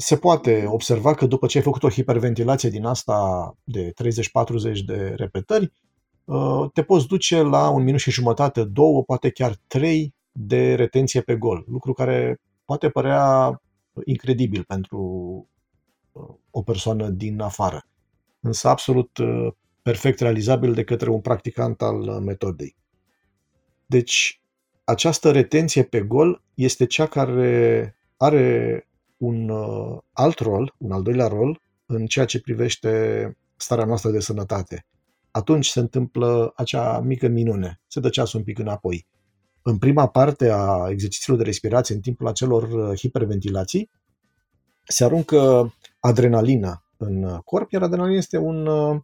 se 0.00 0.16
poate 0.16 0.64
observa 0.66 1.14
că 1.14 1.26
după 1.26 1.46
ce 1.46 1.56
ai 1.56 1.64
făcut 1.64 1.82
o 1.82 1.90
hiperventilație 1.90 2.70
din 2.70 2.84
asta 2.84 3.52
de 3.64 3.92
30-40 4.72 4.84
de 4.86 5.14
repetări, 5.16 5.72
uh, 6.24 6.70
te 6.72 6.82
poți 6.82 7.06
duce 7.06 7.42
la 7.42 7.68
un 7.68 7.82
minut 7.82 8.00
și 8.00 8.10
jumătate, 8.10 8.64
două, 8.64 9.02
poate 9.02 9.30
chiar 9.30 9.56
trei 9.66 10.14
de 10.32 10.74
retenție 10.74 11.20
pe 11.20 11.36
gol, 11.36 11.64
lucru 11.68 11.92
care 11.92 12.40
poate 12.64 12.88
părea 12.88 13.62
incredibil 14.04 14.64
pentru 14.64 15.00
uh, 16.12 16.34
o 16.50 16.62
persoană 16.62 17.08
din 17.08 17.40
afară, 17.40 17.86
însă 18.40 18.68
absolut 18.68 19.16
uh, 19.16 19.48
perfect 19.82 20.20
realizabil 20.20 20.74
de 20.74 20.84
către 20.84 21.10
un 21.10 21.20
practicant 21.20 21.82
al 21.82 22.20
metodei. 22.20 22.76
Deci, 23.86 24.42
această 24.84 25.30
retenție 25.30 25.82
pe 25.82 26.00
gol 26.00 26.42
este 26.54 26.86
cea 26.86 27.06
care 27.06 27.96
are 28.16 28.82
un 29.18 29.48
uh, 29.48 29.98
alt 30.12 30.38
rol, 30.38 30.74
un 30.78 30.92
al 30.92 31.02
doilea 31.02 31.26
rol, 31.26 31.60
în 31.86 32.06
ceea 32.06 32.24
ce 32.24 32.40
privește 32.40 33.36
starea 33.56 33.84
noastră 33.84 34.10
de 34.10 34.20
sănătate. 34.20 34.86
Atunci 35.30 35.66
se 35.66 35.80
întâmplă 35.80 36.52
acea 36.56 37.00
mică 37.00 37.28
minune, 37.28 37.80
se 37.86 38.00
dă 38.00 38.08
ceasul 38.08 38.38
un 38.38 38.44
pic 38.44 38.58
înapoi. 38.58 39.06
În 39.62 39.78
prima 39.78 40.08
parte 40.08 40.50
a 40.50 40.86
exercițiilor 40.90 41.38
de 41.38 41.44
respirație, 41.44 41.94
în 41.94 42.00
timpul 42.00 42.26
acelor 42.26 42.62
uh, 42.62 42.98
hiperventilații, 42.98 43.90
se 44.84 45.04
aruncă 45.04 45.72
adrenalina 46.00 46.84
în 46.96 47.40
corp, 47.44 47.70
iar 47.70 47.82
adrenalina 47.82 48.16
este 48.16 48.36
un 48.36 48.66
uh, 48.66 49.00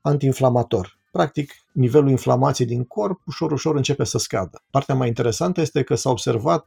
antiinflamator. 0.00 0.98
Practic, 1.10 1.52
nivelul 1.72 2.08
inflamației 2.08 2.66
din 2.66 2.84
corp 2.84 3.20
ușor, 3.26 3.52
ușor 3.52 3.76
începe 3.76 4.04
să 4.04 4.18
scadă. 4.18 4.62
Partea 4.70 4.94
mai 4.94 5.08
interesantă 5.08 5.60
este 5.60 5.82
că 5.82 5.94
s-a 5.94 6.10
observat 6.10 6.66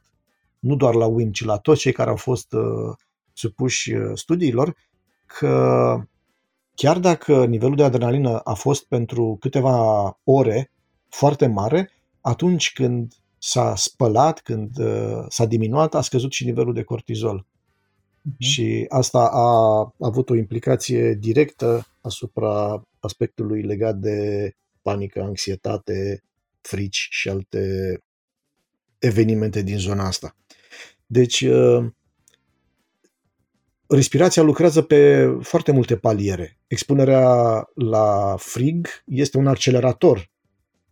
nu 0.58 0.76
doar 0.76 0.94
la 0.94 1.06
WIM, 1.06 1.30
ci 1.30 1.44
la 1.44 1.56
toți 1.56 1.80
cei 1.80 1.92
care 1.92 2.10
au 2.10 2.16
fost 2.16 2.52
uh, 2.52 2.96
supuși 3.32 3.92
uh, 3.92 4.10
studiilor, 4.14 4.76
că 5.26 5.96
chiar 6.74 6.98
dacă 6.98 7.44
nivelul 7.44 7.76
de 7.76 7.82
adrenalină 7.82 8.38
a 8.38 8.54
fost 8.54 8.86
pentru 8.86 9.36
câteva 9.40 10.18
ore 10.24 10.72
foarte 11.08 11.46
mare, 11.46 11.90
atunci 12.20 12.72
când 12.72 13.12
s-a 13.38 13.74
spălat, 13.76 14.40
când 14.40 14.78
uh, 14.78 15.24
s-a 15.28 15.46
diminuat, 15.46 15.94
a 15.94 16.00
scăzut 16.00 16.32
și 16.32 16.44
nivelul 16.44 16.74
de 16.74 16.82
cortizol. 16.82 17.46
Uh-huh. 17.46 18.36
Și 18.38 18.84
asta 18.88 19.30
a 19.32 19.92
avut 20.00 20.30
o 20.30 20.34
implicație 20.34 21.14
directă 21.14 21.86
asupra 22.00 22.82
aspectului 23.00 23.62
legat 23.62 23.96
de 23.96 24.50
panică, 24.82 25.22
anxietate, 25.22 26.22
frici 26.60 27.08
și 27.10 27.28
alte 27.28 27.62
evenimente 28.98 29.62
din 29.62 29.78
zona 29.78 30.06
asta. 30.06 30.36
Deci, 31.10 31.40
uh, 31.40 31.86
respirația 33.86 34.42
lucrează 34.42 34.82
pe 34.82 35.26
foarte 35.40 35.72
multe 35.72 35.96
paliere. 35.96 36.58
Expunerea 36.66 37.64
la 37.74 38.34
frig 38.38 38.88
este 39.04 39.38
un 39.38 39.46
accelerator, 39.46 40.30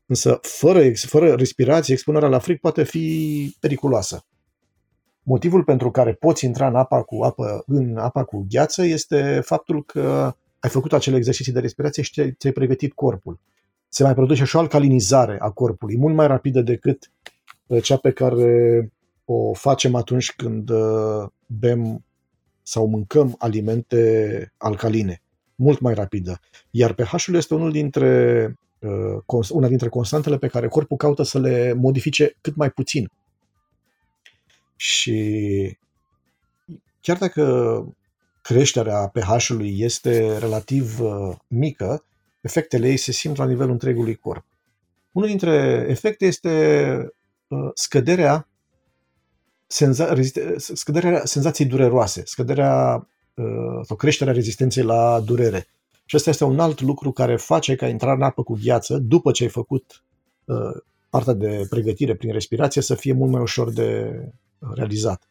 însă 0.06 0.38
fără, 0.42 0.82
fără 0.94 1.34
respirație, 1.34 1.94
expunerea 1.94 2.28
la 2.28 2.38
frig 2.38 2.60
poate 2.60 2.84
fi 2.84 3.56
periculoasă. 3.60 4.26
Motivul 5.22 5.64
pentru 5.64 5.90
care 5.90 6.12
poți 6.12 6.44
intra 6.44 6.66
în 6.66 6.74
apa 6.74 7.02
cu 7.02 7.22
apă, 7.22 7.64
în 7.66 7.96
apa 7.96 8.24
cu 8.24 8.46
gheață 8.48 8.84
este 8.84 9.40
faptul 9.44 9.84
că 9.84 10.34
ai 10.58 10.70
făcut 10.70 10.92
acele 10.92 11.16
exerciții 11.16 11.52
de 11.52 11.60
respirație 11.60 12.02
și 12.02 12.32
ți-ai 12.32 12.52
pregătit 12.52 12.92
corpul. 12.92 13.40
Se 13.88 14.02
mai 14.02 14.14
produce 14.14 14.44
și 14.44 14.56
o 14.56 14.58
alcalinizare 14.58 15.36
a 15.40 15.50
corpului, 15.50 15.96
mult 15.96 16.14
mai 16.14 16.26
rapidă 16.26 16.60
decât 16.60 17.10
cea 17.82 17.96
pe 17.96 18.10
care 18.10 18.90
o 19.26 19.54
facem 19.54 19.94
atunci 19.94 20.32
când 20.32 20.70
uh, 20.70 21.28
bem 21.46 22.04
sau 22.62 22.86
mâncăm 22.86 23.34
alimente 23.38 24.52
alcaline, 24.56 25.22
mult 25.54 25.80
mai 25.80 25.94
rapidă. 25.94 26.40
Iar 26.70 26.92
pH-ul 26.92 27.34
este 27.34 27.54
unul 27.54 27.72
dintre, 27.72 28.54
uh, 28.78 29.48
una 29.50 29.68
dintre 29.68 29.88
constantele 29.88 30.38
pe 30.38 30.48
care 30.48 30.68
corpul 30.68 30.96
caută 30.96 31.22
să 31.22 31.38
le 31.38 31.72
modifice 31.72 32.36
cât 32.40 32.56
mai 32.56 32.70
puțin. 32.70 33.10
Și 34.76 35.78
chiar 37.00 37.16
dacă 37.16 37.96
creșterea 38.42 39.08
pH-ului 39.08 39.80
este 39.80 40.38
relativ 40.38 41.00
uh, 41.00 41.36
mică, 41.46 42.04
efectele 42.40 42.88
ei 42.88 42.96
se 42.96 43.12
simt 43.12 43.36
la 43.36 43.46
nivelul 43.46 43.72
întregului 43.72 44.14
corp. 44.14 44.44
Unul 45.12 45.28
dintre 45.28 45.86
efecte 45.88 46.26
este 46.26 46.96
uh, 47.48 47.70
scăderea, 47.74 48.48
senza, 49.66 50.14
scăderea 50.56 51.24
senzației 51.24 51.68
dureroase, 51.68 52.22
scăderea 52.24 53.08
uh, 53.34 53.80
sau 53.82 53.96
creșterea 53.96 54.32
rezistenței 54.32 54.82
la 54.82 55.20
durere. 55.20 55.66
Și 56.04 56.16
asta 56.16 56.30
este 56.30 56.44
un 56.44 56.60
alt 56.60 56.80
lucru 56.80 57.12
care 57.12 57.36
face 57.36 57.74
ca 57.74 57.86
intrarea 57.86 58.16
în 58.16 58.22
apă 58.22 58.42
cu 58.42 58.58
gheață, 58.62 58.98
după 58.98 59.30
ce 59.30 59.42
ai 59.42 59.48
făcut 59.48 60.02
partea 61.10 61.32
de 61.32 61.66
pregătire 61.68 62.14
prin 62.14 62.32
respirație, 62.32 62.82
să 62.82 62.94
fie 62.94 63.12
mult 63.12 63.30
mai 63.30 63.40
ușor 63.40 63.72
de 63.72 64.20
realizat. 64.74 65.28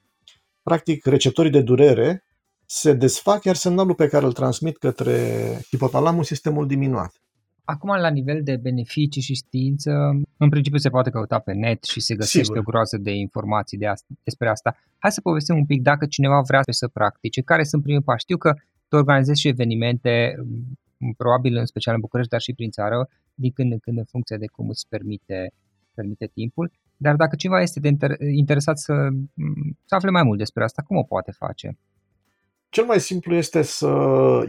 Practic, 0.64 1.06
receptorii 1.06 1.52
de 1.52 1.62
durere 1.62 2.24
se 2.66 2.94
desfac, 2.94 3.44
iar 3.44 3.56
semnalul 3.56 3.96
pe 3.96 4.08
care 4.08 4.26
îl 4.26 4.34
transmit 4.34 4.78
către 4.78 5.60
hipotalamus 5.70 6.30
este 6.30 6.50
mult 6.50 6.68
diminuat. 6.68 7.22
Acum, 7.66 7.90
la 7.90 8.10
nivel 8.10 8.44
de 8.44 8.56
beneficii 8.56 9.22
și 9.22 9.34
știință, 9.34 9.92
în 10.38 10.50
principiu 10.50 10.80
se 10.80 10.90
poate 10.90 11.10
căuta 11.10 11.40
pe 11.40 11.54
net 11.54 11.84
și 11.84 12.00
se 12.00 12.16
găsește 12.16 12.42
Sigur. 12.42 12.58
o 12.58 12.62
groază 12.62 12.98
de 12.98 13.12
informații 13.12 13.78
de 13.78 13.88
asta, 13.88 14.08
despre 14.24 14.50
asta. 14.50 14.76
Hai 14.98 15.12
să 15.12 15.22
povestim 15.22 15.56
un 15.56 15.66
pic 15.66 15.82
dacă 15.82 16.06
cineva 16.06 16.42
vrea 16.42 16.62
să 16.70 16.88
practice, 16.88 17.42
care 17.42 17.64
sunt 17.64 17.84
primii 17.84 18.02
pași. 18.02 18.24
Știu 18.24 18.38
că 18.38 18.54
tu 18.88 18.96
organizezi 18.96 19.40
și 19.40 19.48
evenimente, 19.48 20.36
probabil 21.18 21.56
în 21.58 21.66
special 21.66 21.94
în 21.94 22.00
București, 22.00 22.32
dar 22.32 22.42
și 22.42 22.54
prin 22.54 22.70
țară, 22.70 23.10
din 23.34 23.52
când 23.52 23.72
în 23.72 23.80
când 23.80 23.98
în 23.98 24.04
funcție 24.04 24.38
de 24.38 24.46
cum 24.46 24.70
îți 24.70 24.86
permite, 24.90 25.52
permite 25.94 26.26
timpul. 26.34 26.72
Dar 26.98 27.16
dacă 27.16 27.36
cineva 27.36 27.62
este 27.62 27.80
de 27.80 27.90
inter- 27.90 28.20
interesat 28.36 28.78
să, 28.78 29.08
să 29.86 29.96
afle 29.96 30.10
mai 30.10 30.24
mult 30.24 30.38
despre 30.38 30.64
asta, 30.64 30.82
cum 30.82 30.98
o 30.98 31.04
poate 31.04 31.32
face? 31.32 31.78
Cel 32.76 32.86
mai 32.86 33.00
simplu 33.00 33.36
este 33.36 33.62
să 33.62 33.88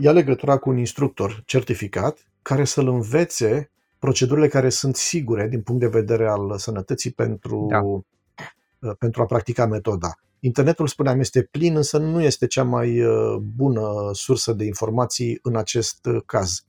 ia 0.00 0.12
legătura 0.12 0.58
cu 0.58 0.70
un 0.70 0.76
instructor 0.76 1.42
certificat 1.44 2.18
care 2.42 2.64
să-l 2.64 2.88
învețe 2.88 3.70
procedurile 3.98 4.48
care 4.48 4.68
sunt 4.68 4.96
sigure 4.96 5.48
din 5.48 5.62
punct 5.62 5.80
de 5.80 5.86
vedere 5.86 6.28
al 6.28 6.58
sănătății 6.58 7.10
pentru, 7.10 7.66
da. 7.70 7.80
Uh, 7.82 8.96
pentru 8.98 9.22
a 9.22 9.24
practica 9.24 9.66
metoda. 9.66 10.14
Internetul, 10.40 10.86
spuneam, 10.86 11.20
este 11.20 11.42
plin, 11.42 11.76
însă 11.76 11.98
nu 11.98 12.22
este 12.22 12.46
cea 12.46 12.62
mai 12.62 13.00
uh, 13.00 13.36
bună 13.36 14.10
sursă 14.12 14.52
de 14.52 14.64
informații 14.64 15.38
în 15.42 15.56
acest 15.56 16.06
uh, 16.06 16.22
caz. 16.26 16.64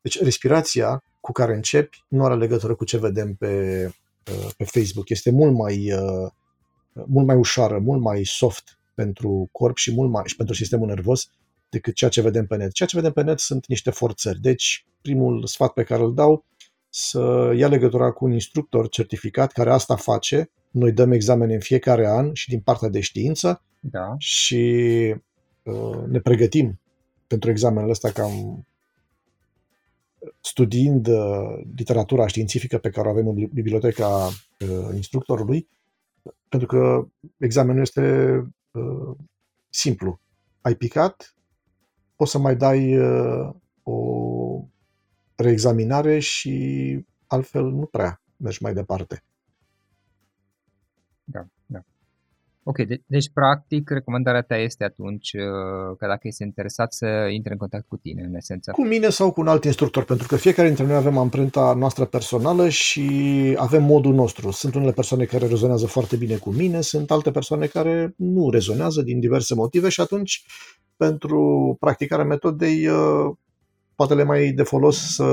Deci, 0.00 0.22
respirația 0.22 1.02
cu 1.20 1.32
care 1.32 1.54
începi 1.54 2.04
nu 2.08 2.24
are 2.24 2.34
legătură 2.34 2.74
cu 2.74 2.84
ce 2.84 2.98
vedem 2.98 3.34
pe, 3.34 3.82
pe 4.56 4.64
Facebook. 4.64 5.08
Este 5.08 5.30
mult 5.30 5.54
mai, 5.54 5.92
mult 7.06 7.26
mai 7.26 7.36
ușoară, 7.36 7.78
mult 7.78 8.00
mai 8.00 8.24
soft 8.24 8.79
pentru 8.94 9.48
corp 9.52 9.76
și 9.76 9.94
mult 9.94 10.10
mai 10.10 10.22
și 10.26 10.36
pentru 10.36 10.54
sistemul 10.54 10.86
nervos 10.86 11.30
decât 11.68 11.94
ceea 11.94 12.10
ce 12.10 12.22
vedem 12.22 12.46
pe 12.46 12.56
net. 12.56 12.72
Ceea 12.72 12.88
ce 12.88 12.96
vedem 12.96 13.12
pe 13.12 13.22
net 13.22 13.38
sunt 13.38 13.66
niște 13.66 13.90
forțări. 13.90 14.40
Deci, 14.40 14.86
primul 15.02 15.46
sfat 15.46 15.72
pe 15.72 15.82
care 15.82 16.02
îl 16.02 16.14
dau, 16.14 16.44
să 16.88 17.52
ia 17.56 17.68
legătura 17.68 18.10
cu 18.10 18.24
un 18.24 18.32
instructor 18.32 18.88
certificat 18.88 19.52
care 19.52 19.70
asta 19.70 19.96
face. 19.96 20.50
Noi 20.70 20.92
dăm 20.92 21.12
examene 21.12 21.54
în 21.54 21.60
fiecare 21.60 22.06
an 22.08 22.32
și 22.32 22.48
din 22.48 22.60
partea 22.60 22.88
de 22.88 23.00
știință 23.00 23.62
da. 23.80 24.14
și 24.18 24.64
uh, 25.62 26.02
ne 26.06 26.20
pregătim 26.20 26.80
pentru 27.26 27.50
examenele 27.50 27.90
astea 27.90 28.12
cam 28.12 28.64
studiind 30.40 31.06
uh, 31.06 31.60
literatura 31.76 32.26
științifică 32.26 32.78
pe 32.78 32.90
care 32.90 33.08
o 33.08 33.10
avem 33.10 33.28
în 33.28 33.48
biblioteca 33.52 34.26
uh, 34.26 34.94
instructorului, 34.94 35.68
pentru 36.48 36.68
că 36.68 37.06
examenul 37.38 37.80
este 37.80 38.02
uh, 38.70 39.16
simplu. 39.68 40.20
Ai 40.60 40.74
picat, 40.74 41.34
poți 42.16 42.30
să 42.30 42.38
mai 42.38 42.56
dai 42.56 42.98
uh, 42.98 43.54
o 43.82 44.64
reexaminare 45.34 46.18
și 46.18 47.06
altfel 47.26 47.64
nu 47.64 47.86
prea 47.86 48.22
mergi 48.36 48.62
mai 48.62 48.74
departe. 48.74 49.24
Da, 51.24 51.40
da. 51.40 51.59
Ok, 52.70 52.86
de- 52.86 53.02
deci 53.06 53.30
practic 53.32 53.90
recomandarea 53.90 54.42
ta 54.42 54.56
este 54.56 54.84
atunci 54.84 55.32
uh, 55.32 55.96
că 55.98 56.06
dacă 56.06 56.20
este 56.22 56.44
interesat 56.44 56.92
să 56.92 57.06
intre 57.32 57.52
în 57.52 57.58
contact 57.58 57.84
cu 57.88 57.96
tine, 57.96 58.22
în 58.22 58.34
esență. 58.34 58.70
Cu 58.70 58.86
mine 58.86 59.08
sau 59.08 59.32
cu 59.32 59.40
un 59.40 59.48
alt 59.48 59.64
instructor, 59.64 60.04
pentru 60.04 60.26
că 60.26 60.36
fiecare 60.36 60.68
dintre 60.68 60.86
noi 60.86 60.94
avem 60.96 61.18
amprenta 61.18 61.74
noastră 61.74 62.04
personală 62.04 62.68
și 62.68 63.10
avem 63.58 63.82
modul 63.82 64.14
nostru. 64.14 64.50
Sunt 64.50 64.74
unele 64.74 64.92
persoane 64.92 65.24
care 65.24 65.46
rezonează 65.46 65.86
foarte 65.86 66.16
bine 66.16 66.36
cu 66.36 66.50
mine, 66.50 66.80
sunt 66.80 67.10
alte 67.10 67.30
persoane 67.30 67.66
care 67.66 68.14
nu 68.16 68.50
rezonează 68.50 69.02
din 69.02 69.20
diverse 69.20 69.54
motive 69.54 69.88
și 69.88 70.00
atunci 70.00 70.44
pentru 70.96 71.76
practicarea 71.80 72.24
metodei 72.24 72.86
uh, 72.86 73.34
poate 73.94 74.14
le 74.14 74.24
mai 74.24 74.50
de 74.50 74.62
folos 74.62 75.14
să 75.14 75.24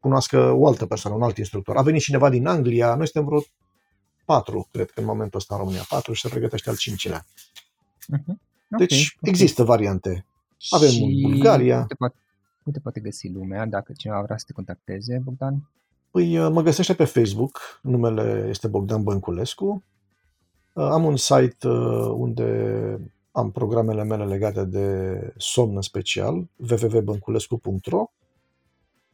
cunoască 0.00 0.52
o 0.56 0.66
altă 0.66 0.86
persoană, 0.86 1.16
un 1.16 1.22
alt 1.22 1.36
instructor. 1.36 1.76
A 1.76 1.82
venit 1.82 2.02
cineva 2.02 2.30
din 2.30 2.46
Anglia, 2.46 2.94
noi 2.94 3.08
suntem 3.08 3.24
vreo 3.24 3.42
patru, 4.24 4.68
cred 4.70 4.90
că 4.90 5.00
în 5.00 5.06
momentul 5.06 5.38
ăsta 5.38 5.54
în 5.54 5.60
România, 5.60 5.84
patru 5.88 6.12
și 6.12 6.20
se 6.20 6.28
pregătește 6.28 6.70
al 6.70 6.76
cincilea. 6.76 7.26
Uh-huh. 8.16 8.34
Deci 8.78 9.16
okay, 9.16 9.30
există 9.30 9.62
okay. 9.62 9.76
variante. 9.76 10.26
Avem 10.70 10.90
și 10.90 11.02
în 11.02 11.30
Bulgaria. 11.30 11.78
Uite 11.78 11.94
poate, 11.94 12.16
uite 12.62 12.80
poate 12.80 13.00
găsi 13.00 13.28
lumea 13.28 13.66
dacă 13.66 13.92
cineva 13.96 14.22
vrea 14.22 14.38
să 14.38 14.44
te 14.46 14.52
contacteze, 14.52 15.20
Bogdan? 15.24 15.70
Păi 16.10 16.38
uh, 16.38 16.50
mă 16.52 16.62
găsește 16.62 16.94
pe 16.94 17.04
Facebook, 17.04 17.60
numele 17.82 18.46
este 18.48 18.68
Bogdan 18.68 19.02
Bănculescu. 19.02 19.84
Uh, 20.72 20.84
am 20.84 21.04
un 21.04 21.16
site 21.16 21.68
uh, 21.68 22.14
unde 22.16 22.98
am 23.32 23.50
programele 23.50 24.04
mele 24.04 24.24
legate 24.24 24.64
de 24.64 25.18
somn 25.36 25.76
în 25.76 25.82
special, 25.82 26.48
www.bănculescu.ro. 26.70 28.10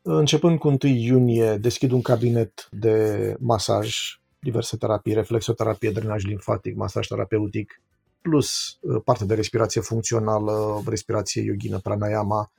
Începând 0.03 0.59
cu 0.59 0.69
1 0.69 0.79
iunie 0.83 1.57
deschid 1.57 1.91
un 1.91 2.03
cabinet 2.03 2.69
de 2.71 3.37
masaj 3.39 4.20
diverse 4.41 4.77
terapii, 4.77 5.15
reflexoterapie, 5.15 5.91
drenaj 5.91 6.25
limfatic, 6.25 6.77
masaj 6.77 7.07
terapeutic, 7.07 7.83
plus 8.21 8.79
uh, 8.81 9.03
partea 9.05 9.27
de 9.27 9.35
respirație 9.35 9.81
funcțională, 9.81 10.83
respirație 10.87 11.43
yoghină, 11.43 11.79
pranayama, 11.79 12.53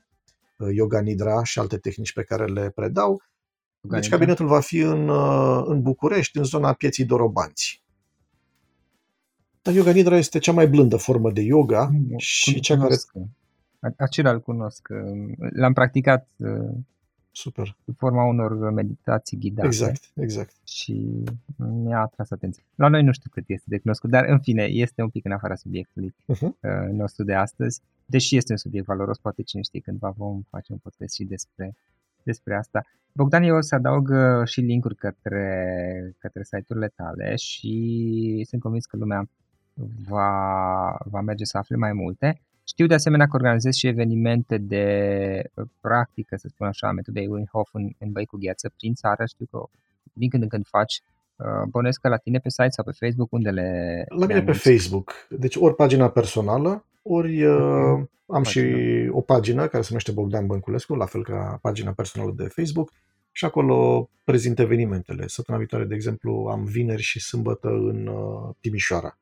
uh, 0.57 0.67
yoga 0.71 1.01
nidra 1.01 1.43
și 1.43 1.59
alte 1.59 1.77
tehnici 1.77 2.13
pe 2.13 2.23
care 2.23 2.45
le 2.45 2.69
predau. 2.69 3.21
Deci 3.81 4.09
cabinetul 4.09 4.47
va 4.47 4.59
fi 4.59 4.77
în, 4.77 5.09
uh, 5.09 5.63
în 5.65 5.81
București, 5.81 6.37
în 6.37 6.43
zona 6.43 6.73
pieții 6.73 7.05
Dorobanți. 7.05 7.83
Dar 9.61 9.73
yoga 9.73 9.91
nidra 9.91 10.17
este 10.17 10.39
cea 10.39 10.51
mai 10.51 10.67
blândă 10.67 10.97
formă 10.97 11.31
de 11.31 11.41
yoga 11.41 11.89
mm, 11.91 12.17
și 12.17 12.59
cea 12.59 12.77
care... 12.77 12.95
Acela 13.97 14.31
îl 14.31 14.39
cunosc. 14.39 14.87
L-am 15.53 15.73
practicat 15.73 16.27
Super. 17.31 17.75
Sub 17.85 17.97
forma 17.97 18.23
unor 18.23 18.71
meditații 18.71 19.37
ghidate. 19.37 19.67
Exact, 19.67 20.11
exact. 20.15 20.55
Și 20.63 21.23
mi-a 21.57 21.99
atras 21.99 22.31
atenția. 22.31 22.63
La 22.75 22.87
noi 22.87 23.03
nu 23.03 23.11
știu 23.11 23.29
cât 23.33 23.43
este 23.47 23.65
de 23.67 23.77
cunoscut, 23.77 24.09
dar 24.09 24.25
în 24.25 24.39
fine, 24.39 24.63
este 24.63 25.01
un 25.01 25.09
pic 25.09 25.25
în 25.25 25.31
afara 25.31 25.55
subiectului 25.55 26.15
uh-huh. 26.33 26.89
nostru 26.91 27.23
de 27.23 27.33
astăzi. 27.33 27.81
Deși 28.05 28.35
este 28.35 28.51
un 28.51 28.57
subiect 28.57 28.85
valoros, 28.85 29.17
poate 29.17 29.41
cine 29.41 29.61
știe 29.61 29.79
cândva 29.79 30.09
vom 30.09 30.41
face 30.49 30.71
un 30.71 30.77
podcast 30.77 31.13
și 31.13 31.23
despre, 31.23 31.75
despre 32.23 32.55
asta. 32.55 32.85
Bogdan, 33.13 33.43
eu 33.43 33.55
o 33.55 33.61
să 33.61 33.75
adaug 33.75 34.09
uh, 34.09 34.47
și 34.47 34.61
linkuri 34.61 34.95
către, 34.95 36.15
către 36.17 36.43
site-urile 36.43 36.87
tale 36.95 37.35
și 37.35 38.45
sunt 38.49 38.61
convins 38.61 38.85
că 38.85 38.97
lumea 38.97 39.29
va, 40.07 40.97
va 41.05 41.21
merge 41.21 41.43
să 41.43 41.57
afle 41.57 41.75
mai 41.75 41.93
multe. 41.93 42.41
Știu 42.63 42.87
de 42.87 42.93
asemenea 42.93 43.25
că 43.25 43.35
organizez 43.35 43.73
și 43.75 43.87
evenimente 43.87 44.57
de 44.57 44.85
uh, 45.53 45.65
practică, 45.81 46.35
să 46.35 46.47
spun 46.47 46.67
așa, 46.67 46.91
metodei 46.91 47.27
Wim 47.27 47.47
Hof 47.51 47.69
în, 47.73 47.89
în 47.97 48.11
băi 48.11 48.25
cu 48.25 48.37
gheață 48.37 48.71
prin 48.77 48.93
țară. 48.93 49.25
Știu 49.25 49.45
că 49.51 49.63
din 50.13 50.29
când 50.29 50.43
în 50.43 50.49
când 50.49 50.67
faci 50.67 51.01
uh, 51.35 51.67
Bănuiesc 51.69 52.01
că 52.01 52.07
la 52.07 52.17
tine 52.17 52.39
pe 52.39 52.49
site 52.49 52.69
sau 52.69 52.85
pe 52.85 53.05
Facebook, 53.05 53.31
unde 53.31 53.49
le... 53.49 54.05
La 54.07 54.25
mine 54.25 54.43
pe 54.43 54.51
Facebook. 54.51 55.11
Deci 55.29 55.55
ori 55.55 55.75
pagina 55.75 56.09
personală, 56.09 56.85
ori 57.01 57.43
uh, 57.43 57.53
okay. 57.53 58.09
am 58.25 58.41
pagina. 58.41 58.43
și 58.43 59.09
o 59.11 59.21
pagină 59.21 59.67
care 59.67 59.81
se 59.81 59.87
numește 59.89 60.11
Bogdan 60.11 60.47
Bănculescu, 60.47 60.95
la 60.95 61.05
fel 61.05 61.23
ca 61.23 61.59
pagina 61.61 61.91
personală 61.91 62.33
de 62.35 62.47
Facebook 62.47 62.91
și 63.31 63.45
acolo 63.45 64.09
prezint 64.23 64.59
evenimentele. 64.59 65.27
Săptămâna 65.27 65.63
viitoare, 65.63 65.85
de 65.89 65.95
exemplu, 65.95 66.47
am 66.51 66.63
vineri 66.63 67.01
și 67.01 67.19
sâmbătă 67.19 67.67
în 67.67 68.09
Timișoara. 68.59 69.19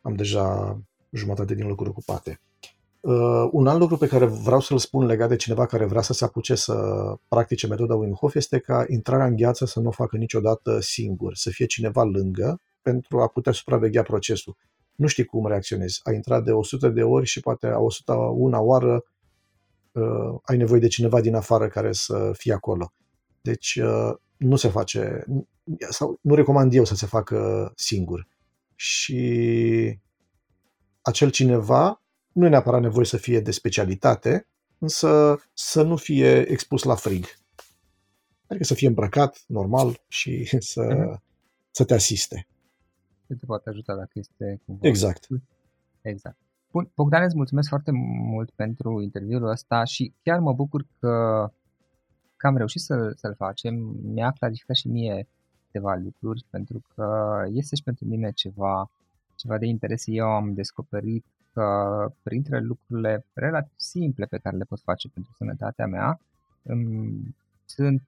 Am 0.00 0.14
deja 0.14 0.78
jumătate 1.12 1.54
din 1.54 1.66
lucruri 1.66 1.90
ocupate. 1.90 2.40
Uh, 3.00 3.48
un 3.50 3.66
alt 3.66 3.78
lucru 3.78 3.96
pe 3.96 4.06
care 4.06 4.24
vreau 4.24 4.60
să-l 4.60 4.78
spun 4.78 5.06
legat 5.06 5.28
de 5.28 5.36
cineva 5.36 5.66
care 5.66 5.84
vrea 5.84 6.02
să 6.02 6.12
se 6.12 6.24
apuce 6.24 6.54
să 6.54 6.74
practice 7.28 7.66
metoda 7.66 7.94
Wim 7.94 8.12
Hof 8.12 8.34
este 8.34 8.58
ca 8.58 8.84
intrarea 8.88 9.26
în 9.26 9.36
gheață 9.36 9.64
să 9.64 9.80
nu 9.80 9.88
o 9.88 9.90
facă 9.90 10.16
niciodată 10.16 10.80
singur, 10.80 11.34
să 11.34 11.50
fie 11.50 11.66
cineva 11.66 12.02
lângă 12.02 12.60
pentru 12.82 13.20
a 13.20 13.26
putea 13.26 13.52
supraveghea 13.52 14.02
procesul. 14.02 14.56
Nu 14.94 15.06
știi 15.06 15.24
cum 15.24 15.46
reacționezi. 15.46 16.00
Ai 16.02 16.14
intrat 16.14 16.44
de 16.44 16.50
100 16.52 16.88
de 16.88 17.02
ori 17.02 17.26
și 17.26 17.40
poate 17.40 17.66
a 17.66 17.78
101 17.78 18.64
oară 18.64 19.04
uh, 19.92 20.38
ai 20.42 20.56
nevoie 20.56 20.80
de 20.80 20.88
cineva 20.88 21.20
din 21.20 21.34
afară 21.34 21.68
care 21.68 21.92
să 21.92 22.30
fie 22.32 22.52
acolo. 22.52 22.92
Deci 23.40 23.80
uh, 23.82 24.14
nu 24.36 24.56
se 24.56 24.68
face, 24.68 25.24
sau 25.90 26.18
nu 26.20 26.34
recomand 26.34 26.74
eu 26.74 26.84
să 26.84 26.94
se 26.94 27.06
facă 27.06 27.72
singur. 27.76 28.28
Și 28.74 30.00
acel 31.02 31.30
cineva 31.30 32.02
nu 32.32 32.46
e 32.46 32.48
neapărat 32.48 32.80
nevoie 32.80 33.04
să 33.04 33.16
fie 33.16 33.40
de 33.40 33.50
specialitate, 33.50 34.48
însă 34.78 35.40
să 35.52 35.82
nu 35.82 35.96
fie 35.96 36.50
expus 36.50 36.82
la 36.82 36.94
frig. 36.94 37.24
Adică 38.46 38.64
să 38.64 38.74
fie 38.74 38.88
îmbrăcat 38.88 39.42
normal 39.46 40.02
și 40.08 40.48
să, 40.72 40.86
uh-huh. 40.88 41.20
să 41.70 41.84
te 41.84 41.94
asiste. 41.94 42.46
Ce 43.26 43.34
te 43.34 43.46
poate 43.46 43.68
ajuta 43.68 43.94
dacă 43.94 44.10
este 44.14 44.60
cumva... 44.64 44.88
Exact. 44.88 45.26
Exact. 46.00 46.36
Bun, 46.70 46.90
Bogdan, 46.94 47.22
îți 47.22 47.36
mulțumesc 47.36 47.68
foarte 47.68 47.90
mult 48.30 48.50
pentru 48.50 49.00
interviul 49.00 49.48
ăsta 49.48 49.84
și 49.84 50.14
chiar 50.22 50.38
mă 50.38 50.52
bucur 50.52 50.86
că, 50.98 51.46
că 52.36 52.46
am 52.46 52.56
reușit 52.56 52.80
să, 52.80 53.12
să-l 53.16 53.34
facem. 53.34 53.74
Mi-a 54.02 54.30
clarificat 54.30 54.76
și 54.76 54.88
mie 54.88 55.28
câteva 55.66 55.94
lucruri 55.94 56.44
pentru 56.50 56.82
că 56.94 57.06
este 57.50 57.76
și 57.76 57.82
pentru 57.82 58.04
mine 58.04 58.32
ceva, 58.32 58.90
ceva 59.42 59.58
de 59.58 59.66
interes. 59.66 60.02
Eu 60.06 60.26
am 60.26 60.54
descoperit 60.54 61.24
că 61.52 61.66
printre 62.22 62.60
lucrurile 62.60 63.24
relativ 63.32 63.74
simple 63.76 64.24
pe 64.24 64.38
care 64.38 64.56
le 64.56 64.64
pot 64.64 64.80
face 64.80 65.08
pentru 65.08 65.32
sănătatea 65.36 65.86
mea 65.86 66.20
sunt, 67.64 68.02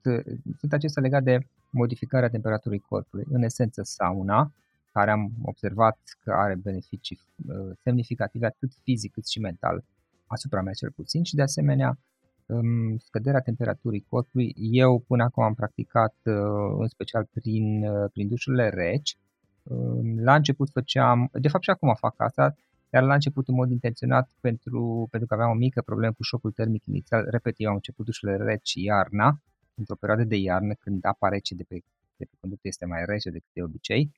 sunt 0.59 0.73
acestea 0.73 1.01
legate 1.01 1.23
de 1.23 1.47
modificarea 1.69 2.29
temperaturii 2.29 2.79
corpului. 2.79 3.25
În 3.29 3.43
esență, 3.43 3.81
sauna, 3.83 4.51
care 4.91 5.11
am 5.11 5.31
observat 5.41 5.97
că 6.23 6.31
are 6.31 6.55
beneficii 6.55 7.19
uh, 7.47 7.75
semnificative 7.83 8.45
atât 8.45 8.71
fizic 8.83 9.13
cât 9.13 9.27
și 9.27 9.39
mental 9.39 9.83
asupra 10.27 10.61
mea 10.61 10.73
cel 10.73 10.91
puțin 10.91 11.23
și 11.23 11.35
de 11.35 11.41
asemenea 11.41 11.97
um, 12.45 12.97
scăderea 12.97 13.39
temperaturii 13.39 14.05
corpului. 14.09 14.55
Eu 14.57 14.99
până 14.99 15.23
acum 15.23 15.43
am 15.43 15.53
practicat 15.53 16.15
uh, 16.23 16.33
în 16.77 16.87
special 16.87 17.27
prin, 17.33 17.83
uh, 17.83 18.09
prin 18.13 18.27
dușurile 18.27 18.69
reci. 18.69 19.17
Um, 19.69 20.19
la 20.19 20.35
început 20.35 20.69
făceam, 20.69 21.29
de 21.33 21.47
fapt 21.47 21.63
și 21.63 21.69
acum 21.69 21.93
fac 21.95 22.13
asta, 22.17 22.55
dar 22.89 23.03
la 23.03 23.13
început 23.13 23.47
în 23.47 23.55
mod 23.55 23.71
intenționat 23.71 24.29
pentru, 24.39 25.07
pentru 25.09 25.27
că 25.27 25.33
aveam 25.33 25.49
o 25.49 25.53
mică 25.53 25.81
problemă 25.81 26.13
cu 26.13 26.23
șocul 26.23 26.51
termic 26.51 26.85
inițial. 26.85 27.27
Repet, 27.29 27.53
eu 27.57 27.69
am 27.69 27.75
început 27.75 28.05
dușurile 28.05 28.37
reci 28.37 28.73
iarna, 28.73 29.41
într-o 29.75 29.95
perioadă 29.95 30.23
de 30.23 30.35
iarnă 30.35 30.73
când 30.73 31.05
apa 31.05 31.29
rece 31.29 31.55
de 31.55 31.63
pe, 31.67 31.75
de 32.17 32.25
pe 32.25 32.35
conductă 32.39 32.67
este 32.67 32.85
mai 32.85 33.05
rece 33.05 33.29
decât 33.29 33.49
de 33.53 33.63
obicei 33.63 34.11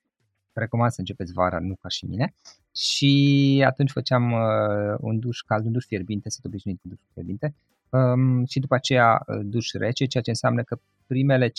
recomand 0.59 0.91
să 0.91 0.99
începeți 0.99 1.33
vara, 1.33 1.59
nu 1.59 1.75
ca 1.75 1.87
și 1.87 2.05
mine. 2.05 2.33
Și 2.75 3.63
atunci 3.65 3.91
făceam 3.91 4.31
uh, 4.31 4.97
un 4.99 5.19
duș 5.19 5.39
cald, 5.39 5.65
un 5.65 5.71
duș 5.71 5.85
fierbinte, 5.85 6.29
sunt 6.29 6.45
obișnuit 6.45 6.81
cu 6.81 6.87
duș 6.87 6.99
fierbinte. 7.13 7.55
Um, 7.89 8.45
și 8.45 8.59
după 8.59 8.75
aceea 8.75 9.23
uh, 9.27 9.39
duș 9.43 9.71
rece, 9.71 10.05
ceea 10.05 10.23
ce 10.23 10.29
înseamnă 10.29 10.63
că 10.63 10.79
primele 11.07 11.47
5-10 11.49 11.51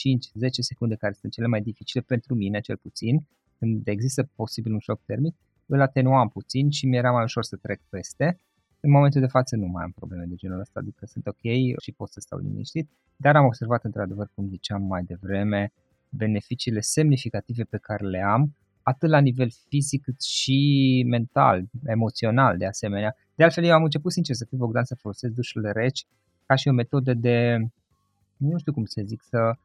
secunde 0.49 0.95
care 0.95 1.13
sunt 1.13 1.33
cele 1.33 1.47
mai 1.47 1.61
dificile 1.61 2.03
pentru 2.07 2.35
mine, 2.35 2.61
cel 2.61 2.77
puțin, 2.77 3.27
când 3.59 3.89
există 3.89 4.29
posibil 4.35 4.73
un 4.73 4.79
șoc 4.79 5.01
termic, 5.05 5.37
îl 5.67 5.81
atenuam 5.81 6.29
puțin 6.29 6.71
și 6.71 6.87
mi-era 6.87 7.11
mai 7.11 7.23
ușor 7.23 7.45
să 7.45 7.57
trec 7.57 7.81
peste. 7.89 8.41
În 8.81 8.91
momentul 8.91 9.21
de 9.21 9.27
față 9.27 9.57
nu 9.57 9.67
mai 9.67 9.85
am 9.85 9.91
probleme 9.91 10.25
de 10.25 10.35
genul 10.35 10.61
ăsta, 10.61 10.81
adică 10.81 11.07
sunt 11.07 11.27
ok 11.27 11.43
și 11.83 11.93
pot 11.97 12.09
să 12.09 12.21
stau 12.21 12.39
liniștit, 12.39 12.89
dar 13.17 13.37
am 13.37 13.45
observat 13.45 13.85
într-adevăr, 13.85 14.29
cum 14.35 14.49
ziceam 14.49 14.83
mai 14.83 15.03
devreme, 15.03 15.73
beneficiile 16.09 16.81
semnificative 16.81 17.65
pe 17.65 17.77
care 17.77 18.07
le 18.07 18.23
am 18.23 18.55
atât 18.83 19.09
la 19.09 19.19
nivel 19.19 19.51
fizic 19.69 20.03
cât 20.03 20.23
și 20.23 21.05
mental, 21.07 21.65
emoțional 21.85 22.57
de 22.57 22.67
asemenea. 22.67 23.17
De 23.35 23.45
altfel, 23.45 23.65
eu 23.65 23.75
am 23.75 23.83
început 23.83 24.13
sincer 24.13 24.35
să 24.35 24.45
fiu 24.45 24.57
Bogdan 24.57 24.85
să 24.85 24.95
folosesc 24.95 25.35
dușurile 25.35 25.73
reci 25.73 26.07
ca 26.47 26.55
și 26.55 26.69
o 26.69 26.73
metodă 26.73 27.15
de, 27.15 27.67
nu 28.37 28.59
știu 28.59 28.73
cum 28.73 28.85
să 28.85 29.03
zic, 29.05 29.23
să 29.23 29.57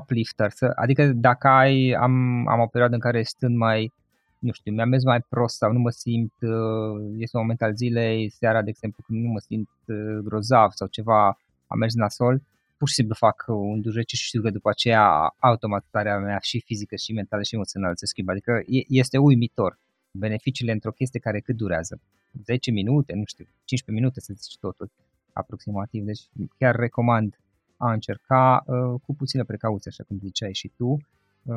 uplifter, 0.00 0.50
să, 0.50 0.72
adică 0.74 1.06
dacă 1.06 1.48
ai, 1.48 1.90
am, 1.90 2.46
am 2.48 2.60
o 2.60 2.66
perioadă 2.66 2.94
în 2.94 3.00
care 3.00 3.22
stând 3.22 3.56
mai, 3.56 3.92
nu 4.38 4.52
știu, 4.52 4.72
mi-am 4.72 4.88
mers 4.88 5.04
mai 5.04 5.20
prost 5.20 5.56
sau 5.56 5.72
nu 5.72 5.78
mă 5.78 5.90
simt, 5.90 6.32
uh, 6.40 7.14
este 7.16 7.36
un 7.36 7.42
moment 7.42 7.62
al 7.62 7.74
zilei, 7.74 8.30
seara, 8.30 8.62
de 8.62 8.70
exemplu, 8.70 9.02
când 9.06 9.24
nu 9.24 9.30
mă 9.30 9.38
simt 9.38 9.68
uh, 9.86 10.18
grozav 10.24 10.70
sau 10.70 10.86
ceva, 10.86 11.38
am 11.66 11.78
mers 11.78 11.94
nasol, 11.94 12.42
pur 12.76 12.88
și 12.88 12.94
simplu 12.94 13.14
fac 13.14 13.44
un 13.46 13.80
durece 13.80 14.16
și 14.16 14.24
știu 14.24 14.42
că 14.42 14.50
după 14.50 14.68
aceea 14.68 15.34
automat 15.38 15.84
starea 15.88 16.18
mea 16.18 16.38
și 16.42 16.60
fizică 16.60 16.96
și 16.96 17.12
mentală 17.12 17.42
și 17.42 17.54
emoțională 17.54 17.92
se 17.96 18.06
schimbă. 18.06 18.30
Adică 18.30 18.62
este 18.88 19.18
uimitor 19.18 19.78
beneficiile 20.10 20.72
într-o 20.72 20.90
chestie 20.90 21.20
care 21.20 21.40
cât 21.40 21.56
durează? 21.56 22.00
10 22.44 22.70
minute, 22.70 23.14
nu 23.14 23.24
știu, 23.24 23.44
15 23.44 23.90
minute 23.90 24.20
să 24.20 24.32
zici 24.36 24.58
totul 24.58 24.90
aproximativ. 25.32 26.04
Deci 26.04 26.28
chiar 26.58 26.76
recomand 26.76 27.38
a 27.80 27.92
încerca 27.92 28.62
uh, 28.66 29.00
cu 29.04 29.14
puțină 29.14 29.44
precauție, 29.44 29.90
așa 29.90 30.04
cum 30.08 30.18
ziceai 30.18 30.54
și 30.54 30.68
tu, 30.76 30.88
uh, 30.88 30.98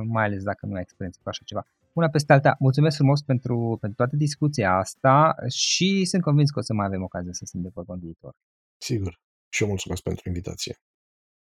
mai 0.05 0.23
ales 0.23 0.43
dacă 0.43 0.65
nu 0.65 0.73
ai 0.73 0.81
experiență 0.81 1.19
cu 1.23 1.29
așa 1.29 1.41
ceva. 1.45 1.65
Una 1.93 2.09
peste 2.09 2.33
alta, 2.33 2.55
mulțumesc 2.59 2.95
frumos 2.95 3.21
pentru, 3.21 3.77
pentru 3.81 3.97
toată 3.97 4.15
discuția 4.15 4.77
asta 4.77 5.35
și 5.49 6.05
sunt 6.05 6.21
convins 6.21 6.51
că 6.51 6.59
o 6.59 6.61
să 6.61 6.73
mai 6.73 6.85
avem 6.85 7.03
ocazia 7.03 7.33
să 7.33 7.45
stăm 7.45 7.61
de 7.61 7.69
vorbă 7.73 7.93
în 7.93 7.99
viitor. 7.99 8.33
Sigur. 8.77 9.19
Și 9.49 9.61
eu 9.63 9.67
mulțumesc 9.69 10.01
pentru 10.01 10.23
invitație. 10.27 10.75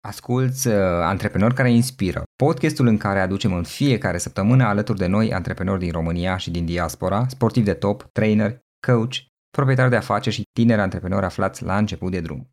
Asculți 0.00 0.68
uh, 0.68 0.74
Antreprenori 1.02 1.54
care 1.54 1.70
inspiră, 1.70 2.22
podcastul 2.36 2.86
în 2.86 2.96
care 2.96 3.20
aducem 3.20 3.52
în 3.52 3.62
fiecare 3.62 4.18
săptămână 4.18 4.64
alături 4.64 4.98
de 4.98 5.06
noi 5.06 5.32
antreprenori 5.32 5.80
din 5.80 5.92
România 5.92 6.36
și 6.36 6.50
din 6.50 6.64
diaspora, 6.64 7.28
sportivi 7.28 7.66
de 7.66 7.74
top, 7.74 8.02
trainer, 8.12 8.58
coach, 8.86 9.14
proprietari 9.50 9.90
de 9.90 9.96
afaceri 9.96 10.34
și 10.34 10.42
tineri 10.52 10.80
antreprenori 10.80 11.24
aflați 11.24 11.62
la 11.62 11.78
început 11.78 12.10
de 12.10 12.20
drum. 12.20 12.50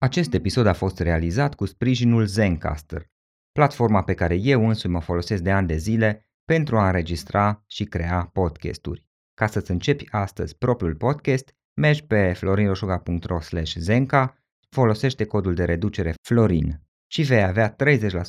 Acest 0.00 0.34
episod 0.34 0.66
a 0.66 0.72
fost 0.72 0.98
realizat 0.98 1.54
cu 1.54 1.64
sprijinul 1.66 2.26
Zencaster, 2.26 3.10
platforma 3.52 4.02
pe 4.02 4.14
care 4.14 4.34
eu 4.34 4.68
însumi 4.68 4.92
mă 4.92 5.00
folosesc 5.00 5.42
de 5.42 5.50
ani 5.50 5.66
de 5.66 5.76
zile 5.76 6.30
pentru 6.44 6.78
a 6.78 6.86
înregistra 6.86 7.64
și 7.66 7.84
crea 7.84 8.30
podcasturi. 8.32 9.06
Ca 9.34 9.46
să-ți 9.46 9.70
începi 9.70 10.06
astăzi 10.10 10.56
propriul 10.56 10.94
podcast, 10.94 11.54
mergi 11.74 12.04
pe 12.04 12.32
florinroșoga.ro 12.32 13.38
zenca 13.74 14.38
folosește 14.68 15.24
codul 15.24 15.54
de 15.54 15.64
reducere 15.64 16.14
FLORIN 16.22 16.82
și 17.06 17.22
vei 17.22 17.42
avea 17.42 17.76
30% 17.76 17.76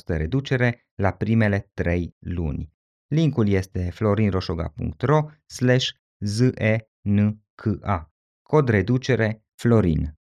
reducere 0.06 0.86
la 0.94 1.10
primele 1.10 1.70
3 1.74 2.16
luni. 2.18 2.72
Linkul 3.06 3.48
este 3.48 3.90
florinroșoga.ro 3.90 5.26
slash 5.46 5.88
ZENKA. 6.18 8.12
Cod 8.42 8.68
reducere 8.68 9.44
FLORIN. 9.54 10.19